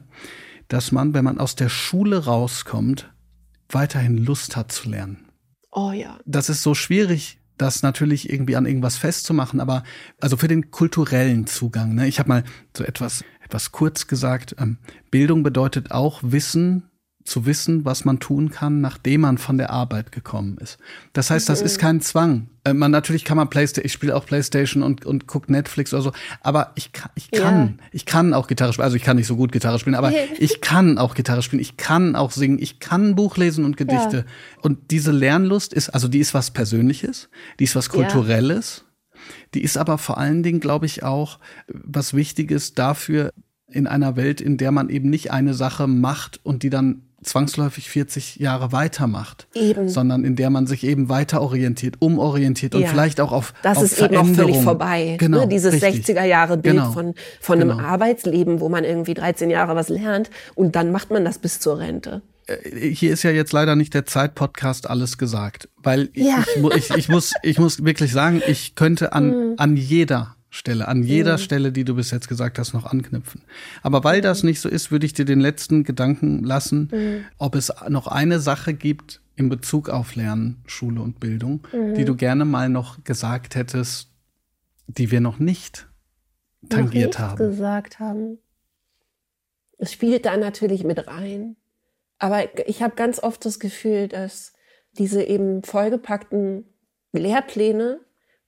dass 0.68 0.91
man, 0.91 1.14
wenn 1.14 1.26
man 1.26 1.39
aus 1.39 1.56
der 1.56 1.70
Schule 1.70 2.26
rauskommt, 2.26 3.12
weiterhin 3.70 4.18
Lust 4.18 4.56
hat 4.56 4.72
zu 4.72 4.89
lernen. 4.89 5.26
Oh 5.72 5.91
ja. 5.91 6.20
Das 6.26 6.49
ist 6.49 6.64
so 6.64 6.76
schwierig, 6.76 7.39
das 7.58 7.84
natürlich 7.84 8.32
irgendwie 8.32 8.56
an 8.56 8.66
irgendwas 8.66 8.97
festzumachen, 8.97 9.60
aber 9.60 9.84
also 10.22 10.38
für 10.38 10.47
den 10.47 10.72
kulturellen 10.72 11.47
Zugang. 11.47 11.95
Ne? 11.95 12.08
Ich 12.08 12.20
habe 12.20 12.30
mal 12.30 12.43
so 12.76 12.84
etwas 12.84 13.24
etwas 13.41 13.72
kurz 13.72 14.08
gesagt: 14.08 14.56
ähm, 14.60 14.78
Bildung 15.12 15.43
bedeutet 15.43 15.91
auch 15.91 16.22
Wissen 16.24 16.89
zu 17.24 17.45
wissen, 17.45 17.86
was 17.86 18.05
man 18.05 18.19
tun 18.19 18.49
kann, 18.49 18.82
nachdem 18.82 19.21
man 19.21 19.38
von 19.38 19.57
der 19.57 19.69
Arbeit 19.69 20.11
gekommen 20.11 20.57
ist. 20.57 20.78
Das 21.13 21.30
heißt, 21.30 21.47
das 21.47 21.61
ist 21.61 21.80
kein 21.80 22.01
Zwang. 22.01 22.47
Äh, 22.65 22.74
man 22.74 22.91
natürlich 22.91 23.24
kann 23.24 23.38
man 23.38 23.49
Playstation, 23.49 23.86
ich 23.86 23.93
spiele 23.93 24.15
auch 24.15 24.26
Playstation 24.26 24.84
und 24.84 25.05
und 25.05 25.28
guck 25.28 25.49
Netflix 25.49 25.93
oder 25.93 26.03
so, 26.03 26.11
aber 26.41 26.71
ich 26.76 26.91
kann 26.91 27.11
ich 27.15 27.32
kann, 27.32 27.78
ja. 27.80 27.86
ich 27.91 28.05
kann 28.05 28.34
auch 28.34 28.47
Gitarre 28.47 28.74
spielen, 28.74 28.86
also 28.86 28.97
ich 28.97 29.03
kann 29.03 29.17
nicht 29.17 29.28
so 29.28 29.36
gut 29.36 29.51
Gitarre 29.51 29.80
spielen, 29.80 29.95
aber 29.95 30.11
ich 30.39 30.61
kann 30.61 30.97
auch 30.97 31.15
Gitarre 31.15 31.41
spielen, 31.41 31.61
ich 31.61 31.78
kann 31.78 32.15
auch 32.15 32.32
singen, 32.32 32.59
ich 32.59 32.80
kann 32.80 33.15
Buch 33.15 33.38
lesen 33.38 33.63
und 33.63 33.78
Gedichte. 33.78 34.17
Ja. 34.17 34.24
Und 34.61 34.91
diese 34.91 35.11
Lernlust 35.11 35.74
ist 35.74 35.89
also 35.89 36.07
die 36.07 36.19
ist 36.19 36.34
was 36.34 36.51
persönliches, 36.51 37.30
die 37.59 37.65
ist 37.65 37.76
was 37.76 37.89
kulturelles. 37.89 38.84
Ja. 38.86 38.89
Die 39.53 39.63
ist 39.63 39.78
aber 39.78 39.97
vor 39.99 40.17
allen 40.17 40.43
Dingen, 40.43 40.59
glaube 40.59 40.86
ich, 40.86 41.03
auch 41.03 41.39
was 41.67 42.13
Wichtiges 42.13 42.74
dafür, 42.74 43.32
in 43.74 43.88
einer 43.88 44.15
Welt, 44.15 44.39
in 44.39 44.57
der 44.57 44.71
man 44.71 44.89
eben 44.89 45.09
nicht 45.09 45.32
eine 45.32 45.53
Sache 45.53 45.88
macht 45.88 46.39
und 46.43 46.63
die 46.63 46.69
dann 46.69 47.03
zwangsläufig 47.24 47.89
40 47.89 48.38
Jahre 48.38 48.71
weitermacht, 48.71 49.47
eben. 49.53 49.89
sondern 49.89 50.24
in 50.24 50.36
der 50.36 50.49
man 50.49 50.67
sich 50.67 50.84
eben 50.84 51.09
weiter 51.09 51.41
orientiert, 51.41 51.95
umorientiert 51.99 52.74
ja. 52.74 52.80
und 52.80 52.88
vielleicht 52.88 53.19
auch 53.21 53.32
auf 53.32 53.53
Das 53.63 53.78
auf 53.78 53.84
ist 53.86 54.01
eben 54.01 54.17
auch 54.17 54.28
völlig 54.28 54.57
vorbei. 54.57 55.11
Ne? 55.11 55.17
Genau, 55.17 55.41
ne? 55.41 55.47
Dieses 55.47 55.76
60er 55.76 56.24
Jahre 56.24 56.57
Bild 56.57 56.76
genau. 56.76 56.91
von, 56.91 57.13
von 57.41 57.59
genau. 57.59 57.78
einem 57.78 57.86
Arbeitsleben, 57.86 58.59
wo 58.59 58.69
man 58.69 58.84
irgendwie 58.84 59.13
13 59.13 59.49
Jahre 59.49 59.76
was 59.76 59.89
lernt 59.89 60.30
und 60.55 60.76
dann 60.76 60.91
macht 60.91 61.11
man 61.11 61.26
das 61.26 61.39
bis 61.39 61.59
zur 61.59 61.80
Rente. 61.80 62.21
Äh, 62.47 62.89
hier 62.89 63.13
ist 63.13 63.24
ja 63.24 63.32
jetzt 63.32 63.53
leider 63.53 63.76
nicht 63.76 63.93
der 63.93 64.05
Zeit-Podcast 64.05 64.89
alles 64.89 65.17
gesagt, 65.17 65.69
weil 65.78 66.09
ja. 66.13 66.43
ich, 66.55 66.89
ich, 66.89 66.97
ich, 66.97 67.09
muss, 67.09 67.34
ich 67.41 67.59
muss 67.59 67.84
wirklich 67.84 68.11
sagen, 68.11 68.41
ich 68.47 68.76
könnte 68.76 69.13
an, 69.13 69.28
mhm. 69.49 69.53
an 69.57 69.78
jeder 69.78 70.36
Stelle, 70.54 70.88
an 70.88 71.01
jeder 71.01 71.34
mhm. 71.34 71.38
Stelle, 71.39 71.72
die 71.72 71.84
du 71.84 71.95
bis 71.95 72.12
jetzt 72.12 72.28
gesagt 72.28 72.60
hast, 72.60 72.74
noch 72.74 72.86
anknüpfen. 72.86 73.41
Aber 73.82 74.04
weil 74.04 74.22
das 74.22 74.43
nicht 74.43 74.60
so 74.62 74.70
ist, 74.70 74.91
würde 74.91 75.08
ich 75.08 75.14
dir 75.14 75.26
den 75.26 75.39
letzten 75.39 75.84
Gedanken 75.84 76.43
lassen, 76.43 76.89
mhm. 76.91 77.26
ob 77.39 77.56
es 77.56 77.74
noch 77.89 78.06
eine 78.06 78.39
Sache 78.39 78.76
gibt 78.76 79.20
in 79.36 79.49
Bezug 79.49 79.89
auf 79.89 80.16
Lernen, 80.16 80.62
Schule 80.68 81.01
und 81.01 81.20
Bildung, 81.20 81.66
die 81.72 82.01
mhm. 82.01 82.06
du 82.06 82.16
gerne 82.16 82.45
mal 82.45 82.70
noch 82.70 83.04
gesagt 83.04 83.56
hättest, 83.56 84.12
die 84.86 85.10
wir 85.10 85.22
noch 85.22 85.39
nicht 85.39 85.88
tangiert 86.70 86.93
noch 86.93 87.01
nicht 87.04 87.20
haben. 87.20 87.38
gesagt 87.38 87.99
haben. 87.99 88.38
Es 89.80 89.91
spielt 89.91 90.26
da 90.26 90.38
natürlich 90.38 90.84
mit 90.84 91.08
rein. 91.08 91.56
Aber 92.20 92.43
ich 92.68 92.84
habe 92.84 92.93
ganz 92.95 93.18
oft 93.18 93.43
das 93.43 93.60
Gefühl, 93.60 94.08
dass 94.08 94.54
diese 94.99 95.24
eben 95.24 95.64
vollgepackten 95.64 96.66
Lehrpläne 97.12 98.01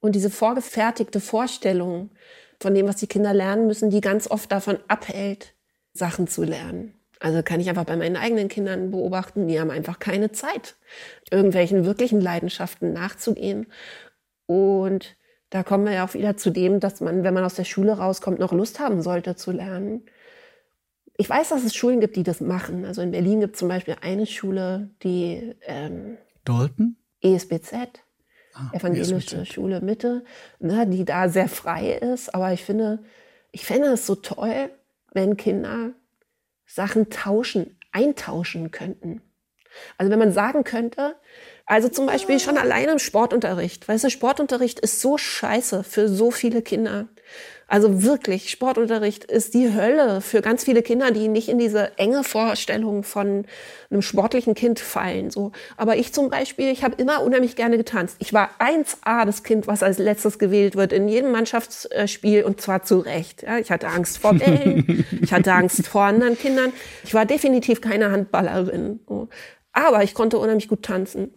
und 0.06 0.14
diese 0.14 0.30
vorgefertigte 0.30 1.20
Vorstellung 1.20 2.12
von 2.60 2.74
dem, 2.74 2.88
was 2.88 2.98
die 2.98 3.08
Kinder 3.08 3.34
lernen 3.34 3.68
müssen, 3.68 3.90
die 3.90 4.02
ganz 4.02 4.30
oft 4.30 4.52
davon 4.52 4.78
abhält, 4.88 5.56
Sachen 5.94 6.28
zu 6.28 6.44
lernen. 6.44 6.94
Also 7.20 7.42
kann 7.42 7.60
ich 7.60 7.70
einfach 7.70 7.86
bei 7.86 7.96
meinen 7.96 8.18
eigenen 8.18 8.48
Kindern 8.48 8.92
beobachten, 8.92 9.48
die 9.48 9.60
haben 9.60 9.72
einfach 9.72 10.00
keine 10.00 10.32
Zeit, 10.32 10.76
irgendwelchen 11.32 11.86
wirklichen 11.86 12.22
Leidenschaften 12.22 12.94
nachzugehen. 12.94 13.68
Und 14.46 15.16
da 15.50 15.64
kommen 15.64 15.86
wir 15.86 15.94
ja 15.94 16.06
auch 16.06 16.14
wieder 16.14 16.38
zu 16.38 16.52
dem, 16.52 16.80
dass 16.80 17.02
man, 17.02 17.24
wenn 17.24 17.34
man 17.34 17.44
aus 17.44 17.56
der 17.56 17.64
Schule 17.64 17.94
rauskommt, 17.94 18.40
noch 18.40 18.52
Lust 18.52 18.80
haben 18.80 19.02
sollte 19.02 19.36
zu 19.36 19.52
lernen. 19.52 20.04
Ich 21.18 21.30
weiß, 21.30 21.50
dass 21.50 21.64
es 21.64 21.74
Schulen 21.74 22.02
gibt, 22.02 22.16
die 22.16 22.24
das 22.24 22.42
machen. 22.42 22.86
Also 22.86 23.02
in 23.02 23.12
Berlin 23.12 23.40
gibt 23.40 23.56
es 23.56 23.60
zum 23.60 23.70
Beispiel 23.70 23.96
eine 24.02 24.26
Schule, 24.26 24.92
die 25.02 25.56
ähm, 25.66 26.18
Dalton? 26.44 26.98
ESBZ 27.22 28.05
ah, 28.56 28.72
evangelische 28.74 29.46
Schule 29.46 29.82
Mitte, 29.82 30.24
ne, 30.60 30.88
die 30.88 31.06
da 31.06 31.30
sehr 31.30 31.48
frei 31.48 31.94
ist. 31.94 32.34
Aber 32.34 32.52
ich 32.52 32.64
finde, 32.64 33.04
ich 33.52 33.66
fände 33.66 33.90
es 33.90 34.08
so 34.08 34.16
toll, 34.16 34.72
wenn 35.14 35.38
Kinder 35.38 35.92
Sachen 36.66 37.10
tauschen, 37.10 37.78
eintauschen 37.92 38.72
könnten. 38.72 39.22
Also 39.98 40.12
wenn 40.12 40.20
man 40.20 40.32
sagen 40.32 40.64
könnte, 40.64 41.16
also 41.66 41.90
zum 41.90 42.06
Beispiel 42.06 42.40
schon 42.40 42.58
alleine 42.58 42.94
im 42.94 43.00
Sportunterricht. 43.00 43.88
Weißt 43.88 44.04
du, 44.04 44.10
Sportunterricht 44.10 44.80
ist 44.80 45.02
so 45.02 45.18
scheiße 45.18 45.84
für 45.84 46.08
so 46.08 46.32
viele 46.32 46.62
Kinder. 46.62 47.08
Also 47.68 48.04
wirklich, 48.04 48.52
Sportunterricht 48.52 49.24
ist 49.24 49.56
die 49.56 49.74
Hölle 49.74 50.22
für 50.22 50.42
ganz 50.42 50.64
viele 50.64 50.84
Kinder, 50.84 51.10
die 51.10 51.28
nicht 51.28 51.50
in 51.50 51.58
diese 51.58 51.98
enge 51.98 52.24
Vorstellung 52.24 53.04
von 53.04 53.46
einem 53.90 54.02
sportlichen 54.04 54.54
Kind 54.54 54.80
fallen. 54.80 55.32
So, 55.32 55.52
aber 55.76 55.98
ich 55.98 56.14
zum 56.14 56.30
Beispiel, 56.30 56.72
ich 56.72 56.84
habe 56.84 56.96
immer 57.02 57.24
unheimlich 57.24 57.56
gerne 57.56 57.78
getanzt. 57.78 58.18
Ich 58.20 58.34
war 58.34 58.52
1A 58.60 59.26
das 59.26 59.42
Kind, 59.42 59.66
was 59.66 59.82
als 59.82 59.98
letztes 59.98 60.38
gewählt 60.38 60.76
wird 60.76 60.94
in 60.94 61.08
jedem 61.08 61.32
Mannschaftsspiel 61.32 62.44
und 62.44 62.62
zwar 62.62 62.84
zu 62.84 63.00
Recht. 63.00 63.42
Ja, 63.42 63.58
ich 63.58 63.72
hatte 63.72 63.88
Angst 63.88 64.20
vor 64.20 64.36
Bällen, 64.36 65.06
ich 65.22 65.34
hatte 65.34 65.52
Angst 65.54 65.88
vor 65.88 66.04
anderen 66.04 66.38
Kindern. 66.38 66.72
Ich 67.04 67.16
war 67.16 67.26
definitiv 67.26 67.82
keine 67.82 68.12
Handballerin. 68.12 69.00
So. 69.08 69.28
Aber 69.74 70.04
ich 70.04 70.14
konnte 70.14 70.38
unheimlich 70.38 70.68
gut 70.68 70.84
tanzen. 70.84 71.34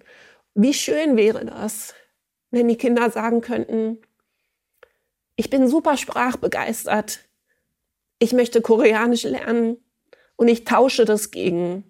Wie 0.55 0.75
schön 0.75 1.17
wäre 1.17 1.47
das, 1.47 1.95
wenn 2.51 2.69
die 2.69 2.77
Kinder 2.77 3.11
sagen 3.11 3.41
könnten, 3.41 3.99
ich 5.39 5.51
bin 5.51 5.69
super 5.69 5.97
sprachbegeistert. 5.97 7.21
Ich 8.19 8.33
möchte 8.33 8.61
Koreanisch 8.61 9.23
lernen 9.23 9.77
und 10.35 10.49
ich 10.49 10.65
tausche 10.65 11.05
das 11.05 11.31
gegen 11.31 11.85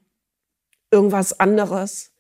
irgendwas 0.91 1.41
anderes. 1.41 2.13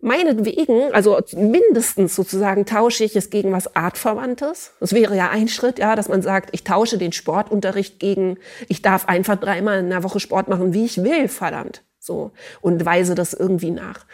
Meinetwegen, 0.00 0.92
also 0.92 1.18
mindestens 1.36 2.16
sozusagen 2.16 2.66
tausche 2.66 3.04
ich 3.04 3.14
es 3.14 3.30
gegen 3.30 3.52
was 3.52 3.76
Artverwandtes. 3.76 4.72
Das 4.80 4.92
wäre 4.92 5.16
ja 5.16 5.30
ein 5.30 5.46
Schritt, 5.46 5.78
ja, 5.78 5.94
dass 5.94 6.08
man 6.08 6.22
sagt, 6.22 6.50
ich 6.52 6.64
tausche 6.64 6.98
den 6.98 7.12
Sportunterricht 7.12 8.00
gegen, 8.00 8.36
ich 8.68 8.82
darf 8.82 9.06
einfach 9.06 9.36
dreimal 9.36 9.78
in 9.78 9.90
der 9.90 10.02
Woche 10.02 10.18
Sport 10.18 10.48
machen, 10.48 10.74
wie 10.74 10.86
ich 10.86 11.04
will, 11.04 11.28
verdammt. 11.28 11.84
So. 12.00 12.32
Und 12.60 12.84
weise 12.84 13.14
das 13.14 13.32
irgendwie 13.32 13.70
nach. 13.70 14.06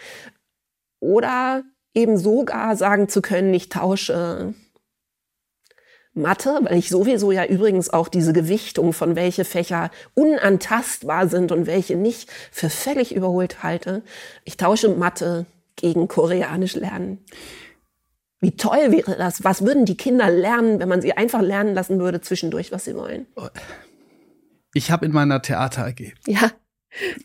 Oder 0.99 1.63
eben 1.95 2.19
sogar 2.19 2.75
sagen 2.75 3.09
zu 3.09 3.23
können, 3.23 3.51
ich 3.51 3.69
tausche 3.69 4.53
Mathe, 6.13 6.59
weil 6.63 6.77
ich 6.77 6.89
sowieso 6.89 7.31
ja 7.31 7.45
übrigens 7.45 7.89
auch 7.89 8.09
diese 8.09 8.33
Gewichtung 8.33 8.91
von 8.91 9.15
welche 9.15 9.45
Fächer 9.45 9.91
unantastbar 10.13 11.29
sind 11.29 11.51
und 11.51 11.67
welche 11.67 11.95
nicht 11.95 12.29
für 12.51 12.69
völlig 12.69 13.15
überholt 13.15 13.63
halte. 13.63 14.03
Ich 14.43 14.57
tausche 14.57 14.89
Mathe 14.89 15.45
gegen 15.77 16.09
Koreanisch 16.09 16.75
lernen. 16.75 17.19
Wie 18.41 18.57
toll 18.57 18.91
wäre 18.91 19.15
das? 19.15 19.43
Was 19.43 19.63
würden 19.63 19.85
die 19.85 19.95
Kinder 19.95 20.29
lernen, 20.29 20.79
wenn 20.79 20.89
man 20.89 21.01
sie 21.01 21.13
einfach 21.13 21.41
lernen 21.41 21.75
lassen 21.75 21.99
würde 21.99 22.21
zwischendurch, 22.21 22.71
was 22.71 22.85
sie 22.85 22.95
wollen? 22.95 23.27
Ich 24.73 24.91
habe 24.91 25.05
in 25.05 25.11
meiner 25.13 25.41
Theater 25.41 25.85
AG 25.85 26.13
ja. 26.27 26.51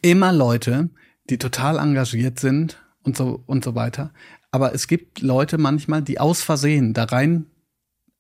immer 0.03 0.33
Leute, 0.33 0.91
die 1.29 1.39
total 1.39 1.79
engagiert 1.79 2.39
sind 2.39 2.85
und 3.03 3.17
so 3.17 3.43
und 3.47 3.65
so 3.65 3.75
weiter. 3.75 4.13
Aber 4.51 4.75
es 4.75 4.87
gibt 4.87 5.23
Leute 5.23 5.59
manchmal, 5.59 6.03
die 6.03 6.21
aus 6.21 6.43
Versehen 6.43 6.93
da 6.93 7.05
rein 7.05 7.47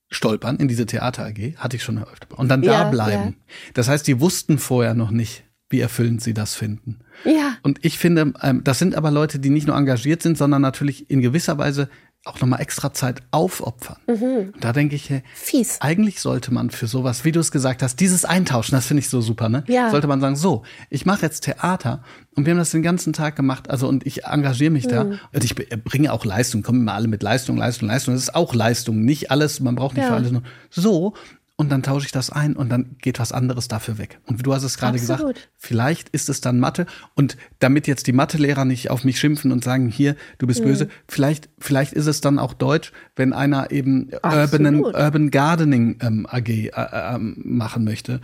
stolpern 0.08 0.56
in 0.56 0.68
diese 0.68 0.86
Theater 0.86 1.24
AG, 1.26 1.56
hatte 1.56 1.76
ich 1.76 1.82
schon 1.82 1.98
öfter. 1.98 2.38
Und 2.38 2.48
dann 2.48 2.62
Ja, 2.62 2.84
da 2.84 2.90
bleiben. 2.90 3.36
Das 3.74 3.88
heißt, 3.88 4.06
die 4.06 4.20
wussten 4.20 4.58
vorher 4.58 4.94
noch 4.94 5.10
nicht, 5.10 5.44
wie 5.68 5.80
erfüllend 5.80 6.22
sie 6.22 6.34
das 6.34 6.54
finden. 6.54 7.00
Ja. 7.24 7.56
Und 7.62 7.84
ich 7.84 7.98
finde, 7.98 8.32
ähm, 8.42 8.62
das 8.62 8.78
sind 8.78 8.94
aber 8.94 9.10
Leute, 9.10 9.38
die 9.38 9.50
nicht 9.50 9.66
nur 9.66 9.76
engagiert 9.76 10.22
sind, 10.22 10.38
sondern 10.38 10.62
natürlich 10.62 11.10
in 11.10 11.20
gewisser 11.20 11.58
Weise 11.58 11.88
auch 12.26 12.40
nochmal 12.40 12.60
extra 12.60 12.92
Zeit 12.92 13.22
aufopfern. 13.30 13.96
Mhm. 14.06 14.52
Und 14.54 14.64
da 14.64 14.72
denke 14.72 14.96
ich, 14.96 15.08
hey, 15.10 15.22
Fies. 15.34 15.80
eigentlich 15.80 16.20
sollte 16.20 16.52
man 16.52 16.70
für 16.70 16.86
sowas, 16.86 17.24
wie 17.24 17.32
du 17.32 17.40
es 17.40 17.50
gesagt 17.52 17.82
hast, 17.82 18.00
dieses 18.00 18.24
Eintauschen, 18.24 18.74
das 18.74 18.86
finde 18.86 19.00
ich 19.00 19.08
so 19.08 19.20
super, 19.20 19.48
ne? 19.48 19.64
Ja. 19.68 19.90
Sollte 19.90 20.06
man 20.08 20.20
sagen, 20.20 20.36
so, 20.36 20.62
ich 20.90 21.06
mache 21.06 21.22
jetzt 21.22 21.40
Theater 21.44 22.02
und 22.34 22.44
wir 22.44 22.50
haben 22.52 22.58
das 22.58 22.70
den 22.72 22.82
ganzen 22.82 23.12
Tag 23.12 23.36
gemacht, 23.36 23.70
also 23.70 23.88
und 23.88 24.04
ich 24.06 24.24
engagiere 24.24 24.70
mich 24.70 24.86
da 24.86 25.04
Mhm. 25.04 25.18
und 25.32 25.44
ich 25.44 25.54
bringe 25.54 26.12
auch 26.12 26.24
Leistung, 26.24 26.62
kommen 26.62 26.80
immer 26.80 26.94
alle 26.94 27.08
mit 27.08 27.22
Leistung, 27.22 27.56
Leistung, 27.56 27.88
Leistung. 27.88 28.14
Das 28.14 28.22
ist 28.24 28.34
auch 28.34 28.54
Leistung, 28.54 29.02
nicht 29.04 29.30
alles, 29.30 29.60
man 29.60 29.74
braucht 29.76 29.94
nicht 29.94 30.02
Ja. 30.04 30.10
für 30.10 30.16
alles 30.16 30.32
nur 30.32 30.42
so. 30.70 31.14
Und 31.58 31.70
dann 31.72 31.82
tausche 31.82 32.04
ich 32.04 32.12
das 32.12 32.28
ein 32.28 32.54
und 32.54 32.68
dann 32.68 32.96
geht 33.00 33.18
was 33.18 33.32
anderes 33.32 33.66
dafür 33.66 33.96
weg. 33.96 34.20
Und 34.26 34.44
du 34.46 34.52
hast 34.52 34.62
es 34.62 34.76
gerade 34.76 34.98
gesagt, 34.98 35.48
vielleicht 35.56 36.10
ist 36.10 36.28
es 36.28 36.42
dann 36.42 36.60
Mathe. 36.60 36.84
Und 37.14 37.38
damit 37.60 37.86
jetzt 37.86 38.06
die 38.06 38.12
Mathelehrer 38.12 38.66
nicht 38.66 38.90
auf 38.90 39.04
mich 39.04 39.18
schimpfen 39.18 39.52
und 39.52 39.64
sagen, 39.64 39.88
hier, 39.88 40.16
du 40.36 40.46
bist 40.46 40.62
böse, 40.62 40.88
vielleicht, 41.08 41.48
vielleicht 41.58 41.94
ist 41.94 42.06
es 42.08 42.20
dann 42.20 42.38
auch 42.38 42.52
Deutsch, 42.52 42.92
wenn 43.16 43.32
einer 43.32 43.70
eben 43.70 44.10
Urban. 44.22 44.84
Urban 44.84 45.30
Gardening 45.30 45.98
ähm, 46.02 46.26
AG 46.28 46.48
äh, 46.48 46.70
ähm, 46.74 47.40
machen 47.42 47.84
möchte. 47.84 48.20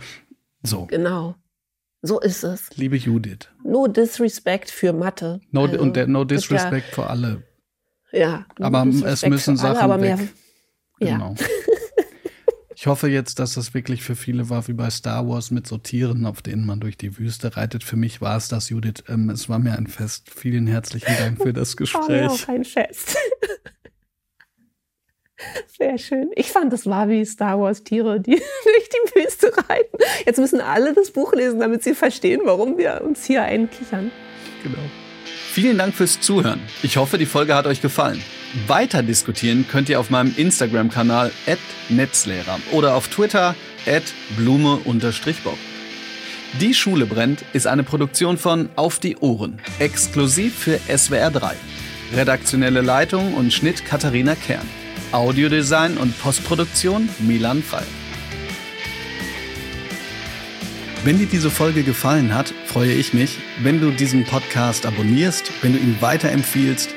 So, 0.61 0.85
Genau. 0.85 1.35
So 2.05 2.19
ist 2.19 2.43
es. 2.43 2.69
liebe 2.75 2.97
Judith. 2.97 3.49
No 3.63 3.87
disrespect 3.87 4.69
für 4.69 4.91
Mathe. 4.93 5.39
No, 5.51 5.65
Also, 5.65 5.79
und 5.79 5.95
der, 5.95 6.05
no 6.07 6.21
ist 6.23 6.29
ja- 6.31 6.37
disrespect 6.57 6.93
für 6.93 7.07
alle. 7.09 7.41
Ja. 8.11 8.45
no 8.59 8.65
Aber 8.67 8.85
es 8.85 8.95
disrespect 8.97 9.29
müssen 9.31 9.57
für 9.57 9.63
alle, 9.65 9.73
Sachen 9.75 9.83
aber 9.85 9.97
mehr, 9.97 10.19
weg. 10.19 10.29
Ja. 10.99 11.13
Genau. 11.13 11.35
Ich 12.75 12.87
hoffe 12.87 13.07
jetzt, 13.07 13.39
dass 13.39 13.53
das 13.55 13.73
wirklich 13.73 14.03
für 14.03 14.15
viele 14.15 14.49
war 14.49 14.67
wie 14.67 14.73
bei 14.73 14.89
Star 14.89 15.27
Wars 15.27 15.51
mit 15.51 15.67
so 15.67 15.77
Tieren, 15.77 16.25
auf 16.25 16.41
denen 16.41 16.65
man 16.65 16.79
durch 16.79 16.97
die 16.97 17.17
Wüste 17.17 17.55
reitet. 17.55 17.83
Für 17.83 17.95
mich 17.97 18.21
war 18.21 18.37
es 18.37 18.47
das, 18.47 18.69
Judith. 18.69 19.03
Ähm, 19.07 19.29
es 19.29 19.49
war 19.49 19.59
mir 19.59 19.73
ein 19.77 19.87
Fest. 19.87 20.29
Vielen 20.35 20.67
herzlichen 20.67 21.15
Dank 21.17 21.41
für 21.41 21.53
das 21.53 21.73
War 21.93 22.09
mir 22.09 22.27
auch 22.27 22.31
Gespräch. 22.33 22.49
ein 22.49 22.65
Fest. 22.65 23.17
Sehr 25.77 25.97
schön. 25.97 26.31
Ich 26.35 26.51
fand, 26.51 26.71
das 26.71 26.85
war 26.85 27.09
wie 27.09 27.25
Star 27.25 27.59
Wars 27.59 27.83
Tiere, 27.83 28.19
die 28.19 28.31
durch 28.63 28.89
die 28.89 29.19
Wüste 29.19 29.51
reiten. 29.69 29.97
Jetzt 30.25 30.37
müssen 30.37 30.61
alle 30.61 30.93
das 30.93 31.11
Buch 31.11 31.33
lesen, 31.33 31.59
damit 31.59 31.83
sie 31.83 31.93
verstehen, 31.93 32.41
warum 32.45 32.77
wir 32.77 33.01
uns 33.03 33.25
hier 33.25 33.43
einkichern. 33.43 34.11
Genau. 34.63 34.77
Vielen 35.53 35.77
Dank 35.77 35.93
fürs 35.93 36.19
Zuhören. 36.19 36.59
Ich 36.81 36.97
hoffe, 36.97 37.19
die 37.19 37.27
Folge 37.27 37.53
hat 37.53 37.67
euch 37.67 37.79
gefallen. 37.79 38.19
Weiter 38.65 39.03
diskutieren 39.03 39.67
könnt 39.69 39.87
ihr 39.87 39.99
auf 39.99 40.09
meinem 40.09 40.33
Instagram-Kanal 40.35 41.31
@netzlehrer 41.89 42.59
oder 42.71 42.95
auf 42.95 43.07
Twitter 43.07 43.53
@blume_bob. 44.35 45.57
Die 46.59 46.73
Schule 46.73 47.05
brennt 47.05 47.45
ist 47.53 47.67
eine 47.67 47.83
Produktion 47.83 48.39
von 48.39 48.67
Auf 48.75 48.97
die 48.97 49.15
Ohren, 49.17 49.59
exklusiv 49.77 50.55
für 50.57 50.79
SWR 50.87 51.29
3. 51.29 51.55
Redaktionelle 52.15 52.81
Leitung 52.81 53.35
und 53.35 53.53
Schnitt 53.53 53.85
Katharina 53.85 54.33
Kern. 54.33 54.67
Audiodesign 55.11 55.97
und 55.97 56.19
Postproduktion 56.19 57.09
Milan 57.19 57.61
Frei. 57.61 57.83
Wenn 61.05 61.17
dir 61.17 61.25
diese 61.25 61.51
Folge 61.51 61.83
gefallen 61.83 62.33
hat, 62.33 62.53
freue 62.65 62.93
ich 62.93 63.13
mich, 63.13 63.37
wenn 63.61 63.81
du 63.81 63.91
diesen 63.91 64.23
Podcast 64.23 64.85
abonnierst, 64.85 65.51
wenn 65.61 65.73
du 65.73 65.79
ihn 65.79 65.97
weiterempfiehlst 65.99 66.95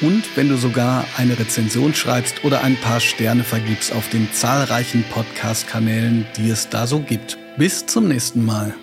und 0.00 0.22
wenn 0.36 0.48
du 0.48 0.56
sogar 0.56 1.04
eine 1.16 1.36
Rezension 1.36 1.92
schreibst 1.92 2.44
oder 2.44 2.62
ein 2.62 2.76
paar 2.76 3.00
Sterne 3.00 3.42
vergibst 3.42 3.92
auf 3.92 4.08
den 4.10 4.32
zahlreichen 4.32 5.02
Podcast-Kanälen, 5.10 6.24
die 6.36 6.50
es 6.50 6.68
da 6.68 6.86
so 6.86 7.00
gibt. 7.00 7.36
Bis 7.56 7.84
zum 7.84 8.06
nächsten 8.06 8.44
Mal. 8.44 8.74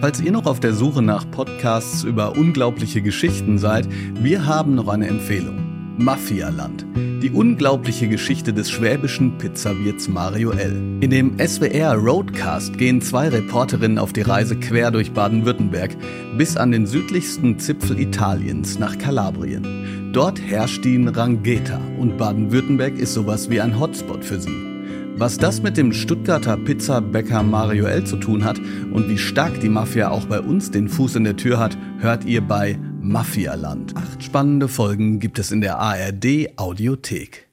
Falls 0.00 0.22
ihr 0.22 0.32
noch 0.32 0.46
auf 0.46 0.58
der 0.58 0.72
Suche 0.72 1.02
nach 1.02 1.30
Podcasts 1.30 2.02
über 2.02 2.34
unglaubliche 2.34 3.02
Geschichten 3.02 3.58
seid, 3.58 3.86
wir 4.14 4.46
haben 4.46 4.74
noch 4.74 4.88
eine 4.88 5.06
Empfehlung. 5.06 5.75
Mafialand. 5.98 6.84
Die 7.22 7.30
unglaubliche 7.30 8.08
Geschichte 8.08 8.52
des 8.52 8.70
schwäbischen 8.70 9.38
Pizzawirts 9.38 10.08
Mario 10.08 10.50
L. 10.50 10.98
In 11.00 11.10
dem 11.10 11.38
SWR 11.38 11.94
Roadcast 11.94 12.76
gehen 12.76 13.00
zwei 13.00 13.28
Reporterinnen 13.28 13.98
auf 13.98 14.12
die 14.12 14.22
Reise 14.22 14.56
quer 14.56 14.90
durch 14.90 15.12
Baden-Württemberg 15.12 15.96
bis 16.36 16.56
an 16.56 16.72
den 16.72 16.86
südlichsten 16.86 17.58
Zipfel 17.58 17.98
Italiens 17.98 18.78
nach 18.78 18.98
Kalabrien. 18.98 20.10
Dort 20.12 20.40
herrscht 20.40 20.84
die 20.84 21.02
Rangheta 21.06 21.80
und 21.98 22.18
Baden-Württemberg 22.18 22.98
ist 22.98 23.14
sowas 23.14 23.50
wie 23.50 23.60
ein 23.60 23.78
Hotspot 23.80 24.24
für 24.24 24.40
sie. 24.40 24.76
Was 25.18 25.38
das 25.38 25.62
mit 25.62 25.78
dem 25.78 25.94
Stuttgarter 25.94 26.58
Pizzabäcker 26.58 27.42
Mario 27.42 27.86
L 27.86 28.04
zu 28.04 28.18
tun 28.18 28.44
hat 28.44 28.58
und 28.92 29.08
wie 29.08 29.16
stark 29.16 29.60
die 29.60 29.70
Mafia 29.70 30.10
auch 30.10 30.26
bei 30.26 30.40
uns 30.40 30.70
den 30.70 30.90
Fuß 30.90 31.16
in 31.16 31.24
der 31.24 31.38
Tür 31.38 31.58
hat, 31.58 31.78
hört 32.00 32.26
ihr 32.26 32.42
bei 32.42 32.78
Mafialand. 33.06 33.96
Acht 33.96 34.24
spannende 34.24 34.66
Folgen 34.66 35.20
gibt 35.20 35.38
es 35.38 35.52
in 35.52 35.60
der 35.60 35.78
ARD 35.78 36.56
Audiothek. 36.56 37.45